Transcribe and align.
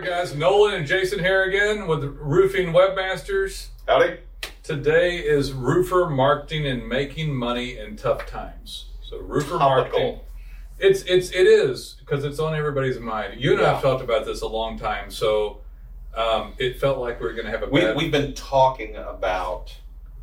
right, 0.00 0.08
guys. 0.08 0.34
Nolan 0.34 0.74
and 0.74 0.86
Jason 0.86 1.18
here 1.18 1.44
again 1.44 1.86
with 1.86 2.04
Roofing 2.04 2.72
Webmasters. 2.72 3.68
Howdy. 3.86 4.18
Today 4.62 5.18
is 5.18 5.52
roofer 5.52 6.08
marketing 6.08 6.66
and 6.66 6.86
making 6.88 7.34
money 7.34 7.78
in 7.78 7.96
tough 7.96 8.26
times. 8.26 8.86
So 9.02 9.18
roofer 9.18 9.58
Topical. 9.58 9.98
marketing. 9.98 10.20
It's 10.78 11.02
it's 11.02 11.30
it 11.32 11.46
is 11.46 11.96
because 12.00 12.24
it's 12.24 12.38
on 12.38 12.54
everybody's 12.54 12.98
mind. 12.98 13.40
You 13.40 13.52
and 13.52 13.60
I 13.62 13.74
have 13.74 13.82
talked 13.82 14.02
about 14.02 14.24
this 14.24 14.40
a 14.40 14.46
long 14.46 14.78
time, 14.78 15.10
so 15.10 15.58
um, 16.16 16.54
it 16.58 16.78
felt 16.80 16.98
like 16.98 17.20
we 17.20 17.26
were 17.26 17.32
going 17.34 17.44
to 17.44 17.50
have 17.50 17.62
a 17.62 17.66
We, 17.68 17.80
bad. 17.82 17.96
we've 17.96 18.10
been 18.12 18.32
talking 18.34 18.96
about 18.96 19.76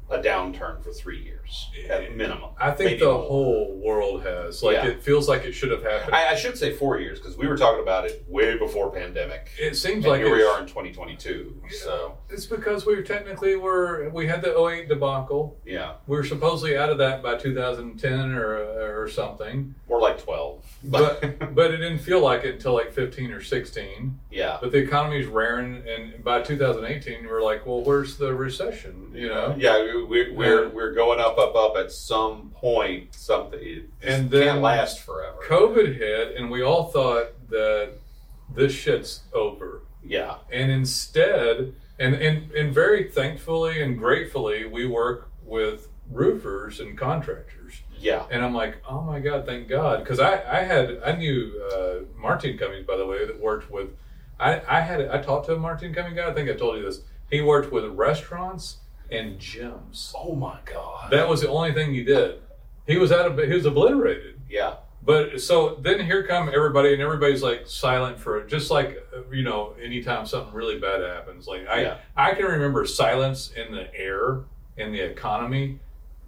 a 0.09 0.19
downturn 0.19 0.81
for 0.81 0.91
three 0.91 1.21
years 1.21 1.69
at 1.89 2.15
minimum. 2.15 2.49
I 2.59 2.71
think 2.71 2.91
Maybe 2.91 2.99
the 3.01 3.11
more. 3.11 3.23
whole 3.23 3.75
world 3.83 4.23
has. 4.23 4.63
Like 4.63 4.75
Yeah. 4.75 4.87
it 4.87 5.03
feels 5.03 5.27
like 5.27 5.43
it 5.43 5.51
should 5.53 5.71
have 5.71 5.83
happened. 5.83 6.15
I, 6.15 6.29
I 6.31 6.35
should 6.35 6.57
say 6.57 6.71
four 6.73 6.99
years 6.99 7.19
because 7.19 7.37
we 7.37 7.47
were 7.47 7.57
talking 7.57 7.81
about 7.81 8.05
it 8.05 8.23
way 8.27 8.57
before 8.57 8.91
pandemic. 8.91 9.49
it 9.59 9.75
seems 9.75 10.05
And 10.05 10.13
like 10.13 10.21
here 10.21 10.31
we 10.31 10.39
it's- 10.41 10.55
are 10.55 10.61
in 10.61 10.67
2022. 10.67 11.61
So 11.71 12.17
It's 12.29 12.45
because 12.45 12.85
we 12.85 12.95
were 12.95 13.01
technically 13.01 13.55
were 13.57 14.09
we 14.09 14.27
had 14.27 14.41
the 14.41 14.57
08 14.57 14.87
debacle. 14.87 15.57
yeah, 15.65 15.93
We 16.07 16.15
were 16.17 16.23
supposedly 16.25 16.77
out 16.77 16.89
of 16.89 16.97
that 16.99 17.21
by 17.21 17.35
2010 17.35 18.31
or 18.33 19.01
or 19.01 19.07
something, 19.09 19.75
more 19.89 19.99
like 20.01 20.21
12. 20.23 20.63
but 20.85 21.21
but 21.55 21.71
it 21.73 21.77
didn't 21.77 21.99
feel 21.99 22.21
like 22.21 22.43
it 22.43 22.55
until 22.55 22.73
like 22.73 22.91
15 22.93 23.31
or 23.31 23.41
16. 23.41 24.19
yeah, 24.31 24.57
But 24.61 24.71
the 24.71 24.77
economy's 24.79 25.27
raring, 25.27 25.83
and 25.87 26.23
by 26.23 26.41
2018, 26.41 27.21
we 27.21 27.27
we're 27.27 27.41
like, 27.41 27.65
well, 27.65 27.81
where's 27.83 28.17
the 28.17 28.33
recession? 28.33 29.11
You 29.13 29.29
know. 29.29 29.55
yeah, 29.57 29.77
we're 30.05 30.33
we're, 30.33 30.69
we're 30.69 30.93
going 30.93 31.19
up, 31.19 31.37
up, 31.37 31.55
up. 31.55 31.75
At 31.77 31.91
some 31.91 32.49
point, 32.51 33.13
something 33.15 33.59
it 33.61 33.89
And 34.03 34.29
then 34.29 34.47
can't 34.47 34.61
last 34.61 34.99
forever. 34.99 35.37
COVID 35.47 35.97
hit, 35.97 36.35
and 36.37 36.49
we 36.51 36.61
all 36.61 36.85
thought 36.85 37.27
that 37.49 37.93
this 38.53 38.73
shit's 38.73 39.21
over. 39.33 39.83
yeah, 40.03 40.35
And 40.51 40.71
instead, 40.71 41.73
and, 41.99 42.15
and, 42.15 42.51
and 42.51 42.73
very 42.73 43.09
thankfully 43.09 43.81
and 43.81 43.97
gratefully, 43.97 44.65
we 44.65 44.85
work 44.85 45.29
with 45.43 45.87
roofers 46.11 46.79
and 46.79 46.97
contractors. 46.97 47.81
yeah, 47.99 48.25
And 48.31 48.43
I'm 48.43 48.53
like, 48.53 48.77
oh 48.87 49.01
my 49.01 49.19
God, 49.19 49.45
thank 49.45 49.67
God. 49.67 49.99
Because 50.03 50.19
I, 50.19 50.41
I 50.49 50.63
had, 50.63 50.99
I 51.05 51.13
knew 51.15 51.61
uh, 51.73 52.19
Martin 52.19 52.57
Cummings, 52.57 52.85
by 52.87 52.95
the 52.97 53.05
way, 53.05 53.25
that 53.25 53.39
worked 53.39 53.69
with, 53.69 53.89
I, 54.39 54.61
I 54.67 54.81
had, 54.81 55.01
I 55.09 55.17
talked 55.21 55.47
to 55.47 55.55
a 55.55 55.59
Martin 55.59 55.93
Cummings 55.93 56.15
guy. 56.15 56.29
I 56.29 56.33
think 56.33 56.49
I 56.49 56.53
told 56.53 56.77
you 56.77 56.83
this. 56.83 57.01
He 57.29 57.41
worked 57.41 57.71
with 57.73 57.85
restaurants 57.85 58.77
and 59.11 59.39
gyms. 59.39 60.11
Oh 60.15 60.35
my 60.35 60.57
god. 60.65 61.11
That 61.11 61.27
was 61.29 61.41
the 61.41 61.49
only 61.49 61.73
thing 61.73 61.93
he 61.93 62.03
did. 62.03 62.41
He 62.85 62.97
was 62.97 63.11
out 63.11 63.25
of, 63.25 63.37
he 63.37 63.53
was 63.53 63.65
obliterated. 63.65 64.39
yeah, 64.49 64.75
But 65.03 65.41
so 65.41 65.75
then 65.81 65.99
here 66.05 66.25
come 66.25 66.49
everybody, 66.53 66.93
and 66.93 67.01
everybody's 67.01 67.43
like 67.43 67.67
silent 67.67 68.17
for 68.19 68.43
just 68.45 68.71
like 68.71 68.97
you 69.31 69.43
know, 69.43 69.73
anytime 69.81 70.25
something 70.25 70.53
really 70.53 70.79
bad 70.79 71.01
happens. 71.01 71.47
Like 71.47 71.67
I, 71.67 71.81
Yeah. 71.81 71.97
I 72.15 72.33
can 72.33 72.45
remember 72.45 72.85
silence 72.85 73.51
in 73.51 73.73
the 73.73 73.93
air 73.93 74.39
in 74.77 74.91
the 74.91 75.01
economy 75.01 75.79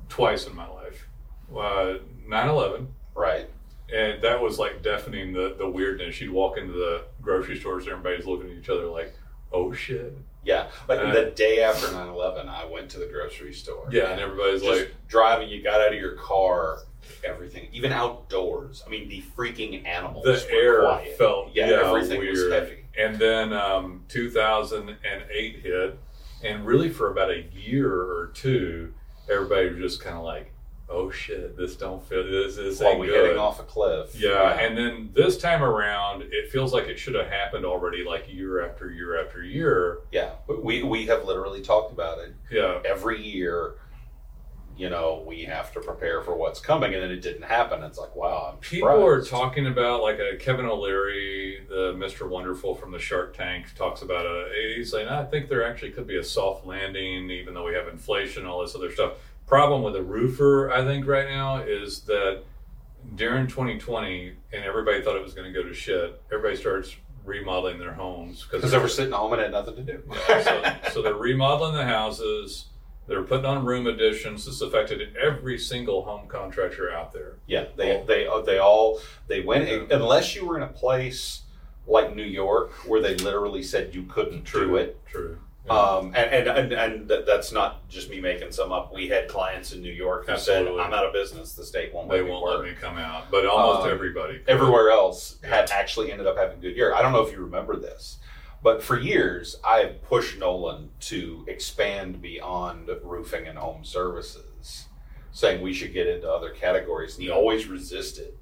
twice 0.10 0.48
in 0.48 0.56
my 0.56 0.68
life. 0.68 1.08
Uh, 1.56 2.00
9/11, 2.28 2.88
right. 3.16 3.48
and 3.94 4.22
that 4.22 4.40
was 4.42 4.60
like 4.60 4.82
deafening 4.84 5.34
the 5.34 5.56
the 5.58 5.68
weirdness. 5.70 6.20
You'd 6.22 6.32
walk 6.32 6.58
into 6.58 6.74
the 6.74 7.06
grocery 7.22 7.58
stores, 7.60 7.84
and 7.86 7.94
everybody's 7.94 8.26
looking 8.28 8.52
at 8.52 8.58
each 8.58 8.70
other 8.70 8.86
like, 8.86 9.14
"Oh 9.52 9.72
shit!" 9.74 10.16
Yeah, 10.44 10.68
like 10.88 11.00
the 11.14 11.34
day 11.36 11.64
after 11.64 11.88
9-11, 11.88 12.48
I 12.48 12.66
went 12.66 12.90
to 12.92 13.00
the 13.00 13.08
grocery 13.08 13.54
store. 13.54 13.88
Yeah, 13.92 14.12
and 14.12 14.22
everybody's 14.22 14.62
just 14.62 14.80
like, 14.80 14.96
driving, 15.08 15.50
you 15.50 15.62
got 15.62 15.82
out 15.82 15.94
of 15.94 16.00
your 16.00 16.16
car, 16.16 16.80
everything, 17.26 17.68
even 17.74 17.92
outdoors. 17.92 18.84
I 18.86 18.90
mean, 18.90 19.10
the 19.10 19.22
freaking 19.36 19.86
animals. 19.86 20.24
the 20.24 20.52
air 20.52 20.82
quiet. 20.82 21.18
felt 21.18 21.50
yeah, 21.54 21.70
yeah, 21.70 21.88
everything 21.88 22.26
was 22.26 22.52
heavy. 22.52 22.86
And 22.98 23.18
then 23.18 23.54
um, 23.54 24.06
2008 24.08 25.56
hit, 25.62 26.00
and 26.44 26.66
really 26.66 26.90
for 26.90 27.12
about 27.12 27.32
a 27.32 27.44
year 27.54 27.92
or 27.92 28.32
two, 28.34 28.94
everybody 29.30 29.70
was 29.70 29.78
just 29.94 30.02
kind 30.02 30.18
of 30.18 30.24
like, 30.24 30.54
"Oh 30.90 31.10
shit, 31.12 31.56
this 31.58 31.76
don't 31.76 32.04
feel 32.08 32.24
this 32.24 32.56
this 32.56 32.80
While 32.80 32.98
we 33.00 33.08
good." 33.08 33.26
heading 33.26 33.38
off 33.40 33.60
a 33.60 33.64
cliff. 33.64 34.16
yeah, 34.20 34.60
and 34.60 34.78
then 34.78 35.10
this 35.14 35.38
time 35.38 35.64
around, 35.64 36.24
it 36.32 36.50
feels 36.52 36.74
like 36.74 36.88
it 36.88 36.98
should 37.00 37.16
have 37.16 37.28
happened 37.28 37.66
already, 37.66 38.04
like 38.04 38.32
year 38.32 38.66
after 38.66 38.90
year 38.92 39.24
after 39.24 39.44
year. 39.44 40.00
yeah, 40.12 40.32
we 40.48 40.84
we 40.84 41.06
have 41.08 41.26
literally 41.26 41.62
talked 41.62 41.92
about 41.92 42.20
it 42.20 42.34
Yeah, 42.52 42.80
every 42.86 43.22
year. 43.22 43.76
You 44.78 44.90
know, 44.90 45.26
we 45.28 45.44
have 45.44 45.74
to 45.74 45.82
prepare 45.82 46.22
for 46.22 46.38
what's 46.38 46.62
coming, 46.62 46.94
and 46.94 47.04
then 47.04 47.12
it 47.12 47.22
didn't 47.22 47.42
happen. 47.42 47.84
It's 47.84 47.98
like, 47.98 48.16
wow, 48.16 48.52
I'm 48.54 48.60
people 48.60 48.88
are 49.06 49.22
talking 49.22 49.68
about 49.68 50.02
like 50.02 50.20
a 50.20 50.38
Kevin 50.38 50.66
O'Leary, 50.66 51.66
the 51.68 51.94
Mr. 51.98 52.30
Wonderful 52.30 52.76
from 52.76 52.92
the 52.94 52.98
Shark 53.00 53.36
Tank, 53.36 53.76
talks 53.76 54.04
about 54.04 54.26
a. 54.26 54.48
He's 54.78 54.90
saying 54.90 55.10
I 55.10 55.26
think 55.26 55.50
there 55.50 55.70
actually 55.70 55.92
could 55.92 56.08
be 56.08 56.16
a 56.18 56.24
soft 56.24 56.66
landing, 56.66 57.30
even 57.30 57.54
though 57.54 57.66
we 57.66 57.74
have 57.74 57.90
inflation, 57.90 58.46
all 58.46 58.62
this 58.62 58.74
other 58.74 58.90
stuff. 58.90 59.16
Problem 59.50 59.82
with 59.82 59.96
a 59.96 60.04
roofer, 60.04 60.72
I 60.72 60.86
think, 60.86 61.08
right 61.08 61.28
now 61.28 61.58
is 61.58 62.02
that 62.02 62.44
during 63.16 63.48
2020, 63.48 64.34
and 64.54 64.64
everybody 64.64 65.02
thought 65.02 65.16
it 65.16 65.24
was 65.24 65.34
going 65.34 65.52
to 65.52 65.60
go 65.60 65.68
to 65.68 65.74
shit. 65.74 66.22
Everybody 66.32 66.56
starts 66.56 66.96
remodeling 67.26 67.80
their 67.80 67.94
homes 67.94 68.44
because 68.44 68.70
they 68.70 68.78
were 68.78 68.88
sitting 68.88 69.12
home 69.12 69.34
and 69.34 69.42
had 69.42 69.52
nothing 69.52 69.76
to 69.78 69.82
do. 69.82 70.04
yeah, 70.30 70.44
so, 70.44 70.92
so 70.92 71.02
they're 71.02 71.16
remodeling 71.16 71.74
the 71.74 71.84
houses. 71.84 72.68
They're 73.08 73.24
putting 73.24 73.48
on 73.48 73.66
room 73.66 73.88
additions. 73.88 74.46
This 74.46 74.62
affected 74.62 75.16
every 75.18 75.58
single 75.58 76.04
home 76.04 76.28
contractor 76.28 76.92
out 76.92 77.12
there. 77.12 77.38
Yeah, 77.48 77.66
they 77.76 78.04
they 78.06 78.28
uh, 78.28 78.42
they 78.42 78.60
all 78.60 79.00
they 79.28 79.42
went 79.42 79.92
unless 79.92 80.36
you 80.36 80.46
were 80.46 80.58
in 80.58 80.64
a 80.64 80.68
place 80.68 81.42
like 81.88 82.16
New 82.16 82.22
York 82.22 82.72
where 82.88 83.02
they 83.02 83.16
literally 83.16 83.64
said 83.64 83.96
you 83.96 84.04
couldn't 84.04 84.52
do 84.52 84.76
it. 84.76 85.04
True. 85.08 85.40
Um, 85.70 86.08
and, 86.16 86.18
and 86.18 86.48
and 86.48 86.74
and 86.74 87.08
th- 87.08 87.26
that's 87.26 87.52
not 87.52 87.88
just 87.90 88.10
me 88.10 88.20
making 88.20 88.52
some 88.52 88.72
up. 88.72 88.94
We 88.94 89.08
had 89.08 89.28
clients 89.28 89.72
in 89.74 89.82
New 89.82 89.92
York 89.92 90.26
who 90.26 90.32
Absolutely. 90.34 90.78
said, 90.78 90.86
"I'm 90.86 90.94
out 90.94 91.06
of 91.06 91.14
business. 91.14 91.54
The 91.54 91.64
state 91.64 91.94
won't 91.94 92.10
they 92.10 92.18
let 92.18 92.26
me 92.26 92.32
won't 92.32 92.44
work." 92.44 92.60
let 92.60 92.70
me 92.70 92.76
come 92.80 92.98
out, 92.98 93.30
but 93.30 93.46
almost 93.46 93.84
Um, 93.86 93.92
everybody. 93.92 94.42
Everywhere 94.48 94.90
else 94.90 95.38
had 95.44 95.70
actually 95.72 96.12
ended 96.12 96.28
up 96.28 96.38
having 96.38 96.58
a 96.58 96.62
good 96.62 96.76
year. 96.76 96.94
I 96.96 97.02
don't 97.02 97.14
know 97.14 97.22
if 97.22 97.32
you 97.32 97.40
remember 97.40 97.76
this, 97.76 98.18
but 98.64 98.82
for 98.82 98.98
years 99.00 99.58
I 99.64 99.86
pushed 100.08 100.40
Nolan 100.40 100.90
to 101.02 101.46
expand 101.48 102.22
beyond 102.22 102.90
roofing 103.04 103.48
and 103.48 103.58
home 103.58 103.84
services, 103.86 104.86
saying 105.32 105.62
we 105.62 105.74
should 105.74 105.94
get 105.94 106.08
into 106.08 106.30
other 106.32 106.50
categories, 106.50 107.16
and 107.16 107.24
he 107.24 107.30
always 107.30 107.68
resisted. 107.68 108.34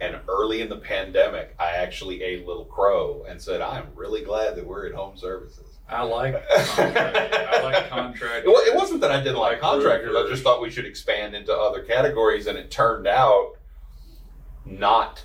And 0.00 0.20
early 0.28 0.60
in 0.60 0.68
the 0.68 0.76
pandemic, 0.76 1.56
I 1.58 1.70
actually 1.72 2.22
ate 2.22 2.44
a 2.44 2.46
little 2.46 2.64
crow 2.66 3.24
and 3.28 3.42
said, 3.42 3.60
"I'm 3.60 3.88
really 3.96 4.22
glad 4.22 4.54
that 4.54 4.64
we're 4.64 4.86
in 4.86 4.94
home 4.94 5.16
services." 5.16 5.64
I 5.88 6.02
like. 6.02 6.34
I 6.50 7.60
like 7.62 7.88
contracting. 7.88 8.50
It, 8.52 8.54
it 8.68 8.76
wasn't 8.76 9.00
that 9.00 9.10
I 9.10 9.18
didn't 9.18 9.38
like 9.38 9.60
Like 9.60 9.60
contractors. 9.60 10.14
I 10.14 10.28
just 10.28 10.42
thought 10.42 10.60
we 10.60 10.70
should 10.70 10.84
expand 10.86 11.34
into 11.34 11.52
other 11.54 11.82
categories, 11.82 12.46
and 12.46 12.58
it 12.58 12.70
turned 12.70 13.06
out 13.06 13.52
not. 14.64 15.24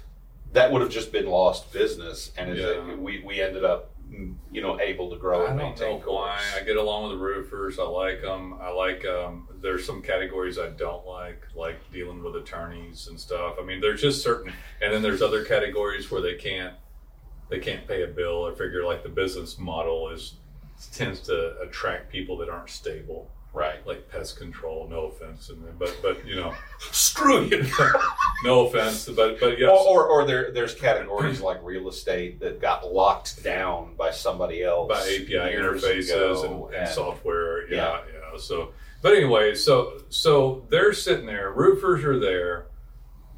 That 0.53 0.71
would 0.71 0.81
have 0.81 0.91
just 0.91 1.11
been 1.11 1.25
lost 1.25 1.71
business, 1.73 2.31
and 2.37 2.55
Yeah. 2.55 2.95
we 2.95 3.21
we 3.25 3.41
ended 3.41 3.65
up, 3.65 3.89
mm, 4.09 4.35
you 4.51 4.61
know, 4.61 4.79
able 4.79 5.09
to 5.09 5.17
grow 5.17 5.45
I 5.45 5.49
and 5.49 5.57
maintain 5.57 5.99
know 5.99 6.11
why. 6.13 6.39
I 6.55 6.63
get 6.63 6.77
along 6.77 7.09
with 7.09 7.17
the 7.19 7.25
roofers. 7.25 7.79
I 7.79 7.83
like 7.83 8.21
them. 8.21 8.53
I 8.61 8.69
like. 8.69 9.03
Um, 9.05 9.47
there's 9.61 9.85
some 9.85 10.01
categories 10.01 10.59
I 10.59 10.69
don't 10.69 11.05
like, 11.07 11.41
like 11.55 11.79
dealing 11.91 12.21
with 12.23 12.35
attorneys 12.35 13.07
and 13.07 13.19
stuff. 13.19 13.55
I 13.59 13.63
mean, 13.65 13.81
there's 13.81 14.01
just 14.01 14.21
certain, 14.21 14.53
and 14.81 14.93
then 14.93 15.01
there's 15.01 15.21
other 15.23 15.43
categories 15.43 16.11
where 16.11 16.21
they 16.21 16.35
can't, 16.35 16.75
they 17.49 17.59
can't 17.59 17.87
pay 17.87 18.03
a 18.03 18.07
bill. 18.07 18.45
I 18.45 18.51
figure 18.55 18.83
like 18.85 19.01
the 19.03 19.09
business 19.09 19.57
model 19.57 20.09
is 20.09 20.35
tends 20.87 21.19
to 21.21 21.59
attract 21.61 22.11
people 22.11 22.37
that 22.37 22.49
aren't 22.49 22.69
stable, 22.69 23.29
Right. 23.53 23.85
like 23.85 24.09
pest 24.09 24.37
control. 24.37 24.87
No 24.89 25.05
offense, 25.05 25.49
and 25.49 25.77
but 25.77 25.95
but 26.01 26.25
you 26.25 26.35
know, 26.35 26.53
Screw 26.79 27.43
you. 27.43 27.65
no 28.43 28.65
offense, 28.65 29.07
but 29.09 29.39
but 29.39 29.59
yes. 29.59 29.69
Or, 29.69 30.05
or, 30.05 30.07
or 30.07 30.25
there, 30.27 30.51
there's 30.51 30.73
categories 30.73 31.39
like 31.39 31.59
real 31.63 31.87
estate 31.87 32.39
that 32.39 32.59
got 32.59 32.91
locked 32.91 33.43
down 33.43 33.95
by 33.95 34.09
somebody 34.11 34.63
else 34.63 34.89
by 34.89 35.01
API 35.01 35.55
interfaces 35.55 36.09
ago, 36.09 36.69
and, 36.73 36.75
and 36.81 36.89
software. 36.89 37.71
Yeah, 37.71 37.99
yeah, 38.11 38.37
So, 38.39 38.71
but 39.03 39.13
anyway, 39.13 39.53
so 39.53 40.01
so 40.09 40.65
they're 40.69 40.93
sitting 40.93 41.27
there. 41.27 41.51
Roofers 41.51 42.03
are 42.05 42.17
there, 42.19 42.67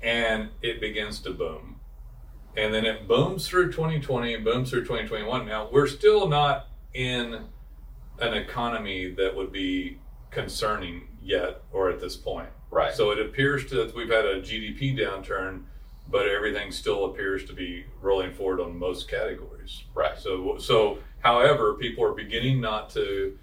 and 0.02 0.50
it 0.62 0.80
begins 0.80 1.20
to 1.24 1.32
boom, 1.32 1.82
and 2.56 2.74
then 2.74 2.86
it 2.86 3.06
booms 3.06 3.48
through 3.50 3.72
2020, 3.74 4.38
booms 4.38 4.70
through 4.70 4.84
2021. 4.84 5.46
Now 5.46 5.68
we're 5.70 5.88
still 5.88 6.30
not 6.30 6.68
in 6.96 7.42
an 8.20 8.34
economy 8.34 9.12
that 9.12 9.36
would 9.36 9.52
be 9.52 10.00
concerning 10.32 11.08
yet, 11.22 11.62
or 11.72 11.90
at 11.90 12.00
this 12.00 12.16
point. 12.16 12.50
Right. 12.72 12.94
So 12.94 13.12
it 13.12 13.20
appears 13.20 13.66
to 13.70 13.92
we've 13.96 14.10
had 14.10 14.26
a 14.26 14.42
GDP 14.42 14.98
downturn, 14.98 15.64
but 16.10 16.28
everything 16.28 16.72
still 16.72 17.06
appears 17.06 17.46
to 17.46 17.54
be 17.54 17.86
rolling 18.02 18.34
forward 18.34 18.60
on 18.62 18.78
most 18.78 19.10
categories. 19.10 19.84
Right. 19.94 20.18
So 20.18 20.58
so 20.58 21.00
however, 21.20 21.74
people 21.76 22.04
are 22.06 22.14
beginning 22.14 22.60
not 22.62 22.90
to 22.92 23.38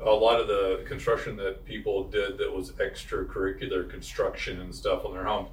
a 0.00 0.10
lot 0.10 0.40
of 0.40 0.48
the 0.48 0.84
construction 0.86 1.36
that 1.36 1.64
people 1.64 2.04
did 2.08 2.38
that 2.38 2.52
was 2.52 2.72
extracurricular 2.72 3.88
construction 3.88 4.60
and 4.60 4.74
stuff 4.74 5.04
on 5.04 5.12
their 5.12 5.24
homes 5.24 5.48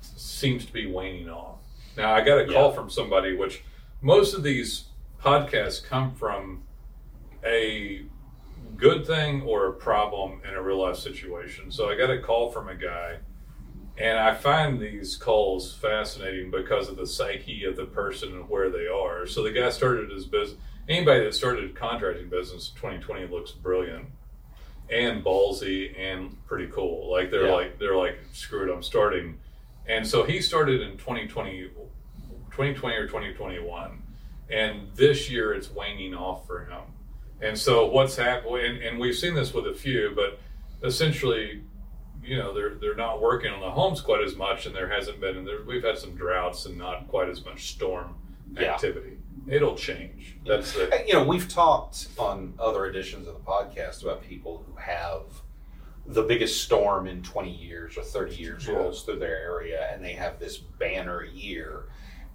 seems 0.00 0.64
to 0.66 0.72
be 0.72 0.86
waning 0.86 1.28
off. 1.28 1.58
Now 1.96 2.14
I 2.14 2.20
got 2.22 2.38
a 2.38 2.46
call 2.46 2.68
Yeah. 2.70 2.74
from 2.74 2.90
somebody 2.90 3.34
which 3.36 3.62
most 4.00 4.34
of 4.34 4.42
these 4.42 4.84
podcasts 5.22 5.84
come 5.84 6.14
from 6.14 6.62
a 7.44 8.04
good 8.76 9.06
thing 9.06 9.42
or 9.42 9.66
a 9.68 9.72
problem 9.72 10.40
in 10.48 10.54
a 10.54 10.62
real 10.62 10.80
life 10.82 10.96
situation. 10.96 11.70
So 11.70 11.88
I 11.88 11.96
got 11.96 12.10
a 12.10 12.20
call 12.20 12.50
from 12.50 12.68
a 12.68 12.74
guy, 12.74 13.18
and 13.98 14.18
I 14.18 14.34
find 14.34 14.80
these 14.80 15.16
calls 15.16 15.74
fascinating 15.74 16.50
because 16.50 16.88
of 16.88 16.96
the 16.96 17.06
psyche 17.06 17.64
of 17.64 17.76
the 17.76 17.84
person 17.84 18.32
and 18.32 18.48
where 18.48 18.70
they 18.70 18.86
are. 18.86 19.26
So 19.26 19.42
the 19.42 19.52
guy 19.52 19.70
started 19.70 20.10
his 20.10 20.26
business. 20.26 20.58
Anybody 20.88 21.24
that 21.24 21.34
started 21.34 21.70
a 21.70 21.72
contracting 21.74 22.28
business 22.28 22.70
in 22.70 22.76
2020 22.80 23.26
looks 23.28 23.52
brilliant 23.52 24.06
and 24.90 25.24
ballsy 25.24 25.96
and 25.98 26.36
pretty 26.46 26.66
cool. 26.72 27.10
Like 27.10 27.30
they're 27.30 27.46
Yeah. 27.46 27.52
like 27.54 27.78
they're 27.78 27.96
like 27.96 28.18
screw 28.32 28.68
it, 28.68 28.74
I'm 28.74 28.82
starting. 28.82 29.38
And 29.86 30.06
so 30.06 30.24
he 30.24 30.40
started 30.40 30.80
in 30.80 30.96
2020, 30.96 31.70
2020 32.50 32.96
or 32.96 33.06
2021, 33.06 34.02
and 34.50 34.88
this 34.94 35.30
year 35.30 35.52
it's 35.54 35.70
waning 35.70 36.14
off 36.14 36.46
for 36.46 36.64
him. 36.64 36.82
And 37.42 37.58
so 37.58 37.86
what's 37.86 38.16
happened, 38.16 38.56
and, 38.56 38.78
and 38.82 38.98
we've 38.98 39.16
seen 39.16 39.34
this 39.34 39.52
with 39.52 39.66
a 39.66 39.74
few, 39.74 40.12
but 40.14 40.38
essentially, 40.86 41.62
you 42.22 42.36
know, 42.36 42.54
they're 42.54 42.74
they're 42.76 42.94
not 42.94 43.20
working 43.20 43.52
on 43.52 43.60
the 43.60 43.70
homes 43.70 44.00
quite 44.00 44.22
as 44.22 44.36
much, 44.36 44.66
and 44.66 44.74
there 44.74 44.88
hasn't 44.88 45.20
been, 45.20 45.36
and 45.36 45.46
there, 45.46 45.62
we've 45.66 45.82
had 45.82 45.98
some 45.98 46.14
droughts 46.14 46.66
and 46.66 46.78
not 46.78 47.08
quite 47.08 47.28
as 47.28 47.44
much 47.44 47.70
storm 47.72 48.14
Yeah. 48.56 48.74
activity. 48.74 49.18
It'll 49.48 49.74
change. 49.74 50.36
That's 50.46 50.72
the 50.74 51.02
You 51.06 51.14
know, 51.14 51.24
we've 51.24 51.48
talked 51.48 52.06
on 52.16 52.54
other 52.60 52.86
editions 52.86 53.26
of 53.26 53.34
the 53.34 53.40
podcast 53.40 54.02
about 54.04 54.22
people 54.22 54.62
who 54.66 54.76
have 54.76 55.22
the 56.06 56.22
biggest 56.22 56.62
storm 56.62 57.06
in 57.08 57.22
20 57.22 57.50
years 57.50 57.96
or 57.96 58.02
30 58.02 58.36
years 58.36 58.66
Yeah. 58.68 58.74
rolls 58.74 59.02
through 59.04 59.18
their 59.18 59.36
area 59.36 59.88
and 59.92 60.04
they 60.04 60.12
have 60.12 60.38
this 60.38 60.58
banner 60.58 61.24
year 61.24 61.84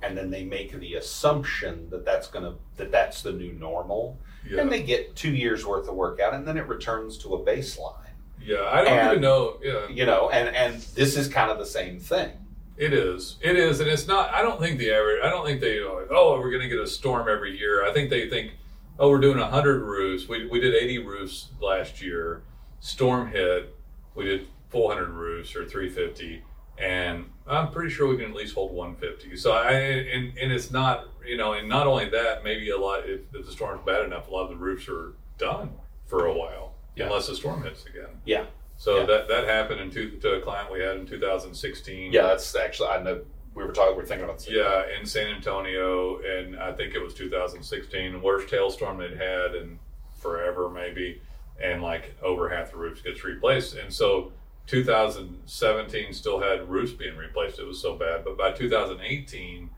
and 0.01 0.17
then 0.17 0.29
they 0.31 0.43
make 0.43 0.71
the 0.79 0.95
assumption 0.95 1.89
that 1.89 2.03
that's 2.05 2.27
going 2.27 2.45
to 2.45 2.55
that 2.77 2.91
that's 2.91 3.21
the 3.23 3.31
new 3.33 3.51
normal 3.53 4.17
yeah. 4.49 4.61
and 4.61 4.71
they 4.71 4.83
get 4.83 5.15
2 5.15 5.31
years 5.31 5.65
worth 5.65 5.87
of 5.87 5.95
work 5.95 6.19
out 6.19 6.33
and 6.33 6.45
then 6.47 6.57
it 6.57 6.67
returns 6.67 7.17
to 7.19 7.35
a 7.35 7.39
baseline. 7.45 7.93
yeah, 8.41 8.63
I 8.71 8.83
don't 8.83 8.93
and- 8.97 9.07
even 9.11 9.21
know. 9.21 9.57
Yeah, 9.63 9.87
You 9.89 10.05
know, 10.05 10.29
and 10.29 10.55
and 10.55 10.81
this 10.95 11.15
is 11.17 11.27
kind 11.27 11.49
of 11.51 11.57
the 11.57 11.65
same 11.65 11.99
thing. 11.99 12.31
It 12.77 12.93
is. 12.93 13.37
It 13.41 13.55
is, 13.55 13.79
and 13.79 13.89
it's 13.89 14.05
not. 14.07 14.31
I 14.33 14.43
don't 14.43 14.59
think 14.61 14.77
the 14.77 14.91
average. 14.91 15.21
I 15.23 15.29
don't 15.29 15.43
think 15.45 15.61
they 15.61 15.77
are 15.79 15.99
like, 16.01 16.09
oh, 16.11 16.39
we're 16.39 16.51
going 16.51 16.61
to 16.61 16.69
get 16.69 16.77
a 16.79 16.85
storm 16.85 17.27
every 17.27 17.57
year. 17.57 17.83
I 17.83 17.91
think 17.91 18.11
they 18.11 18.29
think, 18.29 18.51
oh, 18.99 19.09
we're 19.09 19.19
doing 19.19 19.39
hundred 19.39 19.81
roofs. 19.81 20.27
We 20.27 20.45
we 20.47 20.59
did 20.59 20.75
eighty 20.75 20.99
roofs 20.99 21.47
last 21.59 22.01
year. 22.03 22.43
Storm 22.79 23.31
hit. 23.31 23.75
We 24.13 24.25
did 24.25 24.47
four 24.69 24.93
hundred 24.93 25.09
roofs 25.09 25.55
or 25.55 25.65
three 25.65 25.89
fifty, 25.89 26.43
and 26.77 27.25
I'm 27.49 27.71
pretty 27.71 27.89
sure 27.89 28.07
we 28.07 28.17
can 28.17 28.31
at 28.31 28.35
least 28.35 28.55
hold 28.55 28.71
one 28.73 28.95
fifty. 28.95 29.35
So 29.37 29.51
I 29.53 29.71
and 29.71 30.37
and 30.37 30.51
it's 30.51 30.71
not 30.71 31.07
you 31.25 31.37
know, 31.37 31.53
and 31.53 31.67
not 31.67 31.87
only 31.87 32.09
that, 32.09 32.43
maybe 32.43 32.69
a 32.69 32.77
lot 32.77 33.01
if, 33.07 33.21
if 33.33 33.45
the 33.45 33.51
storm's 33.51 33.81
bad 33.85 34.05
enough, 34.05 34.27
a 34.27 34.31
lot 34.31 34.43
of 34.43 34.49
the 34.49 34.55
roofs 34.55 34.87
are 34.89 35.13
done 35.37 35.71
for 36.05 36.25
a 36.27 36.33
while, 36.33 36.73
Yeah. 36.95 37.05
unless 37.05 37.27
the 37.27 37.35
storm 37.35 37.63
hits 37.63 37.85
again. 37.85 38.21
Yeah. 38.25 38.45
So 38.77 38.99
Yeah. 38.99 39.05
that 39.07 39.27
that 39.27 39.45
happened 39.45 39.81
in 39.81 39.91
two, 39.91 40.11
to 40.21 40.33
a 40.35 40.41
client 40.41 40.71
we 40.71 40.79
had 40.79 40.97
in 40.97 41.05
2016. 41.05 42.11
Yeah, 42.13 42.23
that's 42.27 42.55
actually 42.55 42.89
I 42.89 43.01
know 43.03 43.21
we 43.55 43.63
were 43.63 43.71
talking 43.71 43.95
we 43.95 44.01
were 44.03 44.07
thinking 44.07 44.25
about 44.25 44.37
this. 44.37 44.49
Yeah, 44.49 44.83
in 44.99 45.05
San 45.05 45.27
Antonio, 45.33 46.19
and 46.19 46.57
I 46.59 46.71
think 46.73 46.93
it 46.93 46.99
was 47.01 47.13
2016, 47.13 48.21
worst 48.21 48.49
hailstorm 48.51 48.97
they'd 48.99 49.17
had 49.17 49.55
in 49.55 49.79
forever, 50.15 50.69
maybe, 50.69 51.21
and 51.61 51.81
like 51.81 52.15
over 52.21 52.49
half 52.49 52.71
the 52.71 52.77
roofs 52.77 53.01
gets 53.01 53.23
replaced. 53.23 53.75
And 53.75 53.91
so 53.91 54.31
2017 54.67 56.13
still 56.13 56.39
had 56.39 56.69
roofs 56.69 56.91
being 56.91 57.15
replaced. 57.15 57.59
It 57.59 57.65
was 57.65 57.81
so 57.81 57.95
bad, 57.95 58.23
but 58.23 58.37
by 58.37 58.51
2018, 58.51 59.69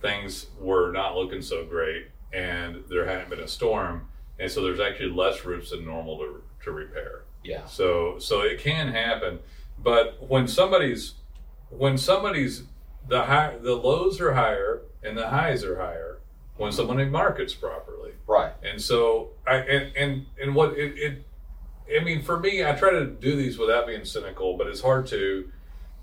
things 0.00 0.46
were 0.58 0.90
not 0.90 1.16
looking 1.16 1.42
so 1.42 1.64
great, 1.64 2.08
and 2.32 2.82
there 2.88 3.06
hadn't 3.06 3.30
been 3.30 3.40
a 3.40 3.48
storm, 3.48 4.08
and 4.38 4.50
so 4.50 4.62
there's 4.62 4.80
actually 4.80 5.10
less 5.10 5.44
roofs 5.44 5.70
than 5.70 5.84
normal 5.84 6.18
to 6.18 6.42
to 6.64 6.72
repair. 6.72 7.24
Yeah. 7.44 7.66
So 7.66 8.18
so 8.18 8.42
it 8.42 8.58
can 8.58 8.88
happen, 8.88 9.40
but 9.78 10.16
when 10.28 10.48
somebody's 10.48 11.14
when 11.70 11.98
somebody's 11.98 12.64
the 13.08 13.24
high 13.24 13.56
the 13.60 13.74
lows 13.74 14.20
are 14.20 14.32
higher 14.32 14.82
and 15.02 15.16
the 15.16 15.28
highs 15.28 15.64
are 15.64 15.76
higher 15.80 16.18
when 16.56 16.72
somebody 16.72 17.04
markets 17.04 17.54
properly. 17.54 18.12
Right. 18.26 18.52
And 18.62 18.80
so 18.80 19.30
I 19.46 19.56
and 19.56 19.96
and, 19.96 20.26
and 20.40 20.54
what 20.54 20.78
it, 20.78 20.96
it 20.96 21.26
I 21.88 22.02
mean 22.02 22.22
for 22.22 22.38
me 22.38 22.64
I 22.64 22.72
try 22.72 22.90
to 22.90 23.06
do 23.06 23.36
these 23.36 23.58
without 23.58 23.86
being 23.86 24.04
cynical, 24.04 24.56
but 24.56 24.66
it's 24.66 24.80
hard 24.80 25.06
to. 25.08 25.50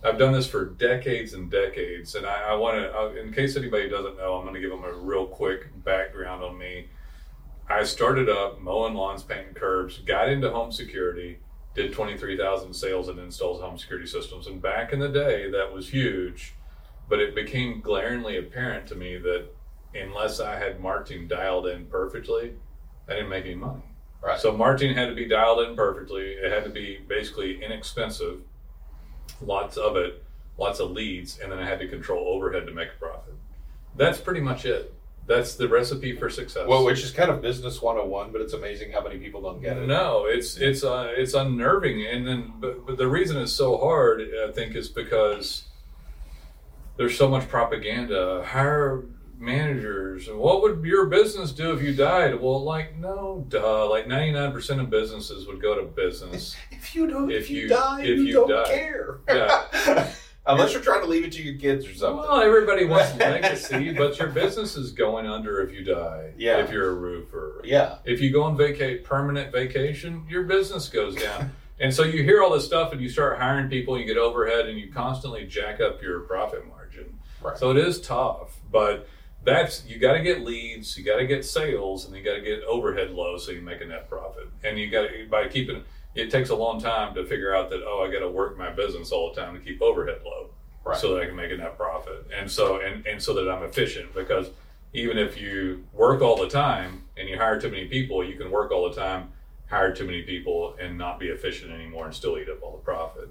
I've 0.02 0.18
done 0.18 0.32
this 0.32 0.48
for 0.48 0.64
decades 0.66 1.34
and 1.34 1.52
decades, 1.52 2.16
and 2.16 2.26
I, 2.26 2.52
I 2.52 2.56
want 2.56 2.78
to. 2.78 2.98
Uh, 2.98 3.10
in 3.22 3.34
case 3.34 3.58
anybody 3.58 3.90
doesn't 3.90 4.18
know, 4.18 4.36
I'm 4.36 4.44
going 4.44 4.56
to 4.56 4.62
give 4.62 4.70
them 4.70 4.86
a 4.86 4.94
real 4.94 5.26
quick 5.26 5.84
background 5.84 6.44
on 6.44 6.58
me. 6.58 6.88
I 7.70 7.84
started 7.84 8.30
up 8.30 8.62
mowing 8.62 8.96
lawns, 8.96 9.24
painting 9.24 9.54
curbs, 9.54 10.00
got 10.00 10.30
into 10.30 10.50
home 10.50 10.72
security, 10.72 11.38
did 11.76 11.94
23,000 11.94 12.74
sales 12.74 13.10
and 13.10 13.20
installs 13.20 13.62
home 13.62 13.78
security 13.78 14.08
systems. 14.08 14.48
And 14.48 14.62
back 14.62 14.92
in 14.92 15.00
the 15.00 15.10
day, 15.10 15.52
that 15.52 15.72
was 15.72 15.90
huge, 15.90 16.56
but 17.08 17.20
it 17.20 17.36
became 17.36 17.82
glaringly 17.82 18.38
apparent 18.38 18.88
to 18.88 18.96
me 18.96 19.18
that 19.18 19.50
unless 19.94 20.40
I 20.40 20.58
had 20.58 20.80
marketing 20.80 21.28
dialed 21.28 21.68
in 21.68 21.86
perfectly, 21.86 22.54
I 23.08 23.14
didn't 23.14 23.30
make 23.30 23.46
any 23.46 23.56
money. 23.56 23.84
Right. 24.22 24.40
So 24.40 24.52
marketing 24.52 24.96
had 24.96 25.08
to 25.08 25.16
be 25.16 25.28
dialed 25.28 25.68
in 25.68 25.76
perfectly. 25.76 26.32
It 26.32 26.52
had 26.52 26.64
to 26.66 26.70
be 26.70 27.00
basically 27.08 27.64
inexpensive, 27.64 28.42
lots 29.42 29.78
of 29.78 29.96
it, 29.96 30.24
lots 30.58 30.80
of 30.80 30.92
leads, 30.92 31.40
and 31.40 31.52
then 31.52 31.60
I 31.60 31.66
had 31.66 31.80
to 31.80 31.88
control 31.88 32.28
overhead 32.28 32.66
to 32.68 32.74
make 32.74 32.90
a 32.90 33.00
profit. 33.00 33.34
That's 33.96 34.20
pretty 34.20 34.42
much 34.42 34.66
it. 34.66 34.94
That's 35.26 35.54
the 35.56 35.68
recipe 35.68 36.16
for 36.16 36.30
success. 36.30 36.68
Well, 36.68 36.84
which 36.84 37.04
is 37.04 37.12
kind 37.12 37.30
of 37.30 37.40
business 37.42 37.82
101, 37.82 38.32
but 38.32 38.42
it's 38.42 38.54
amazing 38.54 38.92
how 38.92 39.04
many 39.04 39.20
people 39.20 39.42
don't 39.42 39.62
get 39.62 39.78
it. 39.78 39.88
No, 39.88 40.26
it's 40.26 40.58
it's 40.58 40.84
uh, 40.84 41.14
it's 41.16 41.36
unnerving, 41.36 42.04
and 42.06 42.28
then 42.28 42.54
but, 42.60 42.86
but 42.88 42.98
the 42.98 43.08
reason 43.08 43.38
it's 43.38 43.54
so 43.54 43.78
hard, 43.78 44.22
I 44.22 44.52
think, 44.52 44.76
is 44.76 44.90
because 44.90 45.66
there's 46.98 47.16
so 47.16 47.30
much 47.30 47.48
propaganda. 47.48 48.44
Hire 48.44 49.04
managers. 49.40 50.28
What 50.30 50.62
would 50.62 50.84
your 50.84 51.06
business 51.08 51.52
do 51.52 51.72
if 51.72 51.82
you 51.82 51.94
died? 51.94 52.40
Well, 52.40 52.64
like 52.64 52.98
no, 52.98 53.46
duh. 53.50 53.90
Like 53.90 54.08
99 54.08 54.52
percent 54.52 54.82
of 54.82 54.90
businesses 54.90 55.48
would 55.48 55.62
go 55.62 55.76
to 55.76 55.84
business. 55.86 56.56
If 56.72 56.96
you 56.96 57.08
don't, 57.08 57.32
If 57.32 57.44
if, 57.44 57.50
you, 57.50 57.62
you- 57.64 57.68
die, 57.70 58.02
if 58.02 58.08
you, 58.08 58.24
you 58.24 58.34
don't 58.34 58.50
die. 58.50 58.66
care. 58.66 59.20
Yeah. 59.28 60.12
Unless 60.46 60.74
you're 60.74 60.82
trying 60.82 61.02
to 61.02 61.08
leave 61.08 61.24
it 61.24 61.32
to 61.34 61.44
your 61.44 61.60
kids 61.60 61.86
or 61.86 61.94
something. 61.94 62.18
Well, 62.28 62.42
everybody 62.42 62.86
wants 62.86 63.16
legacy, 63.20 63.92
but 63.94 64.18
your 64.18 64.30
business 64.30 64.76
is 64.76 64.92
going 64.92 65.28
under 65.28 65.62
if 65.62 65.72
you 65.72 65.84
die. 65.84 66.32
Yeah. 66.38 66.58
If 66.58 66.72
you're 66.72 66.90
a 66.90 66.94
roofer. 66.96 67.62
yeah. 67.64 67.98
If 68.04 68.20
you 68.20 68.32
go 68.32 68.42
on 68.44 68.58
vacate 68.58 69.04
permanent 69.04 69.52
vacation, 69.52 70.26
your 70.28 70.44
business 70.44 70.90
goes 70.90 71.16
down. 71.16 71.52
and 71.80 71.94
so 71.94 72.04
you 72.04 72.24
hear 72.24 72.42
all 72.42 72.50
this 72.52 72.66
stuff 72.66 72.94
and 72.94 73.00
you 73.02 73.10
start 73.10 73.38
hiring 73.38 73.70
people, 73.70 74.00
you 74.00 74.06
get 74.06 74.18
overhead 74.18 74.66
and 74.68 74.80
you 74.80 74.92
constantly 74.92 75.46
jack 75.46 75.82
up 75.82 76.02
your 76.02 76.22
profit 76.22 76.68
margin. 76.68 77.20
Right. 77.44 77.56
So 77.58 77.70
it 77.70 77.78
is 77.78 78.02
tough, 78.02 78.58
but 78.72 79.08
that's 79.44 79.86
you 79.86 80.00
got 80.00 80.14
to 80.14 80.22
get 80.22 80.42
leads, 80.42 80.98
you 80.98 81.04
got 81.04 81.18
to 81.18 81.28
get 81.28 81.46
sales, 81.46 82.06
and 82.06 82.16
you 82.16 82.24
got 82.24 82.36
to 82.36 82.42
get 82.42 82.64
overhead 82.64 83.12
low 83.12 83.38
so 83.38 83.52
you 83.52 83.62
make 83.62 83.82
a 83.82 83.86
net 83.86 84.10
profit. 84.10 84.50
And 84.64 84.78
you 84.78 84.90
got 84.90 85.08
to 85.10 85.28
by 85.30 85.48
keeping 85.48 85.84
it 86.16 86.30
takes 86.32 86.50
a 86.50 86.56
long 86.56 86.82
time 86.82 87.14
to 87.16 87.26
figure 87.26 87.56
out 87.56 87.70
that 87.70 87.82
oh 87.86 88.06
I 88.08 88.12
got 88.12 88.20
to 88.20 88.30
work 88.30 88.58
my 88.58 88.70
business 88.70 89.12
all 89.12 89.34
the 89.34 89.42
time 89.42 89.54
to 89.54 89.60
keep 89.60 89.82
overhead 89.82 90.22
low 90.26 90.50
Right. 90.86 90.98
so 90.98 91.14
that 91.14 91.24
I 91.24 91.26
can 91.26 91.36
make 91.36 91.52
a 91.52 91.58
net 91.58 91.78
profit. 91.78 92.26
And 92.36 92.50
so 92.50 92.82
and, 92.82 93.06
and 93.06 93.22
so 93.22 93.34
that 93.34 93.50
I'm 93.52 93.64
efficient 93.64 94.14
because 94.14 94.50
even 94.94 95.18
if 95.18 95.40
you 95.40 95.84
work 95.94 96.22
all 96.22 96.38
the 96.38 96.50
time 96.50 97.04
and 97.18 97.30
you 97.30 97.38
hire 97.38 97.60
too 97.60 97.70
many 97.70 97.86
people, 97.86 98.24
you 98.24 98.38
can 98.38 98.50
work 98.50 98.72
all 98.72 98.90
the 98.90 98.96
time, 98.96 99.30
hire 99.70 99.94
too 99.94 100.06
many 100.06 100.24
people 100.24 100.76
and 100.82 100.98
not 100.98 101.20
be 101.20 101.28
efficient 101.28 101.72
anymore 101.72 102.06
and 102.06 102.16
still 102.16 102.38
eat 102.38 102.50
up 102.50 102.64
all 102.64 102.72
the 102.72 102.84
profit. 102.84 103.30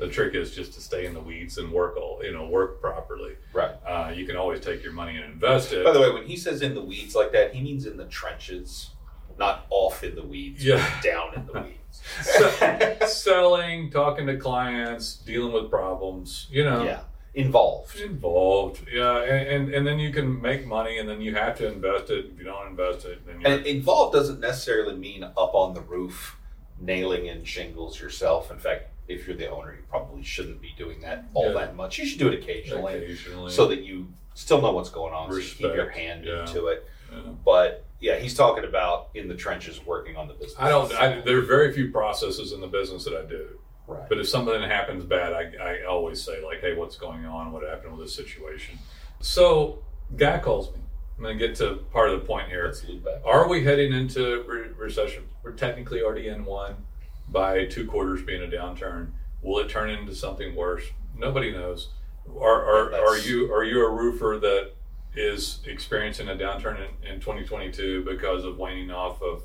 The 0.00 0.08
trick 0.08 0.34
is 0.34 0.54
just 0.54 0.72
to 0.74 0.80
stay 0.80 1.04
in 1.06 1.14
the 1.14 1.20
weeds 1.20 1.58
and 1.58 1.70
work 1.70 1.96
all 1.96 2.20
you 2.24 2.32
know, 2.32 2.46
work 2.46 2.80
properly. 2.80 3.34
Right. 3.52 3.72
Uh, 3.86 4.12
you 4.14 4.26
can 4.26 4.36
always 4.36 4.60
take 4.60 4.82
your 4.82 4.92
money 4.92 5.14
and 5.16 5.24
invest 5.24 5.72
it. 5.72 5.84
By 5.84 5.92
the 5.92 6.00
way, 6.00 6.10
when 6.10 6.24
he 6.26 6.36
says 6.36 6.62
in 6.62 6.74
the 6.74 6.82
weeds 6.82 7.14
like 7.14 7.30
that, 7.32 7.54
he 7.54 7.62
means 7.62 7.86
in 7.86 7.96
the 7.96 8.06
trenches, 8.06 8.90
not 9.38 9.66
off 9.70 10.02
in 10.02 10.14
the 10.14 10.22
weeds, 10.26 10.64
Yeah. 10.64 10.84
down 11.02 11.34
in 11.34 11.46
the 11.46 11.52
weeds. 11.62 13.06
Selling, 13.12 13.90
talking 13.90 14.26
to 14.26 14.36
clients, 14.36 15.16
dealing 15.16 15.52
with 15.52 15.70
problems, 15.70 16.46
you 16.50 16.64
know. 16.64 16.82
yeah. 16.84 17.00
Involved. 17.32 18.00
Involved, 18.00 18.80
yeah, 18.92 19.22
and, 19.22 19.48
and 19.66 19.74
and 19.74 19.86
then 19.86 20.00
you 20.00 20.12
can 20.12 20.40
make 20.42 20.66
money, 20.66 20.98
and 20.98 21.08
then 21.08 21.20
you 21.20 21.32
have 21.36 21.56
to 21.58 21.68
invest 21.72 22.10
it. 22.10 22.26
If 22.32 22.38
you 22.38 22.44
don't 22.44 22.66
invest 22.66 23.04
it, 23.06 23.24
then 23.24 23.40
you're, 23.40 23.50
And 23.52 23.64
involved 23.66 24.14
doesn't 24.14 24.40
necessarily 24.40 24.96
mean 24.96 25.22
up 25.22 25.54
on 25.54 25.74
the 25.74 25.80
roof, 25.80 26.36
nailing 26.80 27.26
in 27.26 27.44
shingles 27.44 28.00
yourself. 28.00 28.50
In 28.50 28.58
fact, 28.58 28.88
if 29.10 29.26
you're 29.26 29.36
the 29.36 29.48
owner, 29.50 29.72
you 29.72 29.82
probably 29.88 30.22
shouldn't 30.22 30.60
be 30.60 30.72
doing 30.78 31.00
that 31.00 31.24
all 31.34 31.46
Yeah. 31.48 31.60
that 31.60 31.76
much. 31.76 31.98
You 31.98 32.06
should 32.06 32.18
do 32.18 32.28
it 32.28 32.34
occasionally 32.34 32.94
occasionally. 32.96 33.50
so 33.50 33.66
that 33.68 33.82
you 33.82 34.12
still 34.34 34.60
know 34.62 34.72
what's 34.72 34.90
going 34.90 35.12
on, 35.12 35.30
so 35.30 35.36
you 35.38 35.42
keep 35.42 35.74
your 35.74 35.90
hand 35.90 36.24
yeah. 36.24 36.40
into 36.40 36.66
it. 36.68 36.86
Yeah. 37.12 37.18
But 37.44 37.84
yeah, 37.98 38.16
he's 38.16 38.34
talking 38.34 38.64
about 38.64 39.08
in 39.14 39.28
the 39.28 39.34
trenches 39.34 39.84
working 39.84 40.16
on 40.16 40.28
the 40.28 40.34
business. 40.34 40.54
I 40.58 40.68
don't. 40.68 40.92
I, 40.94 41.20
there 41.20 41.38
are 41.38 41.42
very 41.42 41.72
few 41.72 41.90
processes 41.90 42.52
in 42.52 42.60
the 42.60 42.66
business 42.66 43.04
that 43.04 43.14
I 43.14 43.26
do. 43.26 43.58
right. 43.86 44.08
But 44.08 44.18
if 44.18 44.28
something 44.28 44.62
happens 44.62 45.04
bad, 45.04 45.32
I, 45.32 45.52
I 45.62 45.84
always 45.84 46.22
say 46.22 46.42
like, 46.44 46.60
"Hey, 46.60 46.74
what's 46.74 46.96
going 46.96 47.26
on? 47.26 47.52
What 47.52 47.68
happened 47.68 47.96
with 47.96 48.06
this 48.06 48.14
situation?" 48.14 48.78
So, 49.20 49.82
guy 50.16 50.38
calls 50.38 50.72
me. 50.72 50.80
I'm 51.18 51.24
going 51.24 51.38
to 51.38 51.46
get 51.46 51.56
to 51.56 51.74
part 51.92 52.08
of 52.08 52.18
the 52.18 52.26
point 52.26 52.48
here. 52.48 52.72
Are 53.26 53.46
we 53.46 53.62
heading 53.62 53.92
into 53.92 54.42
re- 54.48 54.70
recession? 54.78 55.24
We're 55.42 55.52
technically 55.52 56.00
already 56.02 56.28
in 56.28 56.46
one 56.46 56.76
by 57.30 57.66
two 57.66 57.86
quarters 57.86 58.22
being 58.22 58.42
a 58.42 58.46
downturn. 58.46 59.12
Will 59.42 59.58
it 59.60 59.68
turn 59.68 59.90
into 59.90 60.14
something 60.14 60.54
worse? 60.54 60.84
Nobody 61.16 61.52
knows. 61.52 61.90
Are, 62.40 62.64
are, 62.64 62.94
are 62.94 63.18
you 63.18 63.52
are 63.52 63.64
you 63.64 63.84
a 63.84 63.90
roofer 63.90 64.38
that 64.40 64.72
is 65.14 65.60
experiencing 65.66 66.28
a 66.28 66.34
downturn 66.34 66.76
in, 66.76 67.14
in 67.14 67.20
2022 67.20 68.04
because 68.04 68.44
of 68.44 68.58
waning 68.58 68.90
off 68.90 69.20
of 69.22 69.42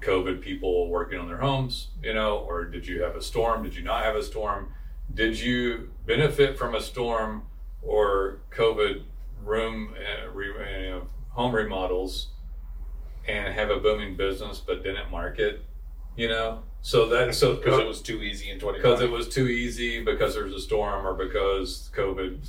COVID 0.00 0.40
people 0.40 0.88
working 0.88 1.18
on 1.18 1.28
their 1.28 1.38
homes, 1.38 1.88
you 2.02 2.14
know, 2.14 2.38
or 2.38 2.64
did 2.64 2.86
you 2.86 3.02
have 3.02 3.16
a 3.16 3.22
storm? 3.22 3.62
Did 3.62 3.74
you 3.74 3.82
not 3.82 4.04
have 4.04 4.16
a 4.16 4.22
storm? 4.22 4.72
Did 5.12 5.38
you 5.38 5.90
benefit 6.06 6.58
from 6.58 6.74
a 6.74 6.80
storm 6.80 7.42
or 7.82 8.40
COVID 8.50 9.02
room, 9.42 9.94
uh, 9.96 10.30
re, 10.30 10.46
you 10.46 10.90
know, 10.90 11.08
home 11.30 11.54
remodels 11.54 12.28
and 13.26 13.54
have 13.54 13.70
a 13.70 13.78
booming 13.78 14.16
business 14.16 14.60
but 14.64 14.82
didn't 14.82 15.10
market, 15.10 15.64
you 16.16 16.28
know? 16.28 16.62
So 16.82 17.08
that, 17.10 17.34
so 17.34 17.54
Because 17.54 17.78
it 17.78 17.86
was 17.86 18.02
too 18.02 18.22
easy 18.22 18.50
in 18.50 18.58
2020. 18.58 18.78
because 18.78 19.00
it 19.00 19.10
was 19.10 19.28
too 19.28 19.46
easy 19.46 20.02
because 20.02 20.34
there's 20.34 20.52
a 20.52 20.60
storm 20.60 21.06
or 21.06 21.14
because 21.14 21.90
COVID 21.96 22.40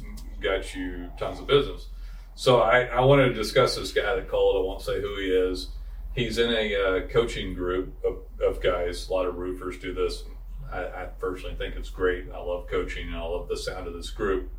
got 0.41 0.73
you 0.75 1.09
tons 1.19 1.39
of 1.39 1.45
business. 1.47 1.87
So 2.35 2.61
I, 2.61 2.81
I 2.85 3.01
wanted 3.01 3.29
to 3.29 3.33
discuss 3.35 3.75
this 3.75 3.91
guy 3.91 4.15
that 4.15 4.27
called. 4.27 4.55
I 4.57 4.67
won't 4.67 4.81
say 4.81 4.99
who 4.99 5.15
he 5.19 5.27
is. 5.27 5.69
He's 6.15 6.39
in 6.39 6.49
a 6.51 6.75
uh, 6.75 7.07
coaching 7.09 7.53
group 7.53 7.93
of, 8.03 8.17
of 8.41 8.61
guys. 8.61 9.07
A 9.07 9.13
lot 9.13 9.27
of 9.27 9.35
roofers 9.35 9.77
do 9.77 9.93
this. 9.93 10.23
I, 10.71 10.79
I 10.79 11.05
personally 11.19 11.55
think 11.55 11.75
it's 11.75 11.91
great. 11.91 12.25
I 12.33 12.39
love 12.39 12.67
coaching 12.67 13.07
and 13.07 13.15
I 13.15 13.21
love 13.23 13.47
the 13.47 13.57
sound 13.57 13.87
of 13.87 13.93
this 13.93 14.09
group. 14.09 14.49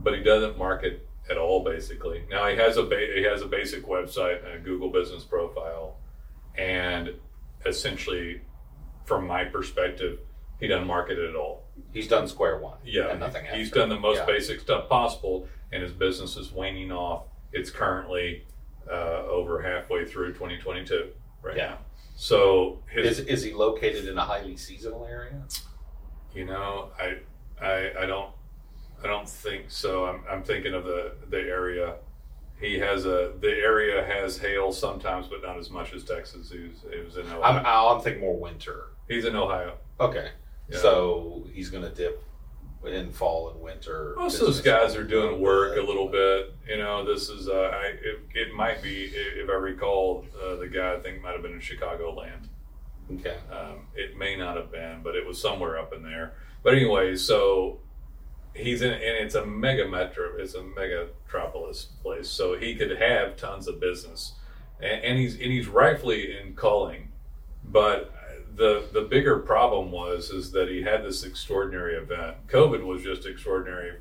But 0.00 0.16
he 0.16 0.22
doesn't 0.22 0.56
market 0.56 1.06
at 1.28 1.36
all, 1.36 1.62
basically. 1.62 2.24
Now 2.30 2.48
he 2.48 2.56
has 2.56 2.78
a 2.78 2.82
ba- 2.82 3.12
he 3.14 3.24
has 3.24 3.42
a 3.42 3.46
basic 3.46 3.86
website 3.86 4.42
and 4.44 4.54
a 4.54 4.58
Google 4.58 4.90
Business 4.90 5.24
profile, 5.24 5.96
and 6.56 7.10
essentially, 7.66 8.40
from 9.06 9.26
my 9.26 9.44
perspective, 9.44 10.18
he 10.60 10.66
doesn't 10.66 10.86
market 10.86 11.18
it 11.18 11.30
at 11.30 11.36
all. 11.36 11.64
He's 11.92 12.08
done 12.08 12.26
square 12.28 12.58
one. 12.58 12.78
Yeah, 12.84 13.08
and 13.10 13.20
nothing 13.20 13.44
he's 13.54 13.68
after. 13.68 13.80
done 13.80 13.88
the 13.88 14.00
most 14.00 14.18
Yeah. 14.18 14.26
basic 14.26 14.60
stuff 14.60 14.88
possible, 14.88 15.48
and 15.72 15.82
his 15.82 15.92
business 15.92 16.36
is 16.36 16.52
waning 16.52 16.92
off. 16.92 17.24
It's 17.52 17.70
currently 17.70 18.44
uh, 18.90 19.24
over 19.28 19.60
halfway 19.62 20.04
through 20.04 20.32
2022 20.34 21.10
right 21.42 21.56
Yeah. 21.56 21.66
now. 21.70 21.78
So 22.16 22.82
his, 22.90 23.18
Is, 23.18 23.26
is 23.26 23.42
he 23.42 23.52
located 23.52 24.08
in 24.08 24.16
a 24.16 24.22
highly 24.24 24.56
seasonal 24.56 25.06
area? 25.06 25.42
you 26.34 26.44
know, 26.44 26.90
I, 26.98 27.18
I, 27.64 27.92
I 28.02 28.06
don't, 28.06 28.30
I 29.02 29.06
don't 29.06 29.28
think 29.28 29.66
so. 29.70 30.06
I'm, 30.06 30.22
I'm 30.30 30.42
thinking 30.42 30.72
of 30.74 30.84
the 30.84 31.12
the 31.30 31.38
area. 31.38 31.96
He 32.60 32.78
has 32.78 33.04
a 33.04 33.32
the 33.40 33.50
area 33.50 34.02
has 34.04 34.38
hail 34.38 34.72
sometimes, 34.72 35.26
but 35.28 35.42
not 35.42 35.58
as 35.58 35.68
much 35.70 35.92
as 35.92 36.04
Texas. 36.04 36.50
He 36.50 36.68
was, 36.68 36.84
was 37.04 37.16
in 37.18 37.26
Ohio. 37.30 37.42
I'm, 37.42 37.96
I'm 37.96 38.00
thinking 38.02 38.22
more 38.22 38.38
winter. 38.38 38.92
He's 39.08 39.24
in 39.24 39.36
Ohio. 39.36 39.74
Okay. 40.00 40.30
Yeah. 40.68 40.78
So 40.78 41.46
he's 41.52 41.70
going 41.70 41.84
to 41.84 41.90
dip 41.90 42.22
in 42.84 43.10
fall 43.12 43.50
and 43.50 43.60
winter. 43.60 44.14
Most 44.16 44.40
of 44.40 44.46
those 44.46 44.60
guys 44.60 44.94
are 44.94 45.04
doing 45.04 45.40
work 45.40 45.76
a 45.76 45.82
little 45.82 46.08
bit. 46.08 46.54
You 46.68 46.78
know, 46.78 47.04
this 47.04 47.28
is 47.28 47.48
uh, 47.48 47.70
I 47.72 47.86
it, 47.86 48.20
it 48.34 48.54
might 48.54 48.82
be 48.82 49.04
if 49.04 49.48
I 49.48 49.54
recall 49.54 50.24
uh, 50.42 50.56
the 50.56 50.68
guy 50.68 50.94
I 50.94 51.00
think 51.00 51.22
might 51.22 51.32
have 51.32 51.42
been 51.42 51.52
in 51.52 51.60
Chicagoland. 51.60 52.48
Okay. 53.12 53.36
Um, 53.50 53.86
it 53.94 54.16
may 54.16 54.36
not 54.36 54.56
have 54.56 54.70
been, 54.70 55.00
but 55.02 55.14
it 55.14 55.26
was 55.26 55.40
somewhere 55.40 55.78
up 55.78 55.92
in 55.92 56.02
there. 56.02 56.34
But 56.62 56.74
anyway, 56.74 57.14
so 57.16 57.80
he's 58.54 58.82
in, 58.82 58.92
and 58.92 59.02
it's 59.02 59.34
a 59.34 59.46
mega 59.46 59.88
metro. 59.88 60.36
It's 60.38 60.54
a 60.54 60.60
megatropolis 60.62 61.86
place, 62.02 62.28
so 62.28 62.56
he 62.56 62.74
could 62.74 63.00
have 63.00 63.36
tons 63.36 63.68
of 63.68 63.80
business, 63.80 64.34
and, 64.80 65.04
and 65.04 65.18
he's 65.18 65.34
and 65.34 65.52
he's 65.52 65.68
rightfully 65.68 66.36
in 66.36 66.54
calling. 66.54 67.12
But 67.64 68.12
the 68.56 68.84
the 68.92 69.02
bigger 69.02 69.38
problem 69.38 69.90
was 69.92 70.30
is 70.30 70.50
that 70.52 70.68
he 70.68 70.82
had 70.82 71.04
this 71.04 71.24
extraordinary 71.24 71.94
event. 71.96 72.36
COVID 72.48 72.84
was 72.84 73.02
just 73.02 73.26
extraordinary, 73.26 73.92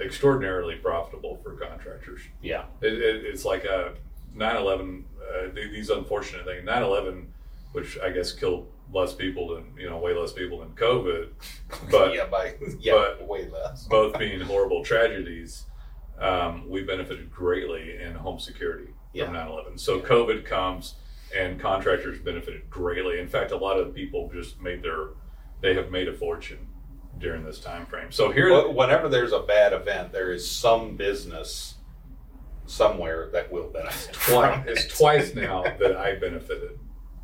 extraordinarily 0.00 0.76
profitable 0.76 1.38
for 1.42 1.52
contractors. 1.56 2.22
Yeah. 2.42 2.64
It, 2.80 2.94
it, 2.94 3.24
it's 3.24 3.44
like 3.44 3.64
a 3.64 3.94
9/11. 4.36 5.04
Uh, 5.20 5.48
th- 5.54 5.70
these 5.72 5.90
unfortunate 5.90 6.44
things. 6.44 6.66
9/11, 6.66 7.26
which 7.72 7.98
I 7.98 8.10
guess 8.10 8.32
killed 8.32 8.68
less 8.92 9.14
people 9.14 9.54
than 9.54 9.72
you 9.78 9.88
know, 9.88 9.98
way 9.98 10.12
less 10.14 10.32
people 10.32 10.58
than 10.60 10.70
COVID, 10.70 11.28
but 11.90 12.14
yeah, 12.14 12.26
by 12.26 12.54
yeah, 12.80 12.92
but- 13.18 13.26
way 13.28 13.48
less. 13.48 13.86
both 13.86 14.18
being 14.18 14.40
horrible 14.40 14.84
tragedies. 14.84 15.64
Um, 16.18 16.68
we 16.68 16.82
benefited 16.82 17.32
greatly 17.32 17.96
in 18.00 18.12
home 18.14 18.38
security 18.38 18.88
Yeah. 19.12 19.24
from 19.26 19.34
9/11. 19.34 19.80
So 19.80 19.96
Yeah. 19.96 20.02
COVID 20.04 20.44
comes, 20.44 20.94
and 21.36 21.58
contractors 21.60 22.18
benefited 22.18 22.68
greatly. 22.70 23.18
In 23.18 23.28
fact, 23.28 23.50
a 23.52 23.56
lot 23.56 23.78
of 23.78 23.94
people 23.94 24.30
just 24.32 24.60
made 24.60 24.82
their 24.82 25.08
they 25.60 25.74
have 25.74 25.90
made 25.90 26.08
a 26.08 26.12
fortune 26.12 26.66
during 27.18 27.44
this 27.44 27.60
time 27.60 27.86
frame. 27.86 28.10
So 28.10 28.32
here, 28.32 28.48
Wh- 28.50 28.74
Whenever 28.74 29.08
there's 29.08 29.32
a 29.32 29.40
bad 29.40 29.72
event, 29.72 30.12
there 30.12 30.32
is 30.32 30.50
some 30.50 30.96
business 30.96 31.74
somewhere 32.66 33.28
that 33.32 33.50
will 33.52 33.68
benefit. 33.68 34.14
twice, 34.14 34.54
from 34.54 34.68
it's 34.68 34.98
twice 34.98 35.34
now 35.34 35.62
that 35.62 35.96
I 35.96 36.16
benefited, 36.16 36.78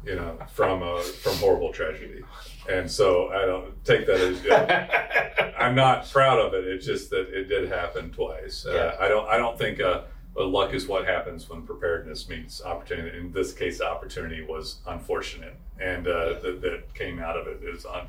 you 0.04 0.14
know, 0.16 0.38
from 0.52 0.82
a 0.82 1.00
from 1.02 1.36
horrible 1.36 1.72
tragedy, 1.72 2.22
and 2.70 2.90
so 2.90 3.28
I 3.28 3.44
don't 3.46 3.84
take 3.84 4.06
that 4.06 4.20
as. 4.20 4.46
Uh, 4.46 5.52
I'm 5.58 5.74
not 5.74 6.08
proud 6.10 6.38
of 6.38 6.54
it. 6.54 6.64
It's 6.68 6.86
just 6.86 7.10
that 7.10 7.28
it 7.36 7.48
did 7.48 7.68
happen 7.68 8.10
twice. 8.10 8.64
Uh, 8.66 8.96
I 9.00 9.08
don't. 9.08 9.28
I 9.28 9.36
don't 9.36 9.58
think 9.58 9.80
uh, 9.80 10.02
well, 10.38 10.48
luck 10.48 10.72
is 10.72 10.86
what 10.86 11.04
happens 11.04 11.48
when 11.48 11.62
preparedness 11.62 12.28
meets 12.28 12.62
opportunity. 12.62 13.18
In 13.18 13.32
this 13.32 13.52
case, 13.52 13.80
opportunity 13.80 14.42
was 14.42 14.78
unfortunate, 14.86 15.56
and 15.80 16.06
uh, 16.06 16.38
that, 16.40 16.60
that 16.62 16.94
came 16.94 17.18
out 17.18 17.36
of 17.36 17.48
it 17.48 17.60
is 17.64 17.84
on, 17.84 18.06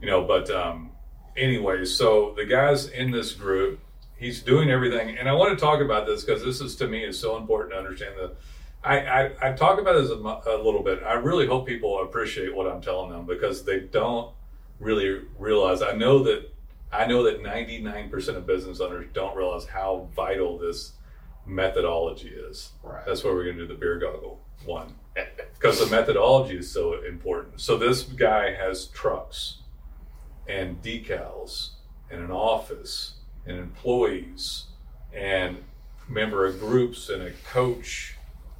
you 0.00 0.08
know. 0.08 0.24
But 0.24 0.50
um, 0.50 0.90
anyway, 1.36 1.84
so 1.84 2.34
the 2.36 2.44
guys 2.44 2.88
in 2.88 3.12
this 3.12 3.32
group, 3.32 3.78
he's 4.16 4.42
doing 4.42 4.70
everything, 4.70 5.16
and 5.18 5.28
I 5.28 5.34
want 5.34 5.56
to 5.56 5.64
talk 5.64 5.80
about 5.80 6.04
this 6.04 6.24
because 6.24 6.42
this 6.42 6.60
is 6.60 6.74
to 6.76 6.88
me 6.88 7.04
is 7.04 7.18
so 7.18 7.36
important 7.36 7.72
to 7.72 7.78
understand 7.78 8.16
the. 8.16 8.32
I, 8.82 8.98
I, 8.98 9.50
I 9.50 9.52
talk 9.52 9.80
about 9.80 10.00
this 10.00 10.10
a, 10.10 10.14
a 10.14 10.58
little 10.62 10.82
bit. 10.82 11.02
I 11.04 11.14
really 11.14 11.46
hope 11.46 11.66
people 11.66 12.02
appreciate 12.02 12.54
what 12.54 12.66
I'm 12.66 12.80
telling 12.80 13.10
them 13.10 13.24
because 13.24 13.64
they 13.64 13.80
don't 13.80 14.32
really 14.80 15.22
realize. 15.38 15.80
I 15.82 15.92
know 15.92 16.24
that 16.24 16.52
I 16.90 17.06
know 17.06 17.22
that 17.24 17.42
99% 17.42 18.36
of 18.36 18.46
business 18.46 18.80
owners 18.80 19.06
don't 19.12 19.36
realize 19.36 19.66
how 19.66 20.08
vital 20.16 20.58
this 20.58 20.92
methodology 21.48 22.28
is. 22.28 22.72
Right. 22.82 23.04
That's 23.06 23.24
why 23.24 23.30
we're 23.30 23.44
going 23.44 23.56
to 23.56 23.66
do 23.66 23.68
the 23.68 23.78
beer 23.78 23.98
goggle 23.98 24.40
one 24.64 24.94
because 25.54 25.80
the 25.80 25.86
methodology 25.94 26.56
is 26.58 26.70
so 26.70 27.02
important. 27.04 27.60
So 27.60 27.76
this 27.76 28.02
guy 28.02 28.54
has 28.54 28.86
trucks 28.86 29.58
and 30.48 30.80
decals 30.82 31.70
and 32.10 32.22
an 32.22 32.30
office 32.30 33.14
and 33.46 33.58
employees 33.58 34.64
and 35.12 35.58
member 36.08 36.46
of 36.46 36.58
groups 36.58 37.08
and 37.08 37.22
a 37.22 37.30
coach 37.50 38.16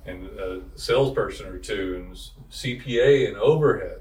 and 0.06 0.26
a 0.38 0.62
salesperson 0.74 1.46
or 1.46 1.58
two 1.58 1.96
and 1.96 2.16
CPA 2.50 3.28
and 3.28 3.36
overhead. 3.36 4.00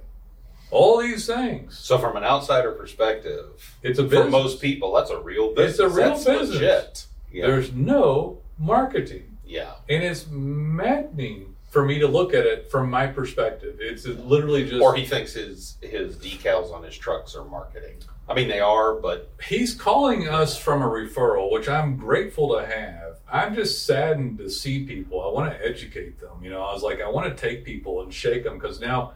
All 0.69 0.99
these 0.99 1.25
things. 1.25 1.77
So, 1.77 1.97
from 1.97 2.17
an 2.17 2.25
outsider 2.25 2.73
perspective, 2.73 3.77
It's 3.81 3.99
a 3.99 4.09
for 4.09 4.29
most 4.29 4.61
people, 4.61 4.93
that's 4.93 5.09
a 5.09 5.19
real 5.19 5.53
It's 5.55 5.79
a 5.79 5.87
real 5.87 6.09
That's 6.09 6.25
business. 6.25 6.49
Legit. 6.49 7.05
Yeah. 7.31 7.47
There's 7.47 7.71
no 7.71 8.41
marketing. 8.57 9.37
yeah. 9.45 9.73
And 9.89 10.03
it's 10.03 10.27
maddening 10.29 11.55
for 11.69 11.85
me 11.85 11.99
to 11.99 12.07
look 12.07 12.33
at 12.33 12.45
it 12.45 12.71
from 12.71 12.89
my 12.89 13.07
perspective. 13.07 13.77
It's 13.79 14.05
literally 14.05 14.63
just 14.69 14.81
Or 14.81 14.95
he 14.95 15.05
thinks 15.05 15.33
his 15.33 15.77
his 15.81 16.15
decals 16.15 16.73
on 16.73 16.83
his 16.83 16.97
trucks 16.97 17.35
are 17.35 17.45
marketing. 17.45 17.97
I 18.29 18.33
mean, 18.33 18.49
they 18.49 18.59
are, 18.59 18.95
but 18.95 19.31
he's 19.47 19.73
calling 19.73 20.27
us 20.27 20.57
from 20.57 20.81
a 20.81 20.85
referral, 20.85 21.51
which 21.51 21.69
I'm 21.69 21.95
grateful 21.95 22.57
to 22.57 22.65
have. 22.65 23.19
I'm 23.31 23.55
just 23.55 23.85
saddened 23.85 24.37
to 24.39 24.49
see 24.49 24.85
people. 24.85 25.21
I 25.21 25.31
want 25.31 25.51
to 25.53 25.65
educate 25.65 26.19
them. 26.19 26.43
You 26.43 26.49
know, 26.49 26.61
I 26.61 26.73
was 26.73 26.83
like, 26.83 27.01
I 27.01 27.09
want 27.09 27.29
to 27.35 27.41
take 27.49 27.63
people 27.63 28.01
and 28.01 28.13
shake 28.13 28.43
them 28.43 28.57
because 28.57 28.81
now 28.81 29.13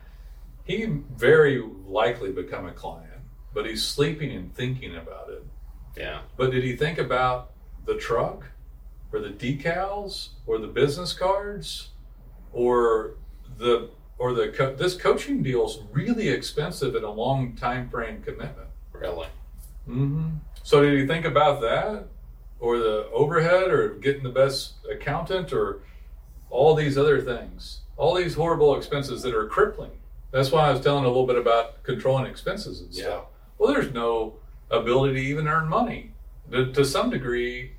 he 0.63 0.85
very 0.85 1.61
likely 1.87 2.31
become 2.31 2.65
a 2.67 2.71
client, 2.71 3.21
but 3.53 3.65
he's 3.65 3.83
sleeping 3.83 4.31
and 4.31 4.53
thinking 4.53 4.95
about 4.95 5.29
it. 5.29 5.43
yeah, 5.97 6.21
But 6.37 6.51
did 6.51 6.63
he 6.63 6.75
think 6.75 6.97
about 6.97 7.51
the 7.85 7.95
truck 7.95 8.45
or 9.11 9.19
the 9.19 9.29
decals 9.29 10.29
or 10.47 10.57
the 10.57 10.67
business 10.67 11.13
cards 11.13 11.89
or 12.53 13.15
the 13.57 13.89
or 14.17 14.33
the 14.33 14.49
co- 14.49 14.75
this 14.75 14.95
coaching 14.95 15.41
deal 15.41 15.65
is 15.65 15.79
really 15.91 16.29
expensive 16.29 16.95
and 16.95 17.03
a 17.03 17.09
long 17.09 17.55
time 17.55 17.89
frame 17.89 18.21
commitment. 18.21 18.67
really. 18.93 19.27
hmm 19.85 20.29
So 20.63 20.81
did 20.81 20.93
you 20.99 21.07
think 21.07 21.25
about 21.25 21.59
that, 21.61 22.05
or 22.59 22.77
the 22.77 23.07
overhead, 23.11 23.71
or 23.71 23.95
getting 23.95 24.21
the 24.21 24.29
best 24.29 24.73
accountant, 24.89 25.51
or 25.51 25.81
all 26.51 26.75
these 26.75 26.97
other 26.99 27.19
things, 27.19 27.81
all 27.97 28.13
these 28.13 28.35
horrible 28.35 28.75
expenses 28.77 29.23
that 29.23 29.33
are 29.33 29.47
crippling? 29.47 29.91
That's 30.29 30.51
why 30.51 30.67
I 30.67 30.71
was 30.71 30.81
telling 30.81 31.03
a 31.03 31.07
little 31.07 31.25
bit 31.25 31.37
about 31.37 31.81
controlling 31.83 32.27
expenses 32.27 32.81
and 32.81 32.93
stuff. 32.93 33.25
Well, 33.57 33.73
there's 33.73 33.91
no 33.91 34.35
ability 34.69 35.15
to 35.15 35.21
even 35.21 35.47
earn 35.47 35.67
money. 35.67 36.11
To, 36.51 36.71
to 36.73 36.85
some 36.85 37.09
degree, 37.09 37.71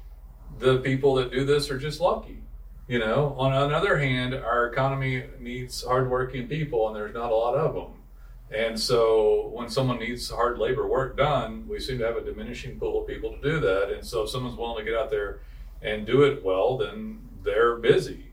the 0.58 0.78
people 0.78 1.14
that 1.16 1.30
do 1.30 1.44
this 1.44 1.70
are 1.70 1.78
just 1.78 2.00
lucky. 2.00 2.42
You 2.88 2.98
know, 2.98 3.34
on 3.38 3.52
another 3.52 3.98
hand, 3.98 4.34
our 4.34 4.66
economy 4.66 5.24
needs 5.38 5.82
hardworking 5.82 6.48
people, 6.48 6.88
and 6.88 6.96
there's 6.96 7.14
not 7.14 7.30
a 7.30 7.34
lot 7.34 7.54
of 7.54 7.74
them. 7.74 8.02
And 8.50 8.78
so, 8.78 9.50
when 9.54 9.70
someone 9.70 9.98
needs 9.98 10.28
hard 10.28 10.58
labor 10.58 10.86
work 10.86 11.16
done, 11.16 11.66
we 11.68 11.80
seem 11.80 11.98
to 11.98 12.06
have 12.06 12.16
a 12.16 12.24
diminishing 12.24 12.78
pool 12.78 13.00
of 13.00 13.06
people 13.06 13.32
to 13.32 13.40
do 13.40 13.60
that. 13.60 13.90
And 13.90 14.04
so, 14.04 14.24
if 14.24 14.30
someone's 14.30 14.58
willing 14.58 14.84
to 14.84 14.90
get 14.90 14.98
out 14.98 15.10
there 15.10 15.40
and 15.80 16.04
do 16.04 16.22
it 16.24 16.44
well, 16.44 16.76
then 16.76 17.20
they're 17.42 17.76
busy. 17.76 18.32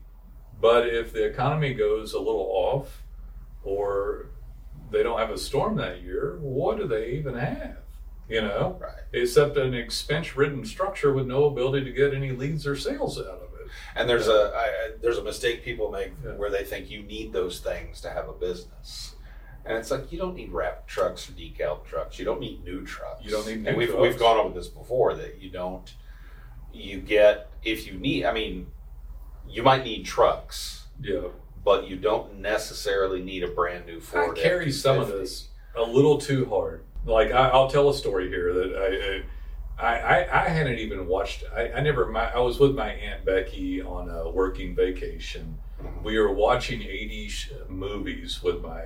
But 0.60 0.88
if 0.88 1.12
the 1.12 1.24
economy 1.24 1.72
goes 1.72 2.12
a 2.12 2.18
little 2.18 2.50
off, 2.52 3.02
or 3.62 4.26
they 4.90 5.02
don't 5.02 5.18
have 5.18 5.30
a 5.30 5.38
storm 5.38 5.76
that 5.76 6.02
year, 6.02 6.36
what 6.40 6.76
do 6.76 6.86
they 6.86 7.12
even 7.12 7.34
have? 7.34 7.78
You 8.30 8.42
know, 8.42 8.78
Right. 8.80 8.92
except 9.12 9.56
an 9.56 9.74
expense-ridden 9.74 10.64
structure 10.64 11.12
with 11.12 11.26
no 11.26 11.46
ability 11.46 11.84
to 11.84 11.90
get 11.92 12.14
any 12.14 12.30
leads 12.30 12.64
or 12.66 12.76
sales 12.76 13.18
out 13.18 13.26
of 13.26 13.42
it. 13.60 13.66
And 13.96 14.08
there's 14.08 14.28
a 14.28 14.52
I, 14.54 14.64
I- 14.64 14.90
there's 15.00 15.18
a 15.18 15.24
mistake 15.24 15.64
people 15.64 15.90
make 15.90 16.12
Yeah. 16.24 16.32
where 16.36 16.48
they 16.50 16.62
think 16.64 16.90
you 16.90 17.02
need 17.02 17.32
those 17.32 17.58
things 17.60 18.00
to 18.02 18.10
have 18.10 18.28
a 18.28 18.32
business, 18.32 19.16
and 19.64 19.76
it's 19.76 19.90
like 19.90 20.12
you 20.12 20.18
don't 20.18 20.36
need 20.36 20.52
wrap 20.52 20.86
trucks 20.86 21.28
or 21.28 21.32
decal 21.32 21.84
trucks. 21.84 22.18
You 22.20 22.24
don't 22.24 22.40
need 22.40 22.64
new 22.64 22.84
trucks. 22.86 23.24
You 23.24 23.30
don't 23.32 23.46
need 23.46 23.62
new 23.62 23.68
And 23.68 23.76
we've 23.76 23.88
trucks. 23.90 24.02
we've 24.02 24.18
gone 24.18 24.38
over 24.38 24.54
this 24.54 24.68
before 24.68 25.14
that 25.14 25.38
you 25.40 25.50
don't. 25.50 25.92
You 26.72 27.00
get 27.00 27.50
if 27.64 27.86
you 27.86 27.94
need. 27.94 28.24
I 28.26 28.32
mean, 28.32 28.68
you 29.48 29.64
might 29.64 29.82
need 29.84 30.04
trucks, 30.04 30.86
Yeah, 31.02 31.28
but 31.64 31.88
you 31.88 31.96
don't 31.96 32.38
necessarily 32.38 33.22
need 33.22 33.42
a 33.42 33.48
brand 33.48 33.86
new 33.86 33.98
Ford. 34.00 34.38
I 34.38 34.40
carry 34.40 34.70
some 34.70 35.00
of 35.00 35.08
this 35.08 35.48
a 35.74 35.82
little 35.82 36.18
too 36.18 36.44
hard. 36.46 36.84
Like 37.04 37.32
I, 37.32 37.48
I'll 37.48 37.70
tell 37.70 37.88
a 37.88 37.94
story 37.94 38.28
here 38.28 38.52
that 38.52 39.24
I, 39.78 39.82
I, 39.82 39.96
I, 40.24 40.44
I 40.44 40.48
hadn't 40.48 40.78
even 40.78 41.06
watched. 41.06 41.44
I, 41.54 41.70
I 41.72 41.80
never. 41.80 42.06
My, 42.06 42.32
I 42.32 42.38
was 42.40 42.58
with 42.58 42.74
my 42.74 42.90
aunt 42.90 43.24
Becky 43.24 43.80
on 43.82 44.10
a 44.10 44.30
working 44.30 44.74
vacation. 44.74 45.58
Mhm. 45.82 46.02
We 46.02 46.18
were 46.18 46.32
watching 46.32 46.80
'80s 46.80 47.68
movies 47.68 48.42
with 48.42 48.60
my 48.60 48.82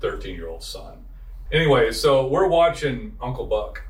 13 0.00 0.34
year 0.36 0.48
old 0.48 0.62
son. 0.62 1.04
Anyway, 1.50 1.92
so 1.92 2.26
we're 2.28 2.48
watching 2.48 3.16
Uncle 3.20 3.46
Buck, 3.46 3.82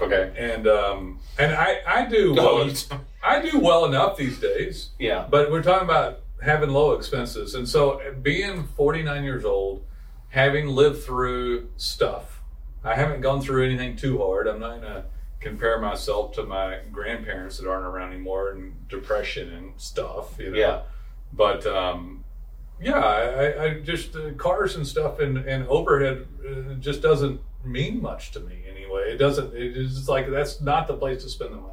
Okay. 0.00 0.32
and 0.38 0.66
um, 0.66 1.20
and 1.38 1.52
I, 1.52 1.80
I 1.86 2.06
do 2.06 2.32
well. 2.36 2.70
I 3.24 3.40
do 3.50 3.58
well 3.60 3.84
enough 3.84 4.16
these 4.16 4.38
days. 4.38 4.90
yeah. 4.98 5.26
But 5.30 5.50
we're 5.50 5.62
talking 5.62 5.84
about 5.88 6.20
having 6.42 6.70
low 6.70 6.92
expenses. 6.94 7.54
And 7.54 7.68
so 7.68 8.00
being 8.22 8.64
49 8.76 9.22
years 9.22 9.44
old, 9.44 9.84
having 10.30 10.66
lived 10.66 11.02
through 11.04 11.68
stuff, 11.76 12.31
I 12.84 12.94
haven't 12.94 13.20
gone 13.20 13.40
through 13.40 13.64
anything 13.64 13.96
too 13.96 14.18
hard. 14.18 14.46
I'm 14.48 14.60
not 14.60 14.80
going 14.80 14.92
to 14.94 15.04
compare 15.40 15.78
myself 15.80 16.32
to 16.34 16.42
my 16.44 16.78
grandparents 16.90 17.58
that 17.58 17.68
aren't 17.68 17.84
around 17.86 18.12
anymore 18.12 18.50
and 18.50 18.88
depression 18.88 19.52
and 19.52 19.72
stuff, 19.76 20.38
you 20.38 20.50
know. 20.50 20.58
Yeah. 20.58 20.82
But 21.32 21.66
um, 21.66 22.24
yeah, 22.80 22.98
I, 22.98 23.64
I- 23.64 23.80
just 23.80 24.14
uh, 24.16 24.32
cars 24.36 24.76
and 24.76 24.86
stuff 24.86 25.18
and, 25.20 25.38
and 25.38 25.66
overhead 25.68 26.26
uh, 26.48 26.74
just 26.74 27.02
doesn't 27.02 27.40
mean 27.64 28.00
much 28.02 28.32
to 28.32 28.40
me 28.40 28.62
anyway. 28.68 29.12
It 29.12 29.18
doesn't. 29.18 29.52
It's 29.54 30.08
like 30.08 30.30
that's 30.30 30.60
not 30.60 30.86
the 30.88 30.94
place 30.94 31.22
to 31.24 31.28
spend 31.28 31.52
the 31.52 31.56
money. 31.58 31.68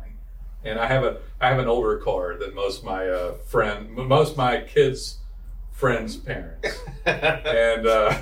And 0.63 0.77
I 0.79 0.87
have 0.87 1.03
a 1.03 1.17
I 1.39 1.47
have 1.49 1.59
an 1.59 1.67
older 1.67 1.97
car 1.97 2.35
than 2.37 2.53
most 2.53 2.79
of 2.79 2.85
my 2.85 3.07
uh, 3.07 3.33
friend 3.45 3.91
most 3.91 4.31
of 4.31 4.37
my 4.37 4.61
kids' 4.61 5.18
friends' 5.79 6.17
parents, 6.17 6.67
and 7.05 7.87
uh, 7.87 8.13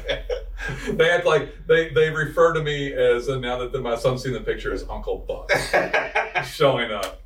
they 0.92 1.10
act 1.10 1.26
like 1.26 1.50
they 1.68 1.90
they 1.90 2.10
refer 2.12 2.54
to 2.54 2.62
me 2.62 2.94
as 2.94 3.28
uh, 3.30 3.40
now 3.40 3.58
that 3.58 3.72
the, 3.72 3.80
my 3.82 3.96
son's 3.96 4.22
seen 4.24 4.34
the 4.34 4.40
picture 4.42 4.72
as 4.74 4.86
Uncle 4.90 5.18
Buck 5.28 5.52
showing 6.46 6.92
up. 6.92 7.22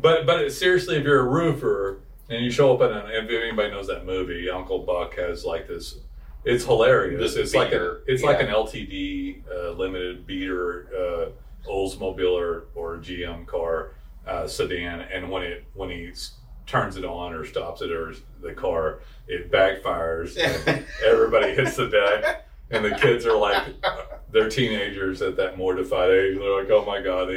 But 0.00 0.26
but 0.26 0.50
seriously, 0.52 0.96
if 0.96 1.04
you're 1.04 1.20
a 1.20 1.28
roofer 1.30 2.00
and 2.28 2.44
you 2.44 2.50
show 2.50 2.74
up 2.74 2.80
in 2.90 2.96
an 2.96 3.10
if 3.10 3.30
anybody 3.30 3.70
knows 3.70 3.86
that 3.86 4.04
movie, 4.04 4.50
Uncle 4.50 4.80
Buck 4.80 5.14
has 5.16 5.44
like 5.44 5.68
this. 5.68 5.98
It's 6.44 6.64
hilarious. 6.64 7.20
This 7.20 7.36
it's 7.36 7.54
like 7.54 7.72
a 7.72 8.00
it's 8.06 8.22
like 8.22 8.40
an 8.40 8.48
LTD 8.48 9.42
uh, 9.50 9.70
limited 9.72 10.26
beater 10.26 10.88
uh, 10.94 11.68
Oldsmobile 11.70 12.38
or, 12.38 12.64
or 12.74 12.98
GM 12.98 13.46
car 13.46 13.92
uh, 14.26 14.46
sedan, 14.46 15.00
and 15.00 15.30
when 15.30 15.42
it 15.42 15.64
when 15.72 15.88
he 15.88 16.08
s- 16.08 16.34
turns 16.66 16.96
it 16.96 17.04
on 17.04 17.32
or 17.32 17.44
stops 17.44 17.82
it 17.82 17.90
or 17.90 18.14
the 18.40 18.52
car, 18.52 19.00
it 19.28 19.50
backfires. 19.50 20.36
and 20.66 20.84
everybody 21.04 21.54
hits 21.54 21.76
the 21.76 21.88
deck, 21.88 22.46
and 22.70 22.84
the 22.84 22.94
kids 22.96 23.26
are 23.26 23.36
like 23.36 23.74
they're 24.30 24.48
teenagers 24.48 25.22
at 25.22 25.36
that 25.36 25.56
mortified 25.56 26.10
age. 26.10 26.38
They're 26.38 26.62
like, 26.62 26.70
oh 26.70 26.84
my 26.84 27.00
god. 27.00 27.28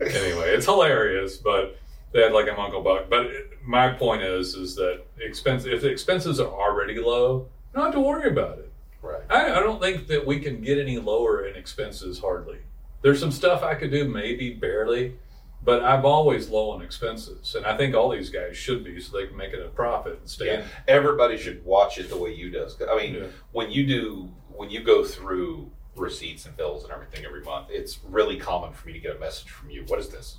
Anyway, 0.00 0.50
it's 0.50 0.66
hilarious, 0.66 1.36
but 1.36 1.78
they 2.12 2.22
had 2.22 2.32
like 2.32 2.46
a 2.46 2.58
Uncle 2.58 2.82
Buck. 2.82 3.08
But 3.08 3.26
it, 3.26 3.58
my 3.64 3.92
point 3.92 4.22
is, 4.22 4.54
is 4.54 4.74
that 4.76 5.02
expense 5.20 5.64
if 5.64 5.82
the 5.82 5.88
expenses 5.88 6.40
are 6.40 6.48
already 6.48 6.98
low, 6.98 7.48
not 7.74 7.86
have 7.86 7.94
to 7.94 8.00
worry 8.00 8.28
about 8.28 8.58
it. 8.58 8.72
right. 9.02 9.22
I, 9.30 9.56
I 9.56 9.60
don't 9.60 9.80
think 9.80 10.08
that 10.08 10.26
we 10.26 10.40
can 10.40 10.60
get 10.60 10.78
any 10.78 10.98
lower 10.98 11.46
in 11.46 11.56
expenses 11.56 12.18
hardly. 12.18 12.58
There's 13.02 13.20
some 13.20 13.32
stuff 13.32 13.62
I 13.62 13.74
could 13.74 13.90
do, 13.90 14.06
maybe 14.06 14.52
barely, 14.54 15.14
but 15.62 15.82
I'm 15.84 16.04
always 16.04 16.48
low 16.48 16.70
on 16.70 16.82
expenses, 16.82 17.54
and 17.54 17.66
I 17.66 17.76
think 17.76 17.94
all 17.94 18.08
these 18.10 18.30
guys 18.30 18.56
should 18.56 18.82
be, 18.84 19.00
so 19.00 19.16
they 19.16 19.26
can 19.26 19.36
make 19.36 19.52
it 19.52 19.64
a 19.64 19.68
profit 19.68 20.18
and 20.20 20.28
stay. 20.28 20.46
Yeah, 20.46 20.64
everybody 20.88 21.36
should 21.36 21.64
watch 21.64 21.98
it 21.98 22.08
the 22.08 22.16
way 22.16 22.34
you 22.34 22.50
does. 22.50 22.76
I 22.90 22.96
mean, 22.96 23.14
Yeah. 23.14 23.26
when 23.52 23.70
you 23.70 23.86
do, 23.86 24.30
when 24.48 24.70
you 24.70 24.82
go 24.82 25.04
through 25.04 25.70
receipts 25.96 26.46
and 26.46 26.56
bills 26.56 26.84
and 26.84 26.92
everything 26.92 27.24
every 27.26 27.42
month, 27.42 27.66
it's 27.70 27.98
really 28.08 28.38
common 28.38 28.72
for 28.72 28.86
me 28.86 28.92
to 28.94 28.98
get 29.00 29.16
a 29.16 29.18
message 29.18 29.50
from 29.50 29.70
you. 29.70 29.84
What 29.88 29.98
is 29.98 30.08
this? 30.08 30.36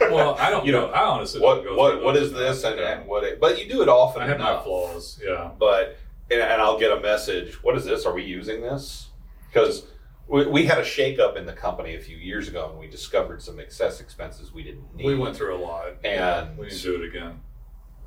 Well, 0.00 0.36
I 0.38 0.48
don't 0.52 0.64
You 0.64 0.72
know. 0.72 0.86
I 0.86 1.04
honestly 1.04 1.40
what 1.40 1.64
what 1.76 2.02
what 2.02 2.16
is 2.16 2.32
this 2.32 2.64
and, 2.64 2.78
enough. 2.78 2.98
and 3.00 3.06
what? 3.06 3.24
It, 3.24 3.40
but 3.40 3.58
you 3.62 3.68
do 3.68 3.82
it 3.82 3.88
often 3.88 4.22
I 4.22 4.26
have 4.26 4.38
my 4.38 4.62
flaws. 4.62 5.20
Yeah. 5.22 5.50
But 5.58 5.98
and, 6.30 6.40
and 6.40 6.62
I'll 6.62 6.78
get 6.78 6.92
a 6.92 7.00
message. 7.00 7.62
What 7.62 7.76
is 7.76 7.84
this? 7.84 8.06
Are 8.06 8.12
we 8.14 8.22
using 8.24 8.62
this? 8.62 9.08
Because 9.52 9.86
we, 10.28 10.46
we 10.46 10.66
had 10.66 10.78
a 10.78 10.82
shakeup 10.82 11.36
in 11.36 11.46
the 11.46 11.52
company 11.52 11.94
a 11.94 12.00
few 12.00 12.16
years 12.16 12.48
ago, 12.48 12.68
and 12.70 12.78
we 12.78 12.86
discovered 12.88 13.42
some 13.42 13.60
excess 13.60 14.00
expenses 14.00 14.52
we 14.52 14.62
didn't 14.62 14.94
need. 14.94 15.06
We 15.06 15.16
went 15.16 15.36
through 15.36 15.54
a 15.56 15.62
lot, 15.62 15.86
And- 16.04 16.56
we 16.58 16.66
need 16.66 16.72
to 16.76 16.82
do 16.82 17.02
it 17.02 17.06
again. 17.08 17.40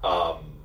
um, 0.04 0.56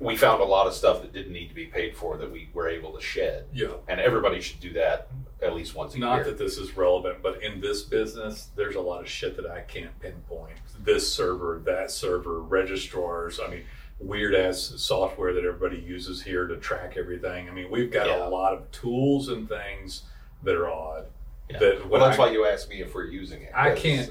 we 0.00 0.16
found 0.16 0.40
a 0.40 0.44
lot 0.44 0.68
of 0.68 0.74
stuff 0.74 1.02
that 1.02 1.12
didn't 1.12 1.32
need 1.32 1.48
to 1.48 1.54
be 1.56 1.66
paid 1.66 1.96
for 1.96 2.16
that 2.18 2.30
we 2.30 2.48
were 2.54 2.68
able 2.68 2.92
to 2.92 3.00
shed. 3.00 3.46
Yeah. 3.52 3.72
And 3.88 3.98
everybody 4.00 4.40
should 4.40 4.60
do 4.60 4.72
that 4.74 5.08
at 5.42 5.56
least 5.56 5.74
once 5.74 5.96
a 5.96 5.98
Not 5.98 6.14
year. 6.16 6.24
that 6.26 6.38
this 6.38 6.56
is 6.56 6.76
relevant, 6.76 7.20
but 7.20 7.42
in 7.42 7.60
this 7.60 7.82
business, 7.82 8.50
there's 8.54 8.76
a 8.76 8.80
lot 8.80 9.00
of 9.00 9.08
shit 9.08 9.34
that 9.36 9.46
I 9.50 9.62
can't 9.62 9.98
pinpoint. 9.98 10.54
This 10.84 11.12
server, 11.12 11.60
that 11.64 11.90
server, 11.90 12.38
registrars. 12.40 13.40
I 13.44 13.48
mean, 13.48 13.64
weird 13.98 14.36
ass 14.36 14.72
software 14.76 15.32
that 15.34 15.44
everybody 15.44 15.80
uses 15.82 16.22
here 16.22 16.46
to 16.46 16.56
track 16.58 16.94
everything. 16.96 17.48
I 17.48 17.52
mean, 17.52 17.68
we've 17.68 17.90
got 17.90 18.06
Yeah. 18.06 18.24
a 18.24 18.28
lot 18.28 18.52
of 18.52 18.70
tools 18.70 19.28
and 19.28 19.48
things 19.48 20.02
that 20.42 20.54
are 20.54 20.70
odd. 20.70 21.06
Yeah. 21.50 21.58
That 21.58 21.88
well, 21.88 22.00
that's 22.00 22.18
I, 22.18 22.22
why 22.26 22.30
you 22.32 22.44
asked 22.46 22.68
me 22.68 22.80
if 22.82 22.94
we're 22.94 23.04
using 23.06 23.42
it. 23.42 23.52
I 23.54 23.72
can't. 23.74 24.10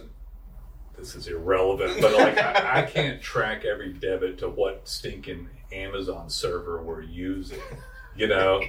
This 0.97 1.13
is 1.15 1.27
irrelevant, 1.27 2.01
but 2.01 2.13
like 2.13 2.37
I, 2.39 2.79
I 2.79 2.81
can't 2.83 3.21
track 3.21 3.65
every 3.65 3.93
debit 3.93 4.39
to 4.39 4.49
what 4.49 4.87
stinking 4.87 5.47
Amazon 5.71 6.29
server 6.29 6.81
we're 6.81 7.01
using. 7.03 7.59
You 8.15 8.27
know. 8.27 8.61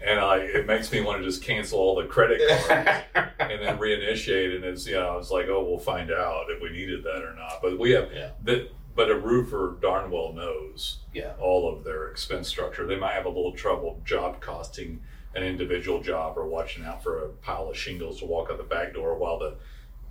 And 0.00 0.20
I, 0.20 0.36
it 0.38 0.64
makes 0.64 0.92
me 0.92 1.00
want 1.00 1.18
to 1.20 1.24
just 1.24 1.42
cancel 1.42 1.80
all 1.80 1.96
the 1.96 2.04
credit 2.06 2.40
cards 2.68 3.04
and 3.40 3.60
then 3.60 3.78
reinitiate 3.78 4.54
and 4.54 4.64
it's 4.64 4.86
you 4.86 4.94
know 4.94 5.18
it's 5.18 5.32
like 5.32 5.46
oh 5.48 5.64
we'll 5.64 5.80
find 5.80 6.12
out 6.12 6.44
if 6.50 6.62
we 6.62 6.70
needed 6.70 7.02
that 7.02 7.24
or 7.24 7.34
not 7.34 7.54
but 7.60 7.76
we 7.80 7.90
have 7.90 8.12
Yeah. 8.12 8.30
that 8.44 8.70
but 8.94 9.10
a 9.10 9.18
roofer 9.18 9.76
darn 9.82 10.12
well 10.12 10.32
knows 10.32 10.98
Yeah. 11.12 11.32
all 11.40 11.68
of 11.68 11.82
their 11.82 12.10
expense 12.10 12.46
structure 12.46 12.86
they 12.86 12.94
might 12.96 13.14
have 13.14 13.24
a 13.26 13.28
little 13.28 13.50
trouble 13.54 14.00
job 14.04 14.40
costing 14.40 15.00
an 15.34 15.42
individual 15.42 16.00
job 16.02 16.36
or 16.38 16.46
watching 16.46 16.84
out 16.84 17.02
for 17.02 17.24
a 17.24 17.28
pile 17.28 17.68
of 17.68 17.76
shingles 17.76 18.18
to 18.20 18.24
walk 18.26 18.50
out 18.50 18.56
the 18.58 18.64
back 18.64 18.94
door 18.94 19.16
while 19.16 19.38
the 19.38 19.54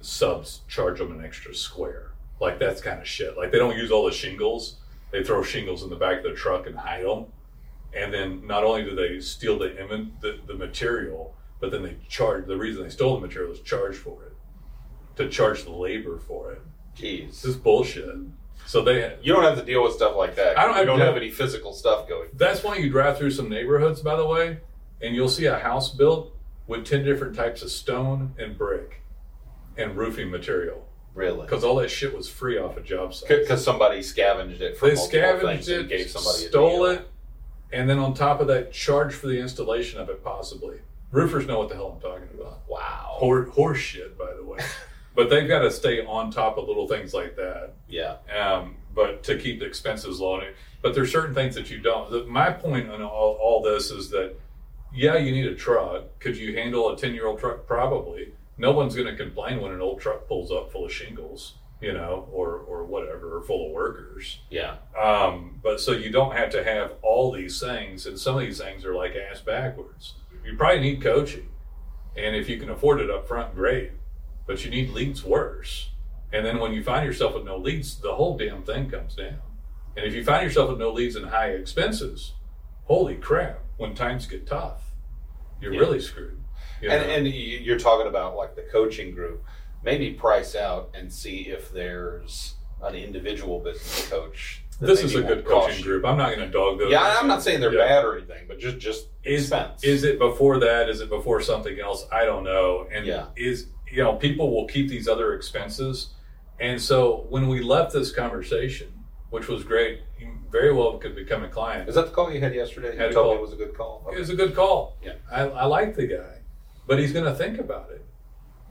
subs 0.01 0.62
charge 0.67 0.99
them 0.99 1.17
an 1.17 1.25
extra 1.25 1.53
square 1.53 2.12
like 2.39 2.60
that's 2.60 2.82
kind 2.82 3.01
of 3.01 3.08
shit 3.08 3.36
like 3.38 3.51
they 3.51 3.58
don't 3.58 3.75
use 3.75 3.91
all 3.91 4.06
the 4.06 4.12
shingles 4.12 4.75
they 5.12 5.23
throw 5.23 5.41
shingles 5.41 5.82
in 5.84 5.89
the 5.89 5.95
back 5.95 6.17
of 6.17 6.23
the 6.23 6.34
truck 6.34 6.67
and 6.67 6.77
hide 6.77 7.03
them 7.03 7.25
and 7.93 8.13
then 8.13 8.45
not 8.45 8.63
only 8.63 8.84
do 8.84 8.95
they 8.95 9.19
steal 9.19 9.58
the, 9.58 9.69
the 10.21 10.39
the 10.45 10.53
material, 10.53 11.34
but 11.60 11.71
then 11.71 11.84
they 11.84 11.95
charge. 12.08 12.45
The 12.45 12.58
reason 12.58 12.84
they 12.84 12.89
stole 12.89 13.15
the 13.15 13.25
material 13.25 13.51
is 13.53 13.60
charge 13.62 13.95
for 13.95 14.23
it, 14.25 14.34
to 15.15 15.30
charge 15.30 15.63
the 15.63 15.71
labor 15.71 16.19
for 16.19 16.51
it. 16.51 16.62
Jeez. 16.95 17.27
This 17.27 17.45
is 17.45 17.56
bullshit. 17.56 18.13
So 18.65 18.84
they 18.84 19.17
You 19.21 19.34
don't 19.34 19.43
have 19.43 19.58
to 19.58 19.63
deal 19.63 19.84
with 19.84 19.93
stuff 19.93 20.15
like 20.15 20.36
that. 20.36 20.60
I 20.60 20.63
don't 20.63 20.71
You 20.73 20.77
have 20.80 20.88
don't 20.88 20.99
have 20.99 21.15
any 21.17 21.32
physical 21.32 21.73
stuff 21.73 22.08
going. 22.08 22.30
that's 22.34 22.63
why 22.63 22.75
you 22.75 22.89
drive 22.89 23.17
through 23.17 23.32
some 23.32 23.49
neighborhoods, 23.49 24.01
by 24.01 24.15
the 24.15 24.25
way, 24.25 24.60
and 25.01 25.15
you'll 25.15 25.29
see 25.29 25.45
a 25.45 25.60
house 25.60 25.89
built 25.93 26.33
with 26.67 26.86
ten 26.86 27.03
different 27.03 27.36
types 27.36 27.62
of 27.62 27.71
stone 27.71 28.33
and 28.38 28.57
brick 28.57 29.01
and 29.77 29.95
roofing 29.95 30.29
material 30.29 30.88
Really. 31.13 31.41
because 31.41 31.63
all 31.63 31.75
that 31.77 31.89
shit 31.89 32.15
was 32.15 32.29
free 32.29 32.57
off 32.57 32.77
a 32.77 32.81
job 32.81 33.13
site. 33.13 33.29
Because 33.29 33.63
somebody 33.63 34.01
scavenged 34.03 34.62
it 34.62 34.77
from 34.77 34.89
They 34.89 34.95
scavenged 34.95 35.69
it, 35.69 35.88
gave 35.89 36.10
somebody 36.10 36.45
stole 36.47 36.86
it, 36.86 37.07
and 37.71 37.89
then 37.89 37.97
on 37.99 38.13
top 38.13 38.39
of 38.39 38.47
that, 38.47 38.71
charged 38.71 39.15
for 39.15 39.27
the 39.27 39.39
installation 39.39 39.99
of 39.99 40.10
it, 40.10 40.23
possibly. 40.23 40.77
Roofers 41.12 41.47
know 41.47 41.57
what 41.60 41.69
the 41.69 41.75
hell 41.75 41.93
I'm 41.95 42.01
talking 42.01 42.27
about. 42.39 42.60
Wow. 42.67 43.05
Hor- 43.13 43.45
horse 43.45 43.79
shit, 43.79 44.17
by 44.17 44.33
the 44.33 44.43
way. 44.43 44.60
but 45.15 45.29
they've 45.29 45.47
got 45.47 45.60
to 45.60 45.71
stay 45.71 46.05
on 46.05 46.31
top 46.31 46.57
of 46.57 46.67
little 46.67 46.88
things 46.88 47.13
like 47.13 47.36
that. 47.38 47.73
Yeah. 47.88 48.17
Um, 48.38 48.75
but 48.93 49.23
to 49.23 49.38
keep 49.38 49.60
the 49.60 49.65
expenses 49.65 50.19
low. 50.19 50.41
But 50.81 50.93
there's 50.93 51.12
certain 51.12 51.33
things 51.33 51.55
that 51.55 51.69
you 51.69 51.79
don't. 51.79 52.12
The, 52.12 52.25
my 52.25 52.51
point 52.51 52.89
on 52.89 53.01
all, 53.01 53.38
all 53.41 53.62
this 53.62 53.89
is 53.89 54.10
that 54.10 54.36
yeah, 54.93 55.17
you 55.17 55.32
need 55.32 55.45
a 55.45 55.56
truck. 55.56 56.19
Could 56.19 56.38
you 56.38 56.56
handle 56.56 56.89
a 56.89 56.97
10 56.97 57.13
year 57.13 57.28
old 57.28 57.39
truck? 57.39 57.67
Probably. 57.67 58.34
No 58.58 58.71
one's 58.71 58.95
going 58.95 59.08
to 59.08 59.15
complain 59.15 59.62
when 59.62 59.71
an 59.71 59.82
old 59.82 60.02
truck 60.02 60.28
pulls 60.28 60.52
up 60.52 60.71
full 60.71 60.86
of 60.86 60.91
shingles, 60.91 61.56
you 61.80 61.93
know, 61.93 62.28
or, 62.32 62.56
or 62.56 62.86
whatever, 62.86 63.38
or 63.38 63.41
full 63.43 63.67
of 63.67 63.71
workers. 63.71 64.39
Yeah. 64.50 64.78
Um, 65.00 65.60
but 65.62 65.80
so 65.80 65.91
you 65.91 66.10
don't 66.10 66.36
have 66.36 66.50
to 66.52 66.63
have 66.63 66.93
all 67.04 67.32
these 67.32 67.60
things, 67.60 68.08
and 68.08 68.17
some 68.19 68.36
of 68.36 68.41
these 68.41 68.60
things 68.60 68.84
are 68.84 68.95
like 68.95 69.13
ass 69.15 69.41
backwards. 69.41 70.13
You 70.43 70.56
probably 70.56 70.80
need 70.80 71.02
coaching, 71.04 71.50
and 72.15 72.36
if 72.36 72.50
you 72.50 72.58
can 72.58 72.69
afford 72.69 73.00
it 73.00 73.12
up 73.12 73.28
front, 73.28 73.54
great. 73.54 73.91
But 74.47 74.63
you 74.63 74.71
need 74.71 74.89
leads 74.89 75.23
worse. 75.23 75.89
And 76.32 76.45
then 76.45 76.60
when 76.60 76.73
you 76.73 76.84
find 76.84 77.06
yourself 77.06 77.36
with 77.36 77.45
no 77.45 77.58
leads, 77.58 78.00
the 78.00 78.15
whole 78.15 78.38
damn 78.38 78.63
thing 78.63 78.89
comes 78.89 79.15
down. 79.15 79.39
And 79.95 80.06
if 80.06 80.13
you 80.13 80.23
find 80.23 80.43
yourself 80.43 80.69
with 80.69 80.80
no 80.80 80.91
leads 80.91 81.15
and 81.15 81.28
high 81.28 81.50
expenses, 81.50 82.34
holy 82.86 83.15
crap, 83.15 83.60
when 83.77 83.93
times 83.95 84.25
get 84.27 84.45
tough, 84.47 84.91
you're 85.61 85.73
Yeah. 85.73 85.79
really 85.79 85.99
screwed. 85.99 86.33
you 86.81 86.89
And 86.91 87.07
know? 87.07 87.13
and 87.13 87.27
you- 87.27 87.57
you're 87.59 87.79
talking 87.79 88.07
about 88.07 88.35
like 88.35 88.55
the 88.55 88.61
coaching 88.63 89.11
group. 89.11 89.43
Maybe 89.83 90.11
price 90.13 90.55
out 90.55 90.89
and 90.93 91.11
see 91.11 91.49
if 91.49 91.71
there's 91.71 92.55
an 92.83 92.93
individual 92.95 93.59
business 93.59 94.07
coach. 94.09 94.63
this 94.79 95.03
is 95.03 95.15
a 95.15 95.23
good 95.23 95.43
coaching 95.43 95.79
you. 95.79 95.83
group. 95.83 96.05
I'm 96.05 96.17
not 96.17 96.35
going 96.35 96.45
to 96.47 96.53
dog 96.53 96.77
those. 96.77 96.91
Yeah, 96.91 97.17
I'm 97.19 97.27
not 97.27 97.41
saying 97.41 97.61
they're 97.61 97.73
Yeah. 97.73 97.87
bad 97.87 98.05
or 98.05 98.15
anything, 98.15 98.45
but 98.47 98.59
just 98.59 98.77
just 98.77 99.07
is 99.23 99.41
expense. 99.51 99.83
is 99.83 100.03
it 100.03 100.19
before 100.19 100.59
that 100.59 100.87
is 100.87 101.01
it 101.01 101.09
before 101.09 101.41
something 101.41 101.79
else 101.79 102.07
i 102.13 102.23
don't 102.23 102.43
know 102.45 102.87
and 102.93 103.05
Yeah. 103.07 103.25
is 103.35 103.67
you 103.91 104.01
know 104.03 104.13
people 104.15 104.53
will 104.55 104.67
keep 104.67 104.87
these 104.87 105.07
other 105.07 105.33
expenses 105.33 106.11
and 106.61 106.79
so 106.81 107.25
when 107.29 107.47
we 107.49 107.59
left 107.61 107.91
this 107.91 108.11
conversation 108.13 108.87
which 109.31 109.47
was 109.49 109.63
great 109.65 110.01
very 110.51 110.73
well 110.73 110.97
could 110.97 111.15
become 111.15 111.43
a 111.43 111.49
client 111.49 111.89
Is 111.89 111.95
that 111.95 112.05
the 112.07 112.12
call 112.12 112.31
you 112.31 112.39
had 112.39 112.53
yesterday? 112.55 112.95
Had 112.95 113.05
you 113.05 113.10
a 113.10 113.13
told 113.13 113.27
me 113.27 113.33
call. 113.33 113.38
it 113.38 113.41
was 113.41 113.53
a 113.53 113.55
good 113.57 113.73
call. 113.77 114.10
it 114.13 114.19
was 114.19 114.29
a 114.29 114.36
good 114.36 114.55
call 114.55 114.97
Yeah. 115.03 115.13
i, 115.31 115.41
I 115.41 115.65
like 115.65 115.95
the 115.95 116.07
guy 116.07 116.39
but 116.88 116.99
he's 116.99 117.12
going 117.13 117.25
to 117.25 117.36
think 117.36 117.60
about 117.60 117.91
it 117.91 118.05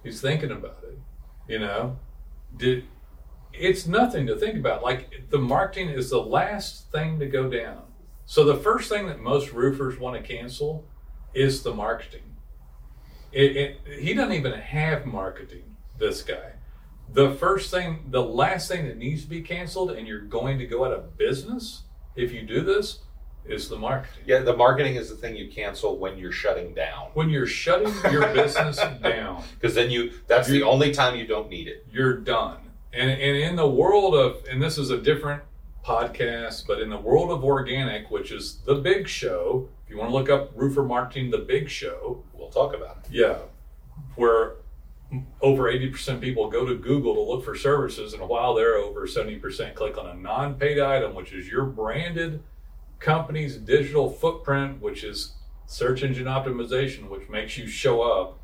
he's 0.03 0.21
thinking 0.21 0.51
about 0.51 0.79
it 0.85 0.99
you 1.49 1.59
know 1.59 1.99
did 2.57 2.85
it's 3.53 3.87
nothing 3.87 4.27
to 4.27 4.37
think 4.37 4.57
about 4.59 4.83
like 4.83 5.29
the 5.31 5.39
marketing 5.39 5.89
is 5.89 6.11
the 6.11 6.21
last 6.21 6.91
thing 6.93 7.19
to 7.19 7.27
go 7.27 7.49
down 7.49 7.83
so 8.27 8.45
the 8.45 8.57
first 8.57 8.89
thing 8.89 9.07
that 9.07 9.21
most 9.21 9.53
roofers 9.53 9.99
want 9.99 10.17
to 10.17 10.23
cancel 10.37 10.87
is 11.35 11.63
the 11.63 11.73
marketing 11.75 12.23
it, 13.33 13.57
it, 13.57 13.81
he 14.01 14.15
doesn't 14.15 14.33
even 14.35 14.53
have 14.53 15.05
marketing 15.05 15.77
this 15.99 16.23
guy 16.23 16.53
the 17.13 17.31
first 17.33 17.71
thing 17.71 18.05
the 18.11 18.23
last 18.23 18.69
thing 18.69 18.87
that 18.89 18.97
needs 18.99 19.23
to 19.23 19.29
be 19.29 19.41
canceled 19.41 19.91
and 19.93 20.07
you're 20.07 20.21
going 20.21 20.59
to 20.59 20.67
go 20.67 20.85
out 20.85 20.93
of 20.93 21.17
business 21.17 21.83
if 22.15 22.33
you 22.33 22.43
do 22.43 22.61
this 22.63 23.01
is 23.45 23.69
the 23.69 23.77
marketing 23.79 24.23
Yeah, 24.27 24.41
the 24.41 24.57
marketing 24.57 24.97
is 24.97 25.09
the 25.09 25.15
thing 25.17 25.37
you 25.37 25.49
cancel 25.49 25.99
when 25.99 26.19
you're 26.19 26.33
shutting 26.33 26.75
down. 26.75 27.11
when 27.15 27.31
you're 27.31 27.47
shutting 27.47 27.93
your 28.13 28.27
business 28.35 28.77
down, 29.03 29.45
Because 29.55 29.75
then 29.75 29.91
you 29.91 30.13
that's 30.27 30.49
the 30.49 30.63
only 30.65 30.93
time 30.93 31.17
you 31.17 31.27
don't 31.27 31.49
need 31.49 31.69
it. 31.69 31.87
you're 31.93 32.17
done. 32.19 32.59
And 32.93 33.09
and 33.11 33.37
in 33.37 33.55
the 33.57 33.69
world 33.69 34.15
of 34.17 34.45
and 34.51 34.61
this 34.61 34.79
is 34.79 34.91
a 34.91 34.99
different 34.99 35.43
podcast, 35.85 36.67
but 36.67 36.81
in 36.81 36.91
the 36.91 36.99
world 36.99 37.31
of 37.31 37.45
organic, 37.45 38.11
which 38.11 38.33
is 38.33 38.57
the 38.67 38.75
big 38.75 39.07
show, 39.07 39.69
if 39.85 39.91
you 39.91 39.97
want 39.97 40.11
to 40.11 40.15
look 40.15 40.29
up 40.29 40.51
roofer 40.57 40.83
marketing, 40.83 41.31
the 41.31 41.39
big 41.39 41.69
show, 41.69 42.25
We'll 42.35 42.51
talk 42.51 42.75
about 42.75 42.99
it. 43.05 43.13
yeah, 43.13 43.37
where 44.17 44.55
over 45.41 45.65
80% 45.65 46.21
people 46.21 46.51
go 46.51 46.67
to 46.67 46.75
Google 46.75 47.15
to 47.15 47.21
look 47.21 47.45
for 47.45 47.55
services, 47.55 48.13
and 48.13 48.29
while 48.29 48.55
they're 48.55 48.77
over 48.77 49.07
70% 49.07 49.75
click 49.75 49.97
on 49.97 50.07
a 50.07 50.15
non-paid 50.15 50.79
item, 50.79 51.15
which 51.15 51.33
is 51.33 51.49
your 51.49 51.65
branded 51.65 52.43
company's 52.99 53.57
digital 53.57 54.11
footprint, 54.11 54.81
which 54.81 55.05
is 55.05 55.35
search 55.67 56.03
engine 56.03 56.27
optimization, 56.27 57.09
which 57.09 57.29
makes 57.29 57.57
you 57.57 57.67
show 57.67 58.03
up, 58.03 58.39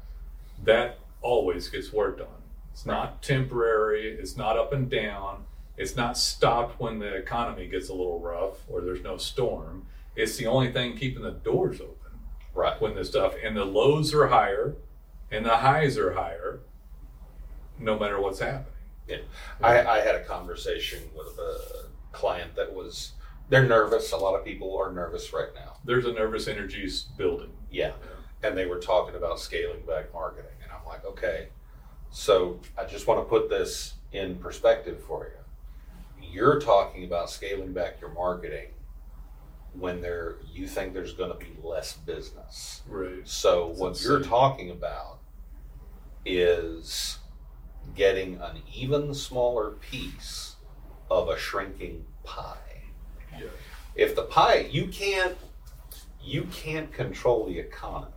that 0.65 0.99
always 1.21 1.69
gets 1.69 1.93
worked 1.93 2.21
on. 2.21 2.43
It's 2.73 2.87
not 2.87 3.23
temporary, 3.23 4.11
it's 4.13 4.37
not 4.37 4.57
up 4.57 4.73
and 4.73 4.89
down, 4.91 5.45
it's 5.77 5.97
not 5.97 6.17
stopped 6.17 6.81
when 6.81 6.99
the 6.99 7.15
economy 7.15 7.67
gets 7.67 7.89
a 7.89 7.95
little 7.95 8.21
rough 8.21 8.59
or 8.69 8.81
there's 8.81 9.03
no 9.03 9.17
storm. 9.17 9.87
It's 10.15 10.37
the 10.37 10.47
only 10.47 10.73
thing 10.73 10.97
keeping 10.97 11.23
the 11.23 11.31
doors 11.31 11.81
open 11.81 11.97
Right. 12.55 12.79
when 12.81 12.95
this 12.95 13.09
stuff 13.09 13.35
and 13.43 13.57
the 13.57 13.65
lows 13.65 14.13
are 14.13 14.27
higher 14.29 14.77
and 15.33 15.45
the 15.45 15.57
highs 15.57 15.99
are 15.99 16.13
higher 16.13 16.61
no 17.79 17.99
matter 17.99 18.21
what's 18.21 18.39
happening. 18.39 18.67
Yeah. 19.09 19.17
I, 19.61 19.85
I 19.85 20.01
had 20.01 20.15
a 20.15 20.25
conversation 20.25 21.01
with 21.17 21.39
a 21.39 21.87
client 22.13 22.55
that 22.55 22.73
was 22.73 23.13
they're 23.49 23.67
nervous. 23.67 24.13
A 24.13 24.17
lot 24.17 24.39
of 24.39 24.45
people 24.45 24.79
are 24.79 24.93
nervous 24.93 25.33
right 25.33 25.49
now. 25.55 25.79
There's 25.85 26.07
a 26.07 26.13
nervous 26.13 26.47
energies 26.47 27.03
building. 27.17 27.51
Yeah. 27.71 27.93
And 28.43 28.57
they 28.57 28.67
were 28.67 28.79
talking 28.79 29.17
about 29.17 29.41
scaling 29.41 29.85
back 29.87 30.13
marketing. 30.13 30.53
And 30.63 30.71
I'm 30.73 30.87
like, 30.87 31.05
okay, 31.05 31.49
so 32.11 32.61
I 32.79 32.85
just 32.85 33.07
want 33.07 33.21
to 33.21 33.25
put 33.25 33.49
this 33.49 33.95
in 34.13 34.37
perspective 34.37 35.03
for 35.07 35.27
you. 35.27 36.29
You're 36.31 36.61
talking 36.61 37.05
about 37.05 37.31
scaling 37.31 37.73
back 37.73 38.01
your 38.01 38.11
marketing 38.11 38.69
when 39.75 40.01
there 40.01 40.37
you 40.53 40.67
think 40.67 40.93
there's 40.93 41.15
going 41.15 41.33
to 41.33 41.39
be 41.39 41.53
less 41.63 41.95
business. 41.95 42.83
Right. 42.89 43.27
So 43.27 43.69
That's 43.69 43.81
what 43.81 44.03
you're 44.03 44.23
talking 44.23 44.71
about 44.71 45.19
is 46.25 47.19
getting 47.95 48.37
an 48.41 48.63
even 48.73 49.15
smaller 49.15 49.71
piece 49.71 50.57
of 51.11 51.29
a 51.29 51.39
shrinking 51.39 52.05
pie. 52.25 52.57
Yeah. 53.39 53.47
If 53.95 54.15
the 54.15 54.23
pie 54.23 54.69
you 54.71 54.87
can't 54.87 55.37
you 56.23 56.45
can't 56.53 56.93
control 56.93 57.47
the 57.47 57.59
economy. 57.59 58.13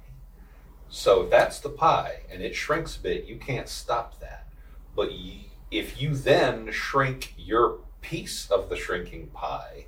So 0.90 1.24
if 1.24 1.30
that's 1.32 1.60
the 1.60 1.70
pie 1.70 2.22
and 2.32 2.42
it 2.42 2.56
shrinks 2.56 2.96
a 2.96 3.02
bit, 3.02 3.26
you 3.26 3.38
can't 3.38 3.68
stop 3.68 4.20
that. 4.22 4.48
But 4.96 5.12
you, 5.14 5.40
if 5.72 6.02
you 6.02 6.16
then 6.16 6.72
shrink 6.72 7.34
your 7.38 7.80
piece 8.02 8.50
of 8.52 8.70
the 8.70 8.76
shrinking 8.76 9.28
pie, 9.28 9.88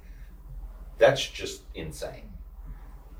that's 0.97 1.25
just 1.25 1.61
insane. 1.75 2.31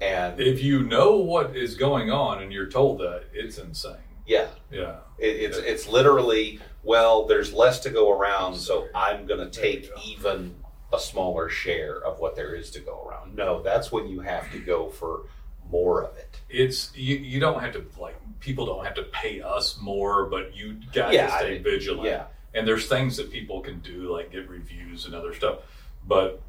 And 0.02 0.40
If 0.40 0.62
you 0.62 0.84
know 0.84 1.16
what 1.18 1.56
is 1.56 1.76
going 1.76 2.12
on 2.12 2.42
and 2.42 2.52
you're 2.52 2.70
told 2.70 3.00
that, 3.00 3.26
it's 3.34 3.58
insane. 3.58 3.96
Yeah, 4.28 4.48
Yeah. 4.72 4.98
It, 5.18 5.36
it's 5.46 5.58
it's 5.58 5.88
literally 5.88 6.60
well, 6.84 7.26
there's 7.26 7.52
less 7.54 7.80
to 7.82 7.90
go 7.90 8.12
around, 8.12 8.56
so 8.56 8.88
I'm 8.96 9.26
going 9.26 9.40
to 9.40 9.50
take 9.50 9.90
go. 9.90 10.02
even 10.06 10.56
a 10.94 11.00
smaller 11.00 11.50
share 11.50 11.98
of 12.06 12.20
what 12.20 12.36
there 12.36 12.54
is 12.56 12.70
to 12.72 12.80
go 12.80 13.04
around. 13.06 13.36
No, 13.36 13.62
that's 13.62 13.92
when 13.92 14.08
you 14.08 14.22
have 14.22 14.50
to 14.54 14.60
go 14.60 14.90
for 14.90 15.24
more 15.70 16.04
of 16.04 16.16
it. 16.18 16.40
It's 16.50 16.96
you, 16.96 17.18
you 17.18 17.40
don't 17.42 17.60
have 17.60 17.74
to 17.74 17.84
like 18.00 18.16
people 18.40 18.66
don't 18.66 18.86
have 18.86 18.94
to 18.96 19.04
pay 19.04 19.42
us 19.42 19.78
more, 19.82 20.26
but 20.28 20.56
you 20.56 20.78
got 20.94 21.12
Yeah, 21.12 21.28
to 21.28 21.34
I 21.34 21.40
stay 21.40 21.54
mean, 21.56 21.64
vigilant. 21.64 22.08
yeah. 22.08 22.26
And 22.54 22.66
there's 22.68 22.88
things 22.88 23.18
that 23.18 23.32
people 23.32 23.60
can 23.62 23.80
do 23.82 24.14
like 24.14 24.32
get 24.32 24.48
reviews 24.48 25.06
and 25.06 25.14
other 25.14 25.34
stuff. 25.34 25.60
But 26.08 26.42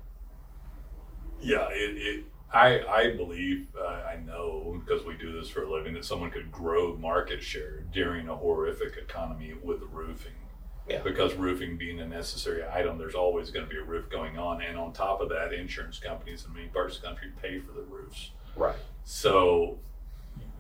yeah, 1.41 1.69
it, 1.71 1.97
it 1.97 2.25
I 2.53 2.81
I 2.89 3.17
believe 3.17 3.67
uh, 3.79 3.85
I 3.87 4.17
know 4.25 4.68
because 4.89 5.05
we 5.05 5.15
do 5.15 5.33
this 5.33 5.49
for 5.49 5.65
a 5.65 5.71
living 5.71 5.95
that 5.95 6.05
someone 6.05 6.31
could 6.31 6.51
grow 6.51 6.97
market 6.97 7.43
share 7.43 7.81
during 7.93 8.29
a 8.29 8.35
horrific 8.35 8.97
economy 8.97 9.53
with 9.63 9.83
roofing. 9.93 10.33
Yeah. 10.89 11.03
Because 11.03 11.35
roofing 11.35 11.77
being 11.77 12.01
a 12.01 12.07
necessary 12.07 12.63
item, 12.73 12.97
there's 12.97 13.15
always 13.15 13.51
going 13.51 13.67
to 13.67 13.71
be 13.71 13.79
a 13.79 13.85
roof 13.85 14.09
going 14.09 14.39
on, 14.39 14.63
and 14.63 14.79
on 14.79 14.95
top 14.95 15.21
of 15.21 15.29
that, 15.29 15.53
insurance 15.53 15.99
companies 15.99 16.47
in 16.47 16.55
many 16.55 16.69
parts 16.69 16.97
of 16.97 17.03
the 17.03 17.09
country 17.09 17.29
pay 17.43 17.59
for 17.59 17.73
the 17.73 17.83
roofs. 17.83 18.31
Right. 18.57 18.77
So 19.05 19.79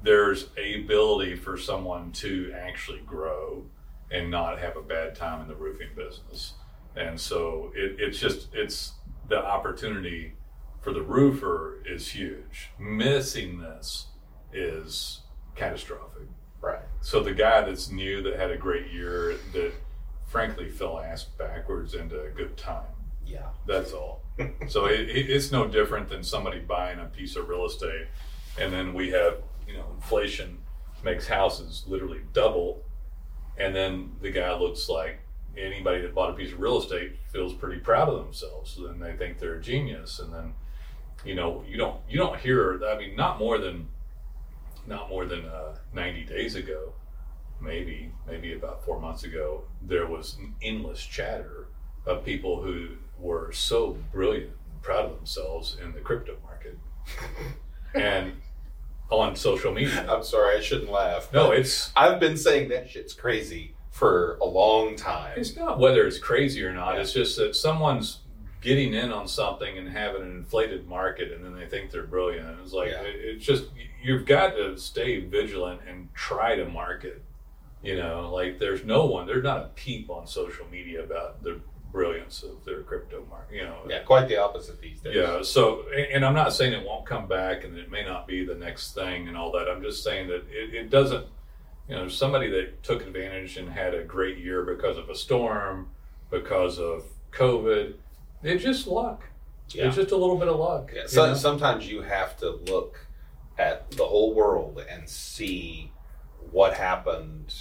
there's 0.02 0.48
a 0.58 0.82
ability 0.82 1.36
for 1.36 1.56
someone 1.56 2.12
to 2.12 2.52
actually 2.54 3.00
grow 3.00 3.64
and 4.10 4.30
not 4.30 4.58
have 4.58 4.76
a 4.76 4.82
bad 4.82 5.14
time 5.14 5.40
in 5.40 5.48
the 5.48 5.54
roofing 5.54 5.88
business. 5.96 6.54
And 6.94 7.18
so 7.18 7.72
it, 7.74 7.96
it's 7.98 8.18
just 8.18 8.48
it's 8.52 8.92
the 9.28 9.42
opportunity 9.42 10.34
for 10.80 10.92
the 10.92 11.02
roofer 11.02 11.82
is 11.86 12.08
huge. 12.08 12.70
Missing 12.78 13.60
this 13.60 14.08
is 14.52 15.20
catastrophic. 15.54 16.28
Right. 16.61 16.82
So 17.00 17.22
the 17.22 17.34
guy 17.34 17.61
that's 17.62 17.90
new 17.90 18.22
that 18.22 18.37
had 18.37 18.50
a 18.50 18.56
great 18.56 18.90
year 18.92 19.37
that 19.52 19.72
frankly 20.26 20.70
fell 20.70 20.98
ass 20.98 21.24
backwards 21.24 21.94
into 21.94 22.20
a 22.20 22.30
good 22.30 22.56
time. 22.56 22.92
Yeah. 23.24 23.48
That's 23.66 23.92
all. 23.92 24.22
so 24.68 24.87
it, 24.87 25.08
it, 25.08 25.30
it's 25.30 25.52
no 25.52 25.66
different 25.66 26.08
than 26.08 26.22
somebody 26.22 26.61
buying 26.61 26.98
a 26.98 27.04
piece 27.04 27.37
of 27.37 27.48
real 27.48 27.66
estate, 27.66 28.06
and 28.61 28.72
then 28.72 28.94
we 28.94 29.11
have 29.11 29.38
you 29.66 29.74
know 29.74 29.84
inflation 29.94 30.58
makes 31.04 31.26
houses 31.26 31.84
literally 31.87 32.20
double, 32.32 32.84
and 33.56 33.74
then 33.74 34.12
the 34.20 34.30
guy 34.30 34.54
looks 34.54 34.88
like 34.88 35.20
anybody 35.56 36.02
that 36.02 36.14
bought 36.14 36.30
a 36.30 36.34
piece 36.34 36.52
of 36.52 36.61
real 36.61 36.78
estate 36.78 37.16
feels 37.32 37.52
pretty 37.52 37.80
proud 37.80 38.08
of 38.08 38.24
themselves. 38.24 38.72
So 38.72 38.87
then 38.87 39.00
they 39.00 39.12
think 39.14 39.38
they're 39.38 39.54
a 39.56 39.61
genius, 39.61 40.20
and 40.20 40.32
then 40.32 40.54
you 41.24 41.34
know 41.34 41.64
you 41.68 41.76
don't 41.76 42.00
you 42.08 42.18
don't 42.18 42.38
hear. 42.38 42.80
I 42.84 42.96
mean, 42.96 43.16
not 43.16 43.38
more 43.38 43.58
than 43.58 43.88
not 44.88 45.09
more 45.09 45.27
than 45.27 45.44
uh, 45.46 45.77
ninety 45.92 46.24
days 46.24 46.55
ago, 46.55 46.94
maybe 47.61 48.11
maybe 48.27 48.55
about 48.55 48.85
four 48.85 49.01
months 49.01 49.24
ago, 49.24 49.64
there 49.83 50.07
was 50.07 50.37
an 50.38 50.55
endless 50.62 51.01
chatter 51.05 51.68
of 52.07 52.24
people 52.24 52.62
who 52.62 52.88
were 53.18 53.53
so 53.53 53.98
brilliant, 54.12 54.51
and 54.72 54.83
proud 54.83 55.05
of 55.07 55.16
themselves 55.16 55.77
in 55.83 55.92
the 55.92 56.01
crypto 56.01 56.37
market, 56.44 56.79
and 57.94 58.33
on 59.11 59.37
social 59.37 59.72
media. 59.72 60.07
I'm 60.09 60.22
sorry, 60.22 60.57
I 60.57 60.61
shouldn't 60.61 60.90
laugh. 60.90 61.33
No, 61.33 61.51
it's 61.51 61.92
I've 61.96 62.20
been 62.20 62.37
saying 62.37 62.68
that 62.70 62.88
shit's 62.88 63.12
crazy 63.12 63.74
for 63.90 64.38
a 64.40 64.44
long 64.44 64.96
time. 64.96 65.33
it's 65.37 65.57
not 65.57 65.79
whether 65.79 66.07
it's 66.07 66.18
crazy 66.18 66.62
or 66.62 66.72
not. 66.72 66.94
Yeah. 66.94 67.01
It's 67.01 67.12
just 67.12 67.37
that 67.38 67.57
someone's 67.57 68.20
getting 68.61 68.94
in 68.94 69.12
on 69.12 69.29
something 69.29 69.79
and 69.79 69.88
having 69.88 70.23
an 70.23 70.31
inflated 70.33 70.87
market, 70.88 71.33
and 71.33 71.44
then 71.44 71.55
they 71.55 71.66
think 71.66 71.90
they're 71.90 72.03
brilliant. 72.07 72.47
And 72.49 72.61
it's 72.61 72.73
like 72.73 72.90
Yeah. 72.90 73.03
it, 73.03 73.14
it's 73.16 73.44
just 73.44 73.64
you've 74.03 74.27
got 74.27 74.51
to 74.57 74.77
stay 74.77 75.21
vigilant 75.21 75.81
and 75.88 76.12
try 76.14 76.57
to 76.57 76.64
market. 76.66 77.23
You 77.83 77.97
know, 77.97 78.31
like 78.33 78.59
there's 78.59 78.85
no 78.85 79.07
one, 79.07 79.27
there's 79.27 79.44
not 79.44 79.59
a 79.61 79.68
peep 79.77 80.11
on 80.11 80.27
social 80.27 80.66
media 80.71 81.05
about 81.05 81.42
the 81.44 81.61
brilliance 81.92 82.42
of 82.42 82.64
their 82.64 82.83
crypto 82.83 83.25
market. 83.31 83.55
You 83.55 83.62
know, 83.62 83.79
Yeah, 83.88 84.01
quite 84.03 84.27
the 84.29 84.37
opposite 84.37 84.81
these 84.81 85.01
days. 85.01 85.14
Yeah. 85.14 85.42
So, 85.42 85.85
and 85.94 86.07
and 86.14 86.25
I'm 86.25 86.35
not 86.35 86.53
saying 86.53 86.73
it 86.73 86.85
won't 86.85 87.07
come 87.07 87.29
back 87.29 87.62
and 87.64 87.79
it 87.79 87.90
may 87.90 88.05
not 88.05 88.27
be 88.27 88.44
the 88.44 88.57
next 88.57 88.94
thing 88.94 89.29
and 89.29 89.37
all 89.37 89.53
that. 89.53 89.68
I'm 89.68 89.81
just 89.83 90.03
saying 90.03 90.27
that 90.29 90.44
it, 90.51 90.75
it 90.75 90.90
doesn't, 90.90 91.27
you 91.88 91.94
know, 91.94 92.09
somebody 92.09 92.51
that 92.51 92.83
took 92.83 93.03
advantage 93.07 93.57
and 93.57 93.71
had 93.71 93.94
a 93.94 94.03
great 94.03 94.38
year 94.38 94.64
because 94.64 94.99
of 94.99 95.09
a 95.09 95.14
storm, 95.14 95.88
because 96.31 96.79
of 96.81 97.05
COVID, 97.31 97.94
it's 98.42 98.62
just 98.62 98.87
luck. 98.87 99.24
Yeah. 99.70 99.87
It's 99.88 99.96
just 99.96 100.12
a 100.12 100.16
little 100.16 100.37
bit 100.38 100.48
of 100.48 100.59
luck. 100.59 100.90
Yeah, 100.94 101.03
you 101.11 101.16
know? 101.29 101.35
sometimes 101.35 101.88
you 101.90 102.01
have 102.03 102.37
to 102.38 102.51
look 102.53 103.07
at 103.59 103.90
the 103.92 104.05
whole 104.07 104.35
world 104.35 104.83
and 104.88 105.09
see 105.09 105.92
what 106.51 106.74
happened, 106.74 107.55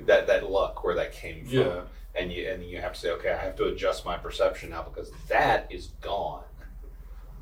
that 0.00 0.26
that 0.26 0.48
luck 0.50 0.84
where 0.84 0.94
that 0.94 1.12
came 1.12 1.44
from, 1.44 1.52
Yeah. 1.58 1.80
and 2.14 2.32
you 2.32 2.48
and 2.48 2.62
you 2.64 2.80
have 2.80 2.94
to 2.94 2.98
say, 2.98 3.10
okay, 3.10 3.32
I 3.32 3.36
have 3.36 3.56
to 3.56 3.64
adjust 3.64 4.04
my 4.06 4.16
perception 4.16 4.70
now 4.70 4.82
because 4.84 5.10
that 5.28 5.66
is 5.70 5.88
gone. 6.00 6.44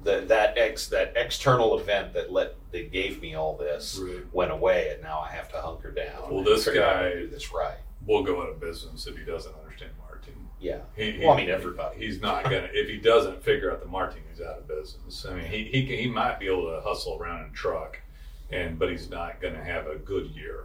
That 0.04 0.28
that 0.28 0.58
ex 0.58 0.88
that 0.88 1.12
external 1.16 1.78
event 1.78 2.12
that 2.14 2.32
let 2.32 2.54
that 2.72 2.90
gave 2.92 3.20
me 3.22 3.34
all 3.34 3.56
this 3.56 3.98
Right. 4.02 4.24
went 4.32 4.50
away, 4.50 4.90
and 4.92 5.02
now 5.02 5.20
I 5.20 5.30
have 5.30 5.48
to 5.52 5.60
hunker 5.60 5.90
down. 5.92 6.30
Well, 6.34 6.42
this 6.44 6.64
figure 6.64 6.82
out 6.82 6.96
how 6.96 7.02
to 7.02 7.08
guy- 7.10 7.14
do 7.16 7.28
this 7.28 7.52
right. 7.52 7.78
We'll 8.06 8.22
go 8.24 8.40
out 8.42 8.48
of 8.48 8.60
business 8.60 9.06
if 9.06 9.16
he 9.16 9.24
doesn't. 9.24 9.54
Yeah. 10.60 10.80
He, 10.96 11.12
he- 11.12 11.24
Well, 11.24 11.34
I 11.34 11.36
mean, 11.36 11.50
everybody. 11.50 11.98
He's 12.04 12.20
not 12.20 12.44
gonna 12.44 12.68
if 12.72 12.88
he 12.88 12.96
doesn't 12.98 13.42
figure 13.42 13.70
out 13.70 13.80
the 13.82 13.88
marketing, 13.88 14.24
he's 14.30 14.40
out 14.40 14.58
of 14.58 14.66
business. 14.68 15.26
I 15.28 15.34
mean, 15.34 15.44
he 15.46 15.64
he, 15.64 15.86
can, 15.86 15.96
he 15.98 16.06
might 16.08 16.38
be 16.40 16.46
able 16.46 16.70
to 16.70 16.80
hustle 16.80 17.18
around 17.20 17.44
in 17.44 17.50
a 17.50 17.52
truck, 17.52 18.00
and 18.50 18.78
but 18.78 18.90
he's 18.90 19.10
not 19.10 19.40
gonna 19.40 19.62
have 19.62 19.86
a 19.86 19.96
good 19.96 20.26
year 20.30 20.64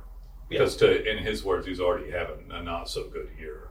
because 0.49 0.75
to 0.77 1.09
in 1.09 1.17
his 1.23 1.43
words, 1.43 1.65
he's 1.67 1.79
already 1.81 2.09
having 2.11 2.49
a 2.51 2.61
not 2.63 2.89
so 2.89 3.07
good 3.09 3.29
year. 3.39 3.67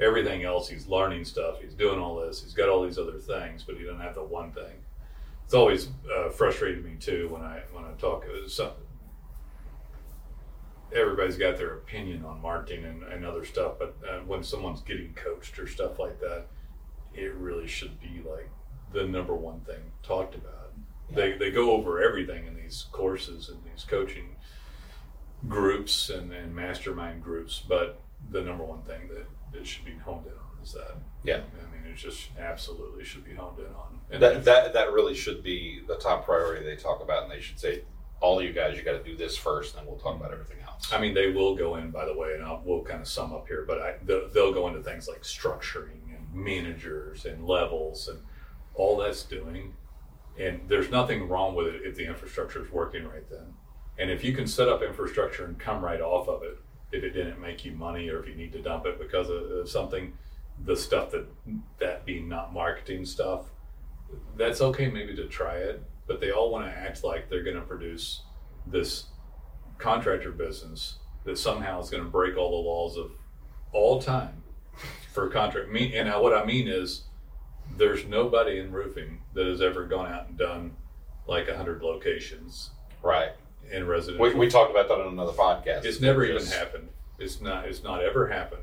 Everything 0.00 0.44
else, 0.44 0.68
he's 0.68 0.86
learning 0.86 1.24
stuff. 1.24 1.60
He's 1.60 1.74
doing 1.74 1.98
all 1.98 2.16
this. 2.20 2.42
He's 2.42 2.54
got 2.54 2.68
all 2.68 2.84
these 2.84 2.98
other 2.98 3.18
things, 3.18 3.64
but 3.64 3.76
he 3.76 3.82
doesn't 3.84 4.00
have 4.00 4.14
the 4.14 4.22
one 4.22 4.52
thing. 4.52 4.76
It's 5.44 5.54
always 5.54 5.88
uh, 6.16 6.28
frustrated 6.30 6.84
me 6.84 6.92
too 7.00 7.28
when 7.30 7.42
I 7.42 7.62
when 7.72 7.84
I 7.84 7.90
talk. 7.98 8.24
Some, 8.46 8.70
everybody's 10.94 11.36
got 11.36 11.58
their 11.58 11.74
opinion 11.74 12.24
on 12.24 12.40
marketing 12.40 12.84
and, 12.84 13.02
and 13.02 13.24
other 13.24 13.44
stuff, 13.44 13.74
but 13.78 13.96
uh, 14.08 14.20
when 14.26 14.42
someone's 14.42 14.80
getting 14.82 15.12
coached 15.14 15.58
or 15.58 15.66
stuff 15.66 15.98
like 15.98 16.20
that, 16.20 16.46
it 17.14 17.34
really 17.34 17.66
should 17.66 18.00
be 18.00 18.22
like 18.28 18.50
the 18.92 19.04
number 19.04 19.34
one 19.34 19.60
thing 19.60 19.92
talked 20.02 20.34
about. 20.34 20.72
They, 21.10 21.32
they 21.38 21.50
go 21.50 21.72
over 21.72 22.02
everything 22.02 22.46
in 22.46 22.54
these 22.54 22.86
courses 22.92 23.48
and 23.48 23.58
these 23.64 23.84
coaching 23.84 24.36
groups 25.46 26.10
and, 26.10 26.32
and 26.32 26.54
mastermind 26.54 27.22
groups, 27.22 27.62
but 27.66 28.00
the 28.30 28.42
number 28.42 28.64
one 28.64 28.82
thing 28.82 29.08
that, 29.08 29.26
that 29.52 29.66
should 29.66 29.84
be 29.84 29.94
honed 30.04 30.26
in 30.26 30.32
on 30.32 30.62
is 30.62 30.72
that. 30.72 30.96
Yeah. 31.24 31.36
I 31.36 31.72
mean, 31.72 31.90
it 31.90 31.96
just 31.96 32.28
absolutely 32.38 33.04
should 33.04 33.24
be 33.24 33.34
honed 33.34 33.58
in 33.58 33.66
on. 33.66 34.00
And 34.10 34.22
That, 34.22 34.44
that 34.44 34.72
that 34.72 34.92
really 34.92 35.14
should 35.14 35.42
be 35.42 35.82
the 35.86 35.96
top 35.96 36.24
priority 36.24 36.64
they 36.64 36.76
talk 36.76 37.02
about, 37.02 37.24
and 37.24 37.32
they 37.32 37.40
should 37.40 37.58
say, 37.58 37.82
all 38.20 38.42
you 38.42 38.52
guys, 38.52 38.76
you 38.76 38.82
got 38.82 38.92
to 38.92 39.02
do 39.02 39.16
this 39.16 39.36
first, 39.36 39.74
and 39.74 39.80
then 39.80 39.90
we'll 39.90 40.00
talk 40.00 40.16
about 40.16 40.32
everything 40.32 40.58
else. 40.66 40.67
I 40.92 41.00
mean, 41.00 41.14
they 41.14 41.30
will 41.30 41.54
go 41.54 41.76
in, 41.76 41.90
by 41.90 42.04
the 42.04 42.16
way, 42.16 42.34
and 42.34 42.42
I'll, 42.42 42.62
we'll 42.64 42.82
kind 42.82 43.00
of 43.00 43.08
sum 43.08 43.32
up 43.32 43.46
here, 43.48 43.64
but 43.66 43.80
I, 43.80 43.94
they'll, 44.04 44.28
they'll 44.28 44.52
go 44.52 44.68
into 44.68 44.82
things 44.82 45.08
like 45.08 45.22
structuring 45.22 46.00
and 46.14 46.32
managers 46.32 47.24
and 47.24 47.46
levels 47.46 48.08
and 48.08 48.20
all 48.74 48.96
that's 48.96 49.24
doing. 49.24 49.74
And 50.38 50.60
there's 50.68 50.90
nothing 50.90 51.28
wrong 51.28 51.54
with 51.54 51.66
it 51.66 51.82
if 51.84 51.96
the 51.96 52.06
infrastructure 52.06 52.64
is 52.64 52.70
working 52.70 53.04
right 53.06 53.28
then. 53.28 53.54
And 53.98 54.10
if 54.10 54.22
you 54.22 54.32
can 54.32 54.46
set 54.46 54.68
up 54.68 54.82
infrastructure 54.82 55.44
and 55.44 55.58
come 55.58 55.84
right 55.84 56.00
off 56.00 56.28
of 56.28 56.42
it, 56.44 56.58
if 56.92 57.02
it 57.02 57.10
didn't 57.10 57.40
make 57.40 57.64
you 57.64 57.72
money 57.72 58.08
or 58.08 58.20
if 58.20 58.28
you 58.28 58.34
need 58.34 58.52
to 58.52 58.62
dump 58.62 58.86
it 58.86 58.98
because 58.98 59.28
of, 59.28 59.42
of 59.50 59.68
something, 59.68 60.12
the 60.64 60.76
stuff 60.76 61.10
that, 61.10 61.26
that 61.80 62.06
being 62.06 62.28
not 62.28 62.52
marketing 62.52 63.04
stuff, 63.04 63.46
that's 64.36 64.60
okay 64.60 64.88
maybe 64.88 65.14
to 65.16 65.26
try 65.26 65.56
it, 65.56 65.82
but 66.06 66.20
they 66.20 66.30
all 66.30 66.50
want 66.50 66.64
to 66.64 66.70
act 66.70 67.04
like 67.04 67.28
they're 67.28 67.42
going 67.42 67.56
to 67.56 67.62
produce 67.62 68.22
this 68.66 69.06
contractor 69.78 70.30
business 70.32 70.96
that 71.24 71.38
somehow 71.38 71.80
is 71.80 71.90
going 71.90 72.02
to 72.02 72.08
break 72.08 72.36
all 72.36 72.50
the 72.62 72.68
laws 72.68 72.96
of 72.96 73.10
all 73.72 74.00
time 74.00 74.42
for 75.12 75.28
contract. 75.28 75.70
Me 75.70 75.96
and 75.96 76.08
I- 76.08 76.18
what 76.18 76.34
I 76.36 76.44
mean 76.44 76.68
is, 76.68 77.04
there's 77.76 78.04
nobody 78.06 78.58
in 78.58 78.72
roofing 78.72 79.20
that 79.34 79.46
has 79.46 79.60
ever 79.60 79.84
gone 79.86 80.10
out 80.10 80.28
and 80.28 80.38
done 80.38 80.76
like 81.26 81.48
hundred 81.50 81.82
locations 81.82 82.70
Right. 83.02 83.32
in 83.70 83.86
residential. 83.86 84.24
We, 84.26 84.34
we 84.34 84.48
talked 84.48 84.70
about 84.70 84.88
that 84.88 84.98
on 85.00 85.12
another 85.12 85.32
podcast. 85.32 85.84
It's 85.84 86.00
never 86.00 86.24
even 86.24 86.44
happened. 86.46 86.88
It's 87.18 87.40
not. 87.40 87.66
It's 87.66 87.82
not 87.82 88.02
ever 88.02 88.26
happened. 88.28 88.62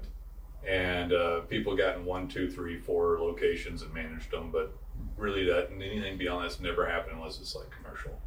And 0.68 1.14
uh, 1.14 1.42
people 1.42 1.76
got 1.76 1.98
in 1.98 2.06
one, 2.06 2.28
two, 2.28 2.50
three, 2.50 2.80
four 2.80 3.20
locations 3.20 3.84
and 3.84 3.94
managed 3.94 4.32
them, 4.32 4.50
but 4.52 4.74
really, 5.18 5.46
that 5.46 5.70
anything 5.76 6.18
beyond 6.18 6.44
that's 6.46 6.60
never 6.60 6.86
happened 6.90 7.18
unless 7.18 7.40
it's 7.40 7.56
like 7.56 7.68
commercial. 7.70 8.20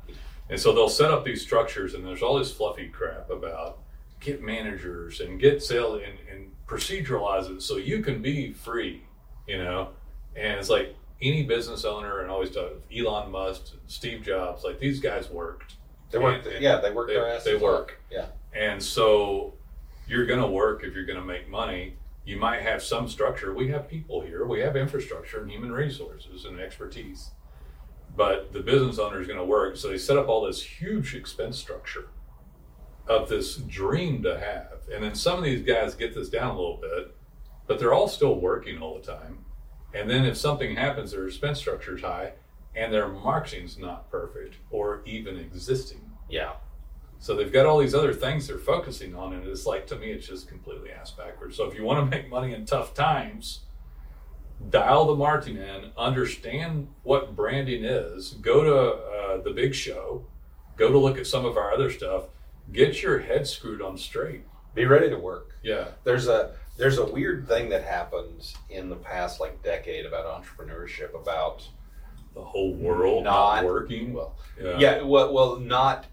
And 0.51 0.59
so 0.59 0.73
they'll 0.73 0.89
set 0.89 1.11
up 1.11 1.25
these 1.25 1.43
structures, 1.43 1.95
and 1.95 2.07
there's 2.07 2.23
all 2.23 2.39
this 2.39 2.53
fluffy 2.53 2.89
crap 2.89 3.31
about 3.31 3.79
get 4.21 4.43
managers 4.43 5.21
and 5.21 5.39
get 5.39 5.63
sale 5.63 5.95
and, 5.95 6.19
and 6.31 6.51
proceduralize 6.67 7.51
it 7.55 7.63
so 7.63 7.77
you 7.77 8.03
can 8.03 8.21
be 8.23 8.53
free, 8.53 9.03
you 9.47 9.59
know. 9.59 9.91
And 10.37 10.59
it's 10.59 10.71
like 10.71 10.95
any 11.21 11.43
business 11.45 11.85
owner, 11.85 12.21
and 12.21 12.31
always 12.31 12.51
talk 12.51 12.73
Elon 12.97 13.31
Musk, 13.31 13.75
Steve 13.87 14.23
Jobs, 14.23 14.65
like 14.65 14.79
these 14.81 15.01
guys 15.01 15.29
worked. 15.31 15.75
They 16.11 16.19
work. 16.19 16.45
And- 16.47 16.63
yeah, 16.63 16.81
they 16.81 16.91
work 16.91 17.09
they- 17.09 17.15
their 17.15 17.29
asses 17.29 17.45
they 17.45 17.57
work. 17.57 18.01
Yeah. 18.11 18.27
And 18.55 18.83
so 18.83 19.55
you're 20.07 20.25
going 20.27 20.41
to 20.41 20.47
work 20.47 20.83
if 20.85 20.95
you're 20.95 21.05
going 21.05 21.19
to 21.19 21.25
make 21.25 21.49
money. 21.49 21.95
You 22.25 22.39
might 22.39 22.63
have 22.63 22.83
some 22.83 23.09
structure. 23.09 23.55
We 23.55 23.69
have 23.69 23.89
people 23.89 24.21
here, 24.23 24.47
we 24.47 24.61
have 24.61 24.77
infrastructure 24.77 25.41
and 25.43 25.51
human 25.51 25.73
resources 25.73 26.45
and 26.47 26.59
expertise. 26.61 27.31
But 28.19 28.53
the 28.53 28.59
business 28.59 28.99
owner 28.99 29.21
is 29.21 29.29
going 29.29 29.39
to 29.39 29.45
work. 29.45 29.77
So 29.77 29.89
they 29.89 29.97
set 29.97 30.19
up 30.19 30.29
all 30.29 30.45
this 30.45 30.61
huge 30.61 31.15
expense 31.15 31.57
structure 31.57 32.09
of 33.07 33.29
this 33.29 33.59
dream 33.59 34.25
to 34.25 34.41
have. 34.41 34.81
And 34.93 35.05
then 35.05 35.15
some 35.15 35.39
of 35.39 35.45
these 35.45 35.63
guys 35.63 35.95
get 35.95 36.17
this 36.17 36.29
down 36.29 36.57
a 36.57 36.59
little 36.59 36.79
bit, 36.79 37.15
but 37.69 37.79
they're 37.79 37.95
all 37.95 38.09
still 38.09 38.41
working 38.41 38.83
all 38.83 38.99
the 38.99 39.07
time. 39.07 39.45
And 39.95 40.11
then 40.11 40.25
if 40.25 40.37
something 40.37 40.75
happens, 40.75 41.13
their 41.13 41.29
expense 41.29 41.61
structure 41.61 41.95
is 41.95 42.03
high 42.03 42.33
and 42.75 42.93
their 42.93 43.07
marketing's 43.07 43.79
not 43.79 44.11
perfect 44.11 44.57
or 44.71 45.03
even 45.07 45.39
existing. 45.39 46.11
Yeah. 46.29 46.55
So 47.21 47.37
they've 47.37 47.53
got 47.53 47.67
all 47.67 47.79
these 47.79 47.95
other 47.95 48.13
things 48.13 48.49
they're 48.49 48.59
focusing 48.59 49.15
on, 49.15 49.33
and 49.33 49.47
it's 49.47 49.65
like 49.65 49.87
to 49.89 49.97
me, 49.97 50.11
it's 50.11 50.27
just 50.27 50.49
completely 50.49 50.91
ass 50.91 51.13
backwards. 51.13 51.57
So 51.57 51.65
if 51.65 51.77
you 51.77 51.85
want 51.85 51.99
to 51.99 52.17
make 52.17 52.29
money 52.29 52.53
in 52.53 52.67
tough 52.67 52.95
times, 52.95 53.61
dial 54.71 55.07
the 55.07 55.15
marketing 55.15 55.57
in, 55.59 55.91
understand 55.97 56.89
what 57.03 57.35
branding 57.37 57.85
is, 57.85 58.33
go 58.43 58.65
to 58.65 58.77
uh, 59.39 59.43
the 59.43 59.51
big 59.51 59.75
show, 59.75 60.25
go 60.77 60.91
to 60.91 60.99
look 60.99 61.19
at 61.19 61.27
some 61.27 61.45
of 61.45 61.57
our 61.57 61.73
other 61.73 61.91
stuff, 61.91 62.25
get 62.73 63.03
your 63.03 63.19
head 63.21 63.47
screwed 63.47 63.81
on 63.81 63.97
straight. 63.97 64.43
Be 64.75 64.85
ready 64.85 65.09
to 65.11 65.17
work. 65.19 65.55
Yeah, 65.63 65.89
There's 66.05 66.29
a 66.29 66.55
there's 66.77 66.99
a 66.99 67.05
weird 67.05 67.49
thing 67.49 67.69
that 67.71 67.83
happened 67.83 68.53
in 68.71 68.89
the 68.89 68.95
past 68.95 69.41
like 69.41 69.61
decade 69.65 70.07
about 70.07 70.25
entrepreneurship 70.45 71.21
about 71.21 71.67
the 72.35 72.45
whole 72.45 72.73
world 72.75 73.25
not, 73.25 73.57
Not- 73.57 73.65
working. 73.65 74.13
well 74.13 74.37
yeah, 74.63 74.79
yeah 74.79 75.03
well 75.03 75.33
well 75.33 75.57
not 75.59 76.07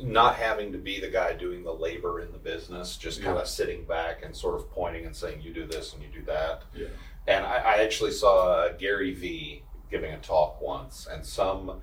not 0.00 0.34
having 0.34 0.72
to 0.72 0.78
be 0.78 0.98
the 0.98 1.06
guy 1.08 1.34
doing 1.34 1.62
the 1.62 1.72
labor 1.72 2.18
in 2.20 2.32
the 2.32 2.38
business 2.38 2.96
just 2.96 3.22
kind 3.22 3.36
Yeah. 3.36 3.42
of 3.42 3.48
sitting 3.48 3.84
back 3.84 4.24
and 4.24 4.34
sort 4.34 4.56
of 4.56 4.68
pointing 4.72 5.06
and 5.06 5.14
saying 5.14 5.40
you 5.40 5.54
do 5.54 5.66
this 5.66 5.92
and 5.92 6.02
you 6.02 6.08
do 6.08 6.22
that 6.26 6.62
yeah. 6.74 6.88
And 7.26 7.44
I, 7.46 7.56
I 7.56 7.74
actually 7.82 8.10
saw 8.12 8.68
Gary 8.78 9.14
Vee 9.14 9.62
giving 9.90 10.12
a 10.12 10.18
talk 10.18 10.60
once 10.60 11.06
and 11.10 11.24
some 11.24 11.82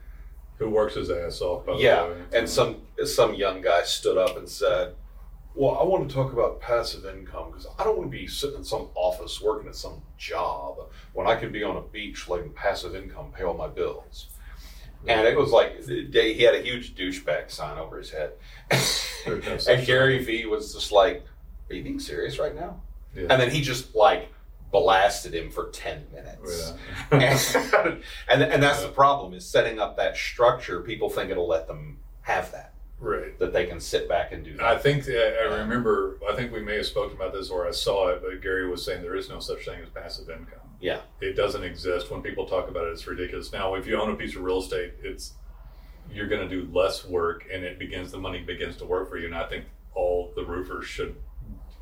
Who 0.57 0.69
works 0.69 0.95
his 0.95 1.09
ass 1.09 1.41
off? 1.41 1.65
By 1.65 1.77
yeah 1.77 2.03
the 2.07 2.09
way. 2.13 2.21
and 2.33 2.49
some 2.49 2.77
some 3.05 3.33
young 3.35 3.61
guy 3.61 3.83
stood 3.83 4.17
up 4.17 4.35
and 4.37 4.47
said 4.49 4.95
well 5.55 5.77
i 5.79 5.83
want 5.83 6.07
to 6.07 6.13
talk 6.13 6.31
about 6.33 6.59
passive 6.61 7.05
income 7.05 7.49
because 7.51 7.65
i 7.79 7.83
don't 7.83 7.97
want 7.97 8.11
to 8.11 8.17
be 8.17 8.27
sitting 8.27 8.57
in 8.57 8.63
some 8.63 8.87
office 8.93 9.41
working 9.41 9.67
at 9.67 9.75
some 9.75 10.01
job 10.17 10.77
when 11.13 11.25
i 11.27 11.35
could 11.35 11.51
be 11.51 11.63
on 11.63 11.75
a 11.77 11.81
beach 11.81 12.27
letting 12.29 12.51
passive 12.53 12.95
income 12.95 13.31
pay 13.35 13.43
all 13.43 13.55
my 13.55 13.67
bills 13.67 14.27
and 15.07 15.25
it 15.27 15.35
was 15.37 15.49
like 15.51 15.83
he 15.87 16.43
had 16.43 16.53
a 16.55 16.61
huge 16.61 16.93
douchebag 16.95 17.49
sign 17.49 17.77
over 17.79 17.97
his 17.97 18.11
head 18.11 18.33
There's 18.69 19.15
no 19.45 19.57
such 19.57 19.77
and 19.77 19.87
gary 19.87 20.23
vee 20.23 20.45
was 20.45 20.73
just 20.73 20.91
like 20.91 21.23
are 21.69 21.75
you 21.75 21.83
being 21.83 21.99
serious 21.99 22.37
right 22.37 22.53
now 22.55 22.81
Yeah. 23.15 23.27
and 23.31 23.41
then 23.41 23.49
he 23.49 23.61
just 23.61 23.95
like 23.95 24.31
blasted 24.71 25.33
him 25.33 25.49
for 25.49 25.69
10 25.69 26.07
minutes. 26.13 26.73
Yeah. 27.11 27.37
and, 27.83 28.03
and, 28.29 28.43
and 28.43 28.63
that's 28.63 28.81
the 28.81 28.89
problem 28.89 29.33
is 29.33 29.45
setting 29.45 29.79
up 29.79 29.97
that 29.97 30.15
structure. 30.15 30.81
People 30.81 31.09
think 31.09 31.31
it'll 31.31 31.47
let 31.47 31.67
them 31.67 31.99
have 32.21 32.51
that, 32.51 32.73
right. 32.99 33.37
that 33.39 33.53
they 33.53 33.65
can 33.65 33.79
sit 33.79 34.07
back 34.07 34.31
and 34.31 34.43
do 34.43 34.55
that. 34.57 34.65
I 34.65 34.77
think 34.77 35.05
that 35.05 35.37
I 35.41 35.57
remember. 35.59 36.19
I 36.29 36.35
think 36.35 36.51
we 36.51 36.61
may 36.61 36.77
have 36.77 36.85
spoken 36.85 37.15
about 37.15 37.33
this, 37.33 37.49
or 37.49 37.67
I 37.67 37.71
saw 37.71 38.09
it. 38.09 38.21
But 38.21 38.41
Gary 38.41 38.69
was 38.69 38.83
saying 38.85 39.01
there 39.01 39.15
is 39.15 39.29
no 39.29 39.39
such 39.39 39.65
thing 39.65 39.81
as 39.81 39.89
passive 39.89 40.29
income. 40.29 40.59
yeah. 40.79 41.01
It 41.21 41.33
doesn't 41.33 41.63
exist. 41.63 42.11
When 42.11 42.21
people 42.21 42.45
talk 42.45 42.69
about 42.69 42.85
it, 42.85 42.91
it's 42.91 43.07
ridiculous. 43.07 43.51
Now, 43.51 43.73
if 43.75 43.87
you 43.87 43.99
own 43.99 44.11
a 44.11 44.15
piece 44.15 44.35
of 44.35 44.43
real 44.43 44.59
estate, 44.59 44.93
it's 45.01 45.33
you're 46.11 46.27
going 46.27 46.47
to 46.47 46.49
do 46.49 46.71
less 46.71 47.05
work, 47.05 47.45
and 47.51 47.63
it 47.63 47.79
begins 47.79 48.11
the 48.11 48.17
money 48.17 48.39
begins 48.39 48.77
to 48.77 48.85
work 48.85 49.09
for 49.09 49.17
you. 49.17 49.25
And 49.25 49.35
I 49.35 49.47
think 49.47 49.65
all 49.95 50.31
the 50.35 50.45
roofers 50.45 50.85
should 50.85 51.15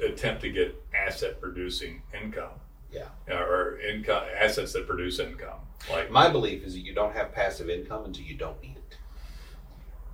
attempt 0.05 0.41
to 0.41 0.49
get 0.49 0.75
asset 0.93 1.41
producing 1.41 2.03
income 2.19 2.51
Yeah. 2.91 3.07
or 3.33 3.79
income 3.79 4.23
assets 4.39 4.73
that 4.73 4.87
produce 4.87 5.19
income. 5.19 5.59
Like 5.91 6.09
My 6.11 6.29
belief 6.29 6.63
is 6.63 6.73
that 6.73 6.79
you 6.81 6.93
don't 6.93 7.13
have 7.15 7.31
passive 7.33 7.69
income 7.69 8.05
until 8.05 8.23
you 8.23 8.35
don't 8.35 8.59
need 8.61 8.77
it. 8.77 8.97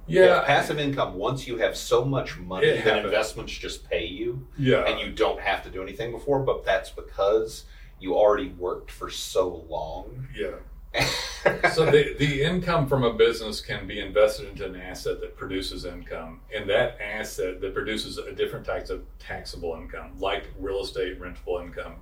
yeah, 0.08 0.44
passive 0.46 0.80
income, 0.80 1.16
once 1.16 1.48
you 1.48 1.58
have 1.58 1.78
so 1.78 2.04
much 2.04 2.38
money 2.38 2.68
It 2.68 2.76
that 2.78 2.84
happens. 2.84 3.06
investments 3.06 3.54
just 3.54 3.90
pay 3.90 4.06
you 4.06 4.48
yeah, 4.58 4.86
and 4.86 5.00
you 5.00 5.12
don't 5.14 5.40
have 5.40 5.64
to 5.64 5.70
do 5.70 5.82
anything 5.82 6.12
before, 6.12 6.40
but 6.40 6.66
that's 6.66 6.90
because 6.90 7.66
you 8.00 8.16
already 8.16 8.50
worked 8.50 8.92
for 8.92 9.10
so 9.10 9.66
long. 9.70 10.28
yeah. 10.36 10.56
so 11.74 11.86
the, 11.90 12.16
the 12.20 12.44
income 12.44 12.86
from 12.88 13.04
a 13.04 13.12
business 13.14 13.60
can 13.62 13.88
be 13.88 14.00
invested 14.00 14.48
into 14.48 14.64
an 14.64 14.76
asset 14.76 15.20
that 15.22 15.36
produces 15.36 15.86
income 15.86 16.42
and 16.56 16.70
that 16.70 17.00
asset 17.02 17.60
that 17.62 17.74
produces 17.74 18.20
a 18.20 18.32
different 18.32 18.64
types 18.64 18.92
of 18.92 19.02
taxable 19.18 19.74
income 19.74 20.12
like 20.20 20.50
real 20.60 20.84
estate 20.84 21.20
rentable 21.20 21.64
income 21.64 21.96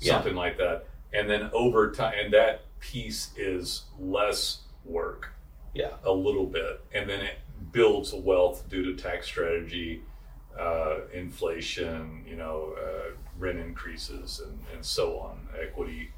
Yeah. 0.00 0.14
something 0.14 0.34
like 0.34 0.56
that. 0.58 0.86
And 1.12 1.28
then 1.28 1.50
over 1.52 1.90
time 1.90 2.14
and 2.22 2.32
that 2.34 2.62
piece 2.80 3.30
is 3.36 3.84
less 3.98 4.60
work. 4.84 5.32
Yeah. 5.74 5.90
a 6.04 6.12
little 6.12 6.46
bit. 6.46 6.80
And 6.94 7.08
then 7.08 7.20
it 7.20 7.38
builds 7.72 8.12
wealth 8.12 8.68
due 8.68 8.84
to 8.94 9.00
tax 9.02 9.26
strategy 9.26 10.02
uh, 10.58 11.00
inflation 11.14 12.24
you 12.26 12.34
know 12.34 12.74
uh, 12.82 13.10
rent 13.38 13.58
increases 13.60 14.40
and, 14.40 14.58
and 14.74 14.84
so 14.84 15.18
on 15.18 15.38
equity 15.60 16.10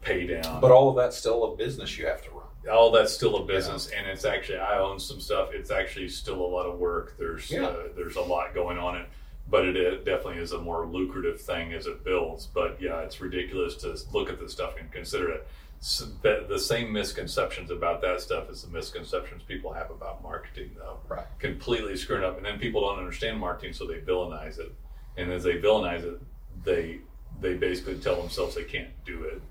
pay 0.00 0.26
down. 0.26 0.60
But 0.60 0.70
all 0.72 0.88
of 0.90 0.96
that's 0.96 1.16
still 1.16 1.44
a 1.52 1.56
business 1.56 1.96
you 1.98 2.06
have 2.06 2.22
to 2.24 2.30
run. 2.30 2.46
all 2.74 2.90
that's 2.90 3.12
still 3.12 3.36
a 3.36 3.44
business. 3.44 3.90
And 3.96 4.06
it's 4.06 4.24
actually 4.24 4.58
i 4.58 4.78
own 4.78 4.98
some 4.98 5.20
stuff. 5.20 5.50
It's 5.52 5.70
actually 5.70 6.08
still 6.08 6.40
a 6.40 6.46
lot 6.46 6.66
of 6.66 6.78
work. 6.78 7.16
There's 7.18 7.50
Yeah. 7.50 7.66
uh, 7.66 7.76
there's 7.96 8.16
a 8.16 8.20
lot 8.22 8.54
going 8.54 8.78
on. 8.78 8.96
It 8.96 9.08
but 9.48 9.64
it 9.64 10.04
definitely 10.04 10.42
is 10.42 10.52
a 10.52 10.58
more 10.60 10.86
lucrative 10.86 11.40
thing 11.40 11.72
as 11.72 11.86
it 11.86 12.04
builds. 12.04 12.46
But 12.46 12.78
yeah 12.80 13.00
it's 13.00 13.20
ridiculous 13.20 13.76
to 13.76 13.96
look 14.12 14.28
at 14.28 14.40
this 14.40 14.52
stuff 14.52 14.74
and 14.78 14.90
consider 14.90 15.30
it. 15.30 15.48
S 15.80 16.06
the, 16.22 16.46
the 16.48 16.58
same 16.58 16.92
misconceptions 16.92 17.70
about 17.70 18.00
that 18.00 18.20
stuff 18.20 18.48
as 18.50 18.62
the 18.62 18.68
misconceptions 18.68 19.42
people 19.42 19.72
have 19.72 19.90
about 19.90 20.22
marketing 20.22 20.70
though. 20.76 20.98
Right. 21.08 21.26
completely 21.38 21.96
screwing 21.96 22.24
up. 22.24 22.36
And 22.36 22.46
then 22.46 22.58
people 22.58 22.80
don't 22.80 22.98
understand 22.98 23.38
marketing 23.38 23.72
so 23.72 23.86
they 23.86 24.00
villainize 24.00 24.58
it. 24.58 24.72
And 25.16 25.30
as 25.30 25.44
they 25.44 25.58
villainize 25.58 26.04
it 26.04 26.20
they 26.64 27.00
they 27.40 27.54
basically 27.54 27.98
tell 27.98 28.16
themselves 28.16 28.54
they 28.54 28.64
can't 28.64 28.88
do 29.04 29.24
it 29.24 29.42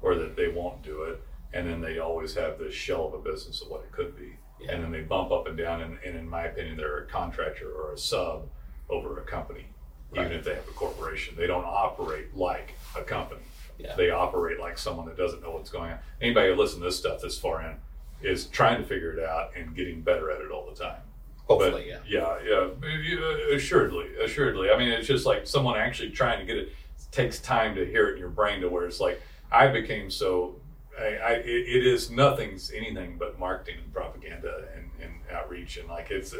or 0.00 0.14
that 0.14 0.36
they 0.36 0.48
won't 0.48 0.82
do 0.82 1.02
it. 1.02 1.22
And 1.52 1.68
then 1.68 1.80
they 1.82 1.98
always 1.98 2.34
have 2.34 2.58
this 2.58 2.74
shell 2.74 3.06
of 3.08 3.14
a 3.14 3.18
business 3.18 3.60
of 3.60 3.68
what 3.68 3.82
it 3.82 3.92
could 3.92 4.16
be. 4.16 4.38
Yeah. 4.60 4.72
and 4.72 4.84
then 4.84 4.92
they 4.92 5.00
bump 5.00 5.32
up 5.32 5.46
and 5.48 5.58
down. 5.58 5.82
And, 5.82 5.98
and 6.06 6.16
in 6.16 6.28
my 6.28 6.44
opinion 6.44 6.76
they're 6.78 7.00
a 7.00 7.06
contractor 7.06 7.70
or 7.70 7.92
a 7.92 7.98
sub 7.98 8.48
over 8.88 9.18
a 9.18 9.22
company 9.22 9.66
even 10.12 10.24
Right. 10.24 10.32
if 10.32 10.44
they 10.44 10.54
have 10.54 10.68
a 10.68 10.72
corporation 10.72 11.34
they 11.36 11.46
don't 11.46 11.64
operate 11.64 12.36
like 12.36 12.74
a 12.96 13.02
company 13.02 13.40
Yeah. 13.78 13.94
they 13.96 14.10
operate 14.10 14.60
like 14.60 14.76
someone 14.78 15.06
that 15.06 15.16
doesn't 15.16 15.42
know 15.42 15.50
what's 15.52 15.70
going 15.70 15.92
on 15.92 15.98
anybody 16.20 16.48
who 16.48 16.54
listens 16.56 16.80
to 16.80 16.84
this 16.84 16.98
stuff 16.98 17.20
this 17.22 17.38
far 17.38 17.62
in 17.62 17.76
is 18.22 18.46
trying 18.46 18.80
to 18.80 18.86
figure 18.86 19.12
it 19.12 19.24
out 19.24 19.50
and 19.56 19.74
getting 19.74 20.00
better 20.02 20.30
at 20.30 20.40
it 20.40 20.50
all 20.50 20.68
the 20.68 20.76
time 20.76 21.00
Hopefully, 21.48 21.88
yeah. 21.88 21.98
yeah, 22.06 22.38
yeah, 22.48 22.68
uh, 22.86 23.54
assuredly, 23.54 24.06
assuredly. 24.24 24.70
I 24.70 24.78
mean, 24.78 24.88
it's 24.88 25.08
just 25.08 25.26
like 25.26 25.44
someone 25.46 25.76
actually 25.76 26.10
trying 26.10 26.38
to 26.38 26.46
get 26.46 26.56
it. 26.56 26.72
Takes 27.10 27.40
time 27.40 27.74
to 27.74 27.84
hear 27.84 28.08
it 28.08 28.12
in 28.12 28.18
your 28.20 28.30
brain 28.30 28.60
to 28.60 28.68
where 28.68 28.86
it's 28.86 29.00
like 29.00 29.20
I 29.50 29.66
became 29.66 30.08
so. 30.08 30.54
I, 30.98 31.02
I 31.16 31.30
it, 31.32 31.44
it 31.46 31.86
is 31.86 32.10
nothing's 32.12 32.70
anything 32.70 33.16
but 33.18 33.38
marketing 33.40 33.80
and 33.82 33.92
propaganda 33.92 34.64
and, 34.76 34.88
and 35.02 35.12
outreach 35.32 35.76
and 35.78 35.88
like 35.88 36.10
it's 36.12 36.32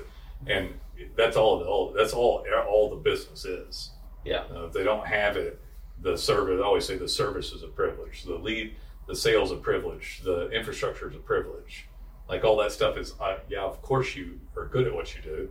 and 0.47 0.75
that's 1.17 1.37
all, 1.37 1.63
all 1.63 1.93
that's 1.97 2.13
all 2.13 2.45
all 2.69 2.91
the 2.91 2.97
business 2.97 3.45
is. 3.45 3.91
Yeah. 4.25 4.45
Uh, 4.55 4.67
if 4.67 4.73
they 4.73 4.85
don't 4.85 5.07
have 5.07 5.37
it, 5.37 5.61
the 6.01 6.17
service. 6.17 6.61
I 6.61 6.65
always 6.65 6.85
say 6.85 6.97
the 6.97 7.09
service 7.09 7.53
is 7.53 7.63
a 7.63 7.69
privilege. 7.69 8.25
The 8.25 8.35
lead, 8.35 8.75
the 9.07 9.17
sales 9.17 9.51
a 9.53 9.57
privilege. 9.57 10.21
The 10.25 10.51
infrastructure 10.51 11.11
is 11.11 11.17
a 11.17 11.21
privilege. 11.21 11.89
Like 12.29 12.45
all 12.45 12.57
that 12.59 12.73
stuff 12.73 12.97
is, 12.97 13.15
uh, 13.21 13.39
yeah. 13.49 13.63
Of 13.63 13.83
course 13.83 14.15
you 14.15 14.41
are 14.57 14.67
good 14.67 14.87
at 14.87 14.95
what 14.95 15.15
you 15.15 15.23
do. 15.23 15.51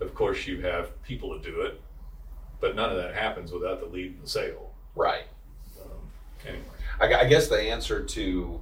Of 0.00 0.14
course 0.14 0.46
you 0.46 0.60
have 0.60 1.02
people 1.02 1.38
to 1.38 1.50
do 1.50 1.62
it, 1.62 1.80
but 2.60 2.74
none 2.76 2.90
of 2.90 2.96
that 2.96 3.14
happens 3.14 3.52
without 3.52 3.80
the 3.80 3.86
lead 3.86 4.12
and 4.12 4.22
the 4.22 4.28
sale. 4.28 4.74
Right. 4.94 5.24
Um, 5.80 6.10
anyway, 6.46 6.64
I, 7.00 7.24
I 7.24 7.28
guess 7.28 7.48
the 7.48 7.60
answer 7.60 8.02
to, 8.04 8.60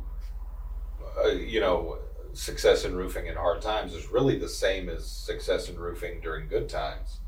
uh, 1.24 1.28
you 1.28 1.60
know, 1.60 1.98
success 2.34 2.84
in 2.84 2.94
roofing 2.94 3.26
in 3.26 3.36
hard 3.36 3.62
times 3.62 3.94
is 3.94 4.08
really 4.10 4.38
the 4.38 4.48
same 4.48 4.88
as 4.88 5.06
success 5.06 5.68
in 5.68 5.76
roofing 5.78 6.20
during 6.20 6.48
good 6.48 6.68
times. 6.68 7.20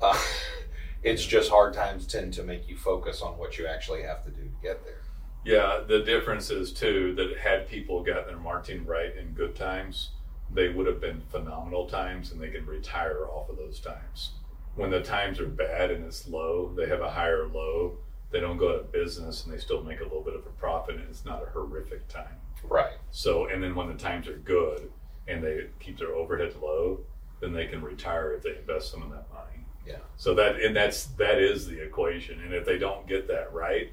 Uh, 0.00 0.18
it's 1.02 1.24
just 1.24 1.50
hard 1.50 1.74
times 1.74 2.06
tend 2.06 2.32
to 2.34 2.42
make 2.42 2.68
you 2.68 2.76
focus 2.76 3.22
on 3.22 3.38
what 3.38 3.58
you 3.58 3.66
actually 3.66 4.02
have 4.02 4.24
to 4.24 4.30
do 4.30 4.42
to 4.42 4.62
get 4.62 4.84
there. 4.84 5.00
yeah. 5.44 5.80
The 5.86 6.00
difference 6.00 6.50
is 6.50 6.72
too 6.72 7.14
that 7.16 7.38
had 7.38 7.68
people 7.68 8.02
gotten 8.02 8.26
their 8.26 8.38
marketing 8.38 8.86
right 8.86 9.14
in 9.16 9.32
good 9.32 9.54
times, 9.56 10.10
they 10.52 10.68
would 10.68 10.86
have 10.86 11.00
been 11.00 11.22
phenomenal 11.30 11.86
times, 11.88 12.30
and 12.30 12.40
they 12.40 12.50
can 12.50 12.66
retire 12.66 13.26
off 13.26 13.48
of 13.48 13.56
those 13.56 13.80
times. 13.80 14.32
when 14.74 14.90
the 14.90 15.02
times 15.02 15.38
are 15.38 15.46
bad 15.46 15.90
and 15.90 16.04
it's 16.04 16.26
low, 16.28 16.72
they 16.74 16.86
have 16.88 17.00
a 17.02 17.10
higher 17.10 17.46
low. 17.46 17.98
They 18.30 18.40
don't 18.40 18.56
go 18.56 18.70
out 18.70 18.80
of 18.80 18.92
business 18.92 19.44
and 19.44 19.52
they 19.52 19.58
still 19.58 19.82
make 19.82 20.00
a 20.00 20.04
little 20.04 20.22
bit 20.22 20.34
of 20.34 20.46
a 20.46 20.50
profit 20.50 20.96
and 20.96 21.04
it's 21.10 21.24
not 21.26 21.42
a 21.42 21.50
horrific 21.50 22.08
time. 22.08 22.36
Right. 22.64 22.92
So, 23.10 23.46
and 23.46 23.62
then 23.62 23.74
when 23.74 23.88
the 23.88 23.94
times 23.94 24.28
are 24.28 24.38
good 24.38 24.90
and 25.28 25.42
they 25.42 25.66
keep 25.80 25.98
their 25.98 26.14
overhead 26.14 26.54
low, 26.60 27.00
then 27.40 27.52
they 27.52 27.66
can 27.66 27.82
retire 27.82 28.32
if 28.32 28.42
they 28.42 28.56
invest 28.56 28.90
some 28.90 29.02
of 29.02 29.10
that 29.10 29.26
money. 29.32 29.66
Yeah. 29.86 29.96
So 30.16 30.34
that 30.34 30.60
and 30.60 30.74
that's 30.76 31.06
that 31.18 31.38
is 31.38 31.66
the 31.66 31.82
equation. 31.82 32.40
And 32.40 32.54
if 32.54 32.64
they 32.64 32.78
don't 32.78 33.06
get 33.06 33.26
that 33.28 33.52
right, 33.52 33.92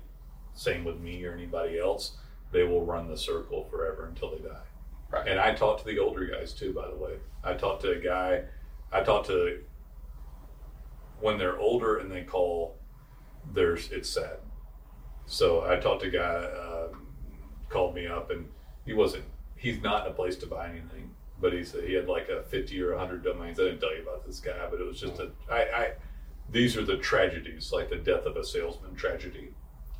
same 0.54 0.84
with 0.84 1.00
me 1.00 1.24
or 1.26 1.34
anybody 1.34 1.80
else, 1.80 2.18
they 2.52 2.64
will 2.64 2.86
run 2.86 3.08
the 3.08 3.18
circle 3.18 3.66
forever 3.70 4.06
until 4.08 4.32
they 4.32 4.44
die. 4.44 4.66
Right. 5.12 5.28
And 5.28 5.40
I 5.40 5.54
talked 5.54 5.80
to 5.80 5.86
the 5.86 5.98
older 5.98 6.26
guys 6.26 6.54
too, 6.54 6.74
by 6.74 6.88
the 6.88 6.96
way. 6.96 7.18
I 7.44 7.54
talked 7.54 7.82
to 7.82 7.92
a 7.92 8.00
guy, 8.00 8.44
I 8.92 9.02
talked 9.02 9.28
to 9.28 9.60
when 11.20 11.38
they're 11.38 11.58
older 11.58 11.98
and 11.98 12.12
they 12.12 12.24
call, 12.24 12.78
there's 13.54 13.92
it's 13.92 14.10
sad. 14.10 14.38
So 15.26 15.66
I 15.70 15.78
talked 15.78 16.02
to 16.02 16.08
a 16.08 16.12
guy, 16.12 16.46
um, 16.46 17.08
called 17.70 17.94
me 17.94 18.08
up, 18.08 18.32
and 18.32 18.48
he 18.86 18.94
wasn't. 18.94 19.26
He's 19.56 19.82
not 19.82 20.06
in 20.06 20.12
a 20.12 20.16
place 20.16 20.36
to 20.38 20.48
buy 20.48 20.70
anything, 20.70 21.12
but 21.40 21.54
he 21.54 21.64
said 21.64 21.84
he 21.84 21.94
had 21.94 22.08
like 22.08 22.30
a 22.30 22.44
fifty 22.44 22.82
or 22.82 22.98
hundred 22.98 23.24
domains. 23.24 23.60
I 23.60 23.64
didn't 23.64 23.80
tell 23.80 23.96
you 23.96 24.04
about 24.04 24.26
this 24.26 24.40
guy, 24.40 24.68
but 24.70 24.80
it 24.80 24.86
was 24.86 25.00
just 25.00 25.20
a. 25.20 25.32
I, 25.52 25.58
I 25.58 25.92
these 26.50 26.76
are 26.78 26.86
the 26.86 26.98
tragedies, 26.98 27.72
like 27.72 27.90
the 27.90 27.98
death 27.98 28.26
of 28.26 28.36
a 28.38 28.44
salesman 28.44 28.96
tragedy. 28.96 29.50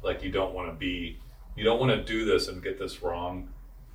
Like 0.04 0.24
you 0.24 0.32
don't 0.32 0.54
want 0.54 0.70
to 0.70 0.76
be, 0.76 1.20
you 1.56 1.64
don't 1.64 1.80
want 1.80 1.92
to 1.92 2.04
do 2.04 2.26
this 2.26 2.48
and 2.48 2.64
get 2.64 2.80
this 2.80 3.04
wrong, 3.04 3.50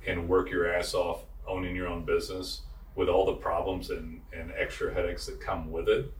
and 0.05 0.29
work 0.29 0.49
your 0.49 0.71
ass 0.73 0.93
off 0.93 1.23
owning 1.47 1.75
your 1.75 1.87
own 1.87 2.05
business 2.05 2.61
with 2.95 3.09
all 3.09 3.25
the 3.25 3.33
problems 3.33 3.89
and, 3.89 4.21
and 4.31 4.51
extra 4.57 4.93
headaches 4.93 5.25
that 5.25 5.39
come 5.41 5.71
with 5.71 5.89
it, 5.89 6.11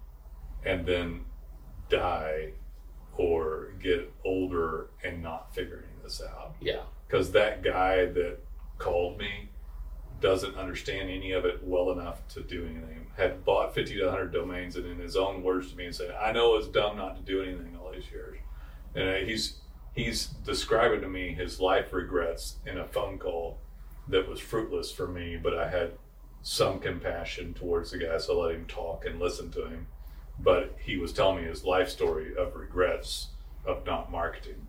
and 0.66 0.86
then 0.86 1.24
die 1.90 2.52
or 3.18 3.74
get 3.82 4.12
older 4.26 4.90
and 5.04 5.24
not 5.24 5.54
figuring 5.54 5.86
this 6.04 6.22
out. 6.22 6.56
Yeah. 6.60 6.82
Because 7.08 7.32
that 7.32 7.64
guy 7.64 8.06
that 8.08 8.40
called 8.78 9.18
me 9.18 9.50
doesn't 10.22 10.56
understand 10.56 11.10
any 11.10 11.32
of 11.32 11.46
it 11.46 11.64
well 11.64 11.92
enough 11.92 12.28
to 12.30 12.42
do 12.42 12.66
anything. 12.66 13.08
Had 13.18 13.44
bought 13.44 13.76
50 13.76 13.96
to 13.96 14.06
100 14.06 14.32
domains 14.32 14.76
and 14.76 14.86
in 14.86 15.00
his 15.00 15.16
own 15.16 15.44
words 15.44 15.72
to 15.72 15.78
me 15.78 15.86
and 15.86 15.96
said, 15.96 16.16
I 16.20 16.32
know 16.32 16.56
it's 16.56 16.68
dumb 16.68 16.98
not 16.98 17.16
to 17.18 17.22
do 17.22 17.42
anything 17.42 17.78
all 17.78 17.92
these 17.92 18.10
years. 18.12 18.38
And 18.96 19.10
uh, 19.10 19.14
he's 19.26 19.60
he's 19.94 20.28
describing 20.28 21.02
to 21.02 21.08
me 21.08 21.34
his 21.34 21.60
life 21.60 21.94
regrets 21.94 22.58
in 22.66 22.78
a 22.78 22.88
phone 22.88 23.18
call 23.18 23.60
that 24.08 24.28
was 24.28 24.40
fruitless 24.40 24.92
for 24.92 25.08
me, 25.08 25.38
but 25.38 25.58
I 25.58 25.70
had 25.70 25.92
some 26.42 26.80
compassion 26.80 27.54
towards 27.54 27.92
the 27.92 27.98
guy, 27.98 28.18
so 28.18 28.40
I 28.40 28.46
let 28.46 28.56
him 28.56 28.66
talk 28.66 29.06
and 29.06 29.20
listen 29.20 29.52
to 29.52 29.66
him. 29.66 29.88
But 30.40 30.76
he 30.80 30.98
was 30.98 31.12
telling 31.12 31.44
me 31.44 31.50
his 31.50 31.64
life 31.64 31.90
story 31.90 32.36
of 32.36 32.56
regrets 32.56 33.30
of 33.66 33.86
not 33.86 34.12
marketing, 34.12 34.68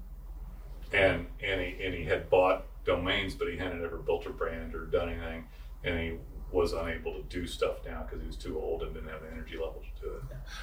and 0.92 1.26
and 1.42 1.60
he 1.60 1.84
and 1.84 1.94
he 1.94 2.04
had 2.04 2.30
bought 2.30 2.64
domains, 2.86 3.34
but 3.34 3.48
he 3.48 3.56
hadn't 3.56 3.84
ever 3.84 3.98
built 3.98 4.26
a 4.26 4.30
brand 4.30 4.74
or 4.74 4.86
done 4.86 5.10
anything, 5.10 5.46
and 5.84 5.98
he 5.98 6.16
was 6.52 6.72
unable 6.72 7.14
to 7.14 7.22
do 7.24 7.46
stuff 7.46 7.78
now 7.84 8.02
because 8.02 8.20
he 8.20 8.26
was 8.26 8.36
too 8.36 8.58
old 8.58 8.82
and 8.82 8.94
didn't 8.94 9.08
have 9.08 9.20
the 9.20 9.30
energy 9.30 9.56
level 9.56 9.82
to 9.82 10.08
do 10.08 10.14
it. 10.14 10.22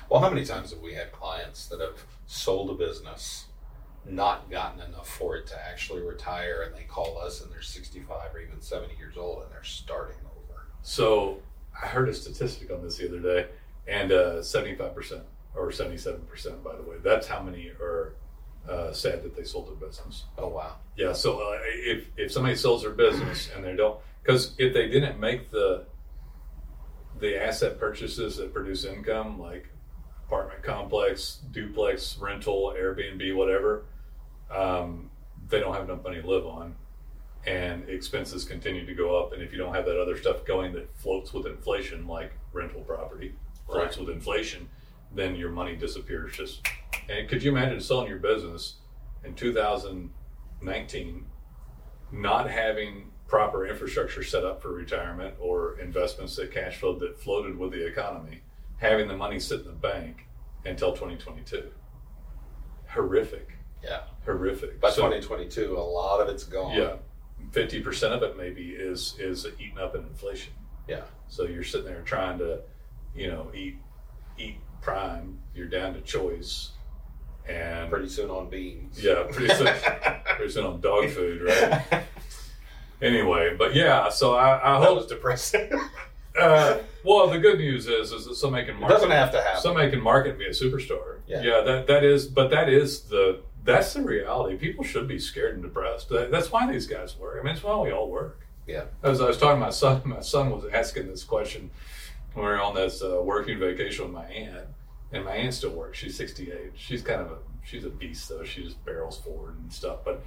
Well, 0.09 0.21
how 0.21 0.29
many 0.29 0.45
times 0.45 0.71
have 0.71 0.79
we 0.79 0.93
had 0.93 1.11
clients 1.11 1.67
that 1.67 1.81
have 1.81 2.05
sold 2.25 2.69
a 2.69 2.73
business 2.73 3.47
not 4.05 4.49
gotten 4.49 4.81
enough 4.81 5.07
for 5.07 5.35
it 5.37 5.47
to 5.47 5.67
actually 5.69 6.01
retire, 6.01 6.63
and 6.63 6.75
they 6.75 6.83
call 6.83 7.17
us 7.17 7.41
and 7.41 7.51
they're 7.51 7.61
65 7.61 8.33
or 8.33 8.39
even 8.39 8.61
70 8.61 8.95
years 8.97 9.17
old 9.17 9.43
and 9.43 9.51
they're 9.51 9.63
starting 9.63 10.17
over. 10.25 10.67
So 10.81 11.39
I 11.81 11.87
heard 11.87 12.09
a 12.09 12.13
statistic 12.13 12.71
on 12.71 12.81
this 12.81 12.97
the 12.97 13.07
other 13.07 13.19
day, 13.19 13.47
and 13.87 14.11
uh, 14.11 14.35
75% 14.39 15.21
or 15.55 15.69
77%, 15.69 16.63
by 16.63 16.75
the 16.75 16.81
way, 16.81 16.97
that's 17.03 17.27
how 17.27 17.41
many 17.41 17.69
are 17.79 18.15
uh, 18.69 18.91
sad 18.93 19.23
that 19.23 19.35
they 19.35 19.43
sold 19.43 19.67
their 19.67 19.87
business. 19.87 20.23
Oh 20.37 20.47
wow! 20.47 20.75
Yeah. 20.95 21.13
So 21.13 21.39
uh, 21.39 21.57
if 21.63 22.07
if 22.17 22.31
somebody 22.31 22.55
sells 22.55 22.81
their 22.83 22.91
business 22.91 23.49
and 23.55 23.63
they 23.63 23.75
don't, 23.75 23.99
because 24.21 24.55
if 24.57 24.73
they 24.73 24.87
didn't 24.87 25.19
make 25.19 25.51
the 25.51 25.85
the 27.19 27.41
asset 27.41 27.79
purchases 27.79 28.37
that 28.37 28.53
produce 28.53 28.85
income, 28.85 29.39
like 29.39 29.69
apartment 30.27 30.63
complex, 30.63 31.41
duplex, 31.51 32.17
rental, 32.19 32.73
Airbnb, 32.77 33.35
whatever, 33.35 33.85
um, 34.51 35.09
they 35.49 35.59
don't 35.59 35.73
have 35.73 35.83
enough 35.89 36.03
money 36.03 36.21
to 36.21 36.27
live 36.27 36.45
on, 36.47 36.75
and 37.45 37.87
expenses 37.87 38.43
continue 38.45 38.85
to 38.85 38.93
go 38.93 39.21
up. 39.21 39.33
And 39.33 39.41
if 39.41 39.51
you 39.51 39.57
don't 39.57 39.73
have 39.75 39.85
that 39.85 39.99
other 40.01 40.17
stuff 40.17 40.43
going 40.45 40.73
that 40.73 40.95
floats 40.97 41.33
with 41.33 41.45
inflation, 41.45 42.07
like 42.07 42.31
rental 42.51 42.81
property 42.81 43.35
floats 43.67 43.97
Right. 43.97 44.07
with 44.07 44.15
inflation, 44.15 44.69
then 45.13 45.35
your 45.35 45.49
money 45.51 45.75
disappears. 45.75 46.35
Just 46.35 46.65
and 47.09 47.27
could 47.29 47.43
you 47.43 47.51
imagine 47.51 47.79
selling 47.79 48.07
your 48.07 48.19
business 48.19 48.75
in 49.23 49.33
2019, 49.35 51.25
not 52.11 52.49
having 52.49 53.11
proper 53.27 53.65
infrastructure 53.67 54.23
set 54.23 54.43
up 54.45 54.61
for 54.61 54.71
retirement 54.71 55.33
or 55.39 55.79
investments 55.79 56.35
that 56.35 56.51
cash 56.51 56.77
flowed 56.77 56.99
that 56.99 57.19
floated 57.19 57.57
with 57.57 57.71
the 57.71 57.85
economy, 57.85 58.41
having 58.77 59.07
the 59.07 59.15
money 59.17 59.39
sit 59.39 59.61
in 59.61 59.65
the 59.67 59.71
bank 59.73 60.27
until 60.65 60.91
2022? 60.91 61.71
Horrific, 62.89 63.57
Yeah. 63.83 64.03
horrific. 64.25 64.79
By 64.79 64.89
So- 64.91 65.01
2022, 65.09 65.75
a 65.77 65.79
lot 65.79 66.21
of 66.21 66.29
it's 66.29 66.43
gone. 66.43 66.75
yeah, 66.75 66.97
fifty 67.51 67.81
percent 67.81 68.13
of 68.13 68.21
it 68.23 68.37
maybe 68.37 68.71
is 68.75 69.17
is 69.19 69.47
eaten 69.59 69.79
up 69.79 69.95
in 69.95 70.01
inflation. 70.03 70.53
Yeah. 70.87 71.03
So 71.27 71.43
you're 71.45 71.63
sitting 71.63 71.87
there 71.87 72.01
trying 72.03 72.37
to, 72.39 72.61
you 73.15 73.27
know, 73.31 73.51
eat 73.53 73.77
eat 74.37 74.57
prime. 74.83 75.39
You're 75.55 75.67
down 75.67 75.93
to 75.93 76.01
choice, 76.01 76.71
and 77.47 77.89
Pretty 77.89 78.09
soon 78.09 78.29
on 78.29 78.49
beans. 78.49 79.03
yeah, 79.03 79.23
pretty 79.31 79.53
soon, 79.53 79.67
pretty 80.37 80.51
soon 80.51 80.65
on 80.65 80.81
dog 80.81 81.09
food, 81.09 81.41
right? 81.43 82.03
Anyway, 83.01 83.55
but 83.57 83.75
yeah, 83.75 84.09
so 84.09 84.33
I, 84.35 84.75
I 84.75 84.79
that 84.79 84.85
hope. 84.87 84.97
was 84.97 85.07
depressing. 85.07 85.69
Uh, 86.35 86.79
well, 87.05 87.29
the 87.29 87.37
good 87.37 87.59
news 87.59 87.85
is, 87.87 88.11
is 88.11 88.25
that 88.25 88.33
somebody 88.33 88.65
can 88.65 88.75
it 88.75 88.79
market. 88.79 88.95
doesn't 88.95 89.11
have 89.11 89.31
to 89.31 89.39
happen. 89.39 89.61
Somebody 89.61 89.91
can 89.91 90.01
market 90.01 90.35
via 90.35 90.49
superstore. 90.49 91.17
Yeah. 91.27 91.43
yeah, 91.43 91.61
that 91.61 91.85
that 91.85 92.03
is, 92.03 92.25
but 92.25 92.49
that 92.49 92.69
is 92.69 93.01
the 93.01 93.41
that's 93.63 93.93
the 93.93 94.01
reality. 94.01 94.57
People 94.57 94.83
should 94.83 95.07
be 95.07 95.19
scared 95.19 95.53
and 95.53 95.61
depressed. 95.61 96.09
That, 96.09 96.31
that's 96.31 96.51
why 96.51 96.65
these 96.71 96.87
guys 96.87 97.15
work. 97.19 97.37
I 97.39 97.43
mean, 97.45 97.53
it's 97.53 97.63
why 97.63 97.79
we 97.81 97.91
all 97.91 98.09
work. 98.09 98.39
Yeah. 98.65 98.85
As 99.03 99.21
I 99.21 99.27
was 99.27 99.37
talking 99.37 99.59
to 99.59 99.65
my 99.67 99.69
son, 99.69 100.01
my 100.05 100.21
son 100.21 100.49
was 100.49 100.65
asking 100.73 101.07
this 101.07 101.23
question 101.23 101.69
we 102.35 102.41
were 102.41 102.61
on 102.61 102.75
this 102.75 103.01
uh, 103.03 103.21
working 103.23 103.59
vacation 103.59 104.05
with 104.05 104.13
my 104.13 104.25
aunt, 104.25 104.67
and 105.11 105.23
my 105.25 105.31
aunt 105.31 105.53
still 105.53 105.71
works. 105.71 105.97
She's 105.99 106.17
68. 106.17 106.71
She's 106.75 107.01
kind 107.01 107.21
of 107.21 107.31
a 107.31 107.37
she's 107.63 107.85
a 107.85 107.89
beast 107.89 108.29
though. 108.29 108.43
She 108.43 108.63
just 108.63 108.83
barrels 108.85 109.19
forward 109.19 109.57
and 109.59 109.71
stuff. 109.71 109.99
But 110.03 110.23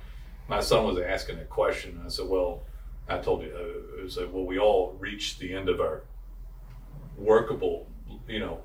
my 0.49 0.61
son 0.61 0.85
was 0.87 0.99
asking 0.99 1.39
a 1.41 1.45
question, 1.45 1.97
and 1.99 2.07
I 2.07 2.09
said, 2.09 2.29
"Well, 2.29 2.63
I 3.09 3.19
told 3.19 3.43
you, 3.43 3.53
uh, 3.55 4.05
I 4.05 4.09
said, 4.09 4.33
well, 4.33 4.45
we 4.45 4.59
all 4.59 4.97
reach 4.99 5.39
the 5.39 5.53
end 5.55 5.69
of 5.69 5.81
our 5.81 6.03
workable, 7.17 7.89
you 8.29 8.41
know, 8.41 8.61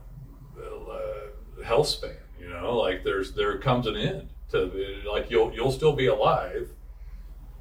uh, 0.60 1.64
health 1.64 1.88
span. 1.88 2.16
You 2.40 2.50
know, 2.50 2.76
like 2.78 3.04
there's 3.04 3.34
there 3.34 3.58
comes 3.60 3.86
an 3.88 3.96
end 3.96 4.30
to 4.52 5.02
like 5.12 5.30
you'll 5.30 5.54
you'll 5.54 5.72
still 5.72 5.94
be 5.94 6.08
alive, 6.08 6.70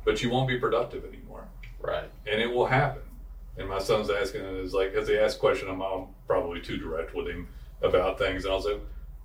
but 0.05 0.23
you 0.23 0.31
won't 0.31 0.49
be 0.49 0.59
productive 0.59 1.05
anymore, 1.05 1.49
Right. 1.81 2.11
and 2.27 2.41
it 2.41 2.47
will 2.51 2.67
happen. 2.67 3.03
And 3.61 3.69
my 3.69 3.79
son's 3.79 4.09
asking 4.11 4.41
and 4.41 4.57
it 4.57 4.65
is 4.65 4.73
like, 4.73 4.95
as 4.95 5.07
he 5.09 5.17
asked 5.19 5.37
a 5.37 5.41
question, 5.41 5.69
I'm, 5.69 5.81
I'm 5.83 6.07
probably 6.27 6.61
too 6.61 6.79
direct 6.79 7.15
with 7.15 7.27
him 7.29 7.47
about 7.83 8.19
things, 8.19 8.45
and 8.45 8.53
I'll 8.55 8.63
say, 8.63 8.79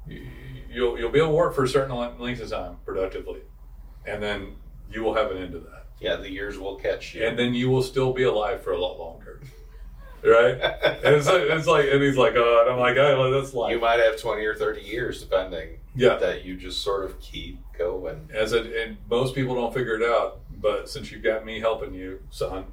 "You- 0.08 0.28
you'll 0.70 1.00
you'll 1.00 1.10
be 1.12 1.20
able 1.20 1.30
to 1.30 1.36
work 1.36 1.56
for 1.56 1.64
a 1.64 1.68
certain 1.68 1.96
length 2.20 2.42
of 2.42 2.50
time 2.50 2.78
productively, 2.86 3.40
and 4.06 4.22
then 4.22 4.56
you 4.92 5.04
will 5.04 5.14
have 5.14 5.32
an 5.32 5.38
end 5.38 5.54
to 5.54 5.60
that 5.60 5.88
Yeah, 6.00 6.18
the 6.18 6.30
years 6.30 6.58
will 6.60 6.76
catch 6.76 7.16
you. 7.16 7.26
and 7.26 7.40
then 7.40 7.54
you 7.54 7.70
will 7.70 7.82
still 7.82 8.12
be 8.14 8.24
alive 8.24 8.62
for 8.62 8.72
a 8.74 8.78
lot 8.80 9.00
longer, 9.00 9.42
right? 10.24 10.56
and 11.04 11.16
it's 11.16 11.28
like, 11.28 11.42
it's 11.44 11.68
like, 11.68 11.86
and 11.90 12.04
he's 12.04 12.18
like, 12.18 12.34
oh, 12.36 12.62
and 12.64 12.74
I'm 12.74 12.80
like, 12.80 12.98
oh, 12.98 13.32
that's 13.32 13.54
life. 13.54 13.72
you 13.74 13.80
might 13.80 14.00
have 14.02 14.20
20 14.20 14.44
or 14.46 14.54
30 14.56 14.82
years, 14.82 15.22
depending, 15.22 15.80
yeah. 15.96 16.16
that 16.18 16.44
you 16.44 16.58
just 16.58 16.82
sort 16.82 17.06
of 17.06 17.20
keep 17.22 17.60
going. 17.78 18.30
As 18.34 18.52
it, 18.52 18.66
and 18.68 18.98
most 19.10 19.34
people 19.34 19.56
don't 19.56 19.74
figure 19.74 19.96
it 19.96 20.04
out, 20.04 20.40
but 20.60 20.90
since 20.90 21.10
you've 21.12 21.24
got 21.24 21.46
me 21.46 21.60
helping 21.62 21.94
you, 21.94 22.20
son, 22.32 22.66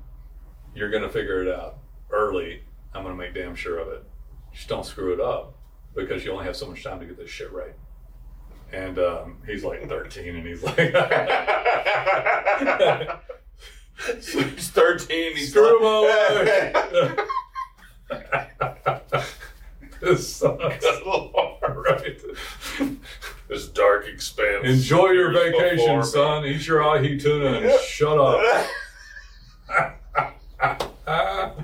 you're 0.74 0.90
gonna 0.90 1.08
figure 1.10 1.42
it 1.42 1.48
out 1.54 1.78
early. 2.10 2.62
I'm 2.94 3.02
gonna 3.02 3.14
make 3.14 3.34
damn 3.34 3.54
sure 3.54 3.78
of 3.78 3.88
it. 3.88 4.04
Just 4.52 4.68
don't 4.68 4.84
screw 4.84 5.12
it 5.12 5.20
up 5.20 5.54
because 5.94 6.24
you 6.24 6.32
only 6.32 6.44
have 6.44 6.56
so 6.56 6.66
much 6.68 6.82
time 6.84 7.00
to 7.00 7.06
get 7.06 7.16
this 7.16 7.30
shit 7.30 7.52
right. 7.52 7.74
And 8.72 8.98
um, 8.98 9.38
he's 9.46 9.64
like 9.64 9.86
13, 9.86 10.34
and 10.36 10.46
he's 10.46 10.62
like, 10.62 10.76
he's 14.06 14.70
13. 14.70 15.36
He's 15.36 15.50
Screw 15.50 15.78
my 15.80 15.98
life. 18.10 18.32
this 20.00 20.36
sucks. 20.36 20.84
Right. 21.62 22.18
This 23.48 23.68
dark 23.68 24.06
expanse. 24.06 24.64
Enjoy 24.66 25.10
your 25.10 25.30
before 25.32 25.50
vacation, 25.60 25.98
me. 25.98 26.04
son. 26.04 26.46
Eat 26.46 26.66
your 26.66 26.82
ahi 26.82 27.18
tuna 27.18 27.58
and 27.58 27.80
shut 27.80 28.18
up. 28.18 28.66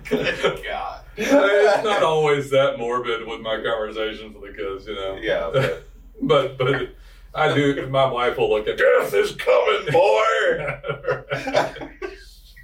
Good 0.08 0.64
God. 0.64 1.00
it's 1.16 1.84
not 1.84 2.02
always 2.02 2.50
that 2.50 2.78
morbid 2.78 3.26
with 3.26 3.40
my 3.40 3.62
conversations 3.62 4.36
with 4.36 4.50
the 4.52 4.56
kids, 4.62 4.86
you 4.86 4.94
know. 4.94 5.16
Yeah, 5.20 5.50
but- 5.52 5.84
but 6.20 6.58
but 6.58 6.88
I 7.34 7.54
do. 7.54 7.86
My 7.88 8.06
wife 8.10 8.36
will 8.38 8.50
look 8.50 8.66
at 8.66 8.76
me. 8.76 8.82
Death 8.82 9.14
is 9.14 9.32
coming, 9.36 9.92
boy. 9.92 10.80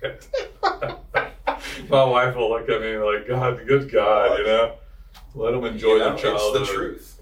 my 1.89 2.05
wife 2.05 2.35
will 2.35 2.51
look 2.51 2.69
at 2.69 2.81
me 2.81 2.97
like, 2.97 3.29
God, 3.29 3.65
good 3.67 3.91
God, 3.93 4.39
you 4.39 4.45
know. 4.45 4.75
Let 5.35 5.53
them 5.53 5.65
enjoy 5.65 5.93
You 5.95 5.99
know, 5.99 6.17
their 6.17 6.19
childhood. 6.33 6.63
It's 6.63 6.71
the 6.71 6.75
truth. 6.77 7.21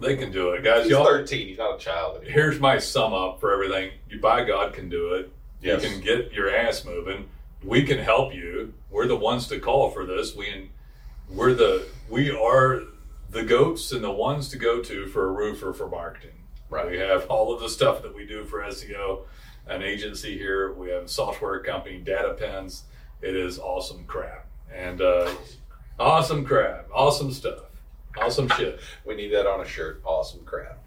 They 0.00 0.16
can 0.16 0.30
do 0.30 0.50
it, 0.50 0.62
guys. 0.62 0.82
He's 0.84 0.92
Y'all, 0.92 1.04
13. 1.04 1.48
He's 1.48 1.58
not 1.58 1.74
a 1.74 1.78
child 1.78 2.18
anymore. 2.18 2.32
here's 2.32 2.60
my 2.60 2.78
sum 2.78 3.12
up 3.12 3.40
for 3.40 3.52
everything. 3.52 3.90
You 4.08 4.20
by 4.20 4.44
God 4.44 4.72
can 4.72 4.88
do 4.88 5.14
it. 5.14 5.32
Yes. 5.60 5.82
You 5.82 5.90
can 5.90 6.00
get 6.00 6.32
your 6.32 6.54
ass 6.54 6.84
moving. 6.84 7.28
We 7.64 7.82
can 7.82 7.98
help 7.98 8.34
you. 8.34 8.74
We're 8.90 9.06
the 9.06 9.16
ones 9.16 9.48
to 9.48 9.58
call 9.58 9.90
for 9.90 10.06
this. 10.06 10.34
We 10.34 10.70
we're 11.28 11.54
the 11.54 11.86
we 12.08 12.30
are 12.30 12.82
the 13.30 13.42
goats 13.42 13.92
and 13.92 14.02
the 14.02 14.10
ones 14.10 14.48
to 14.50 14.58
go 14.58 14.82
to 14.82 15.06
for 15.06 15.28
a 15.28 15.32
roofer 15.32 15.72
for 15.72 15.88
marketing. 15.88 16.44
Right. 16.70 16.90
We 16.90 16.98
have 16.98 17.26
all 17.26 17.52
of 17.52 17.60
the 17.60 17.68
stuff 17.68 18.02
that 18.02 18.14
we 18.14 18.26
do 18.26 18.44
for 18.44 18.60
SEO, 18.62 19.24
an 19.66 19.82
agency 19.82 20.36
here. 20.36 20.72
We 20.72 20.90
have 20.90 21.04
a 21.04 21.08
software 21.08 21.60
company, 21.60 22.02
DataPins. 22.04 22.82
It 23.22 23.34
is 23.34 23.58
awesome 23.58 24.04
crap. 24.06 24.46
And 24.72 25.00
uh, 25.00 25.30
awesome 25.98 26.44
crap. 26.44 26.88
Awesome 26.92 27.32
stuff. 27.32 27.64
Awesome 28.18 28.48
shit. 28.50 28.80
We 29.04 29.14
need 29.16 29.32
that 29.32 29.46
on 29.46 29.60
a 29.60 29.66
shirt. 29.66 30.02
Awesome 30.04 30.44
crap. 30.44 30.78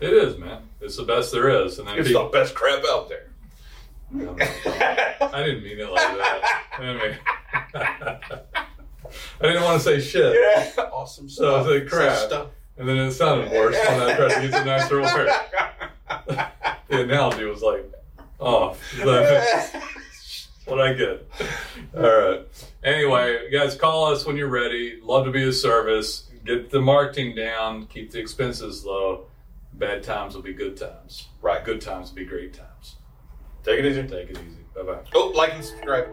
It 0.00 0.12
is, 0.12 0.38
man. 0.38 0.62
It's 0.80 0.96
the 0.96 1.02
best 1.02 1.32
there 1.32 1.64
is. 1.64 1.78
And 1.78 1.88
then 1.88 1.98
It's 1.98 2.08
people, 2.08 2.24
the 2.24 2.30
best 2.30 2.54
crap 2.54 2.84
out 2.88 3.08
there. 3.08 3.30
I 4.14 5.42
didn't 5.44 5.62
mean 5.64 5.78
it 5.80 5.90
like 5.90 6.16
that. 6.16 6.64
I 6.78 6.92
mean, 6.94 7.18
I 9.40 9.42
didn't 9.42 9.62
want 9.62 9.82
to 9.82 9.84
say 9.84 10.00
shit. 10.00 10.34
Yeah. 10.34 10.84
Awesome 10.92 11.28
So 11.28 11.44
I 11.44 11.62
stuff. 11.62 11.66
was 11.66 11.80
like, 11.80 11.88
crap. 11.90 12.18
Stuff. 12.18 12.46
And 12.78 12.88
then 12.88 12.96
it 12.96 13.12
sounded 13.12 13.50
worse 13.50 13.76
when 13.76 14.00
I 14.00 14.14
tried 14.16 14.34
to 14.34 14.42
use 14.42 14.54
a 14.54 14.64
nicer 14.64 15.00
word. 15.00 15.30
The 16.88 17.02
analogy 17.02 17.44
was 17.44 17.60
like 17.60 17.90
oh, 18.40 18.54
off. 18.70 18.94
That's 19.04 19.74
what 20.64 20.80
I 20.80 20.92
get. 20.94 21.28
All 21.96 22.02
right. 22.02 22.46
Anyway, 22.84 23.50
guys, 23.50 23.74
call 23.74 24.06
us 24.06 24.24
when 24.24 24.36
you're 24.36 24.48
ready. 24.48 25.00
Love 25.02 25.24
to 25.26 25.30
be 25.32 25.46
of 25.46 25.54
service. 25.54 26.30
Get 26.44 26.70
the 26.70 26.80
marketing 26.80 27.34
down. 27.34 27.86
Keep 27.86 28.12
the 28.12 28.20
expenses 28.20 28.84
low. 28.84 29.26
Bad 29.74 30.02
times 30.02 30.34
will 30.34 30.42
be 30.42 30.54
good 30.54 30.76
times. 30.76 31.28
Right. 31.42 31.64
Good 31.64 31.80
times 31.80 32.10
will 32.10 32.16
be 32.16 32.24
great 32.24 32.54
times. 32.54 32.96
Take 33.68 33.80
it 33.80 33.84
easy. 33.84 34.02
Take 34.04 34.30
it 34.30 34.38
easy. 34.38 34.64
Bye 34.74 34.82
bye. 34.82 35.00
Oh, 35.14 35.30
like 35.36 35.52
and 35.52 35.62
subscribe. 35.62 36.08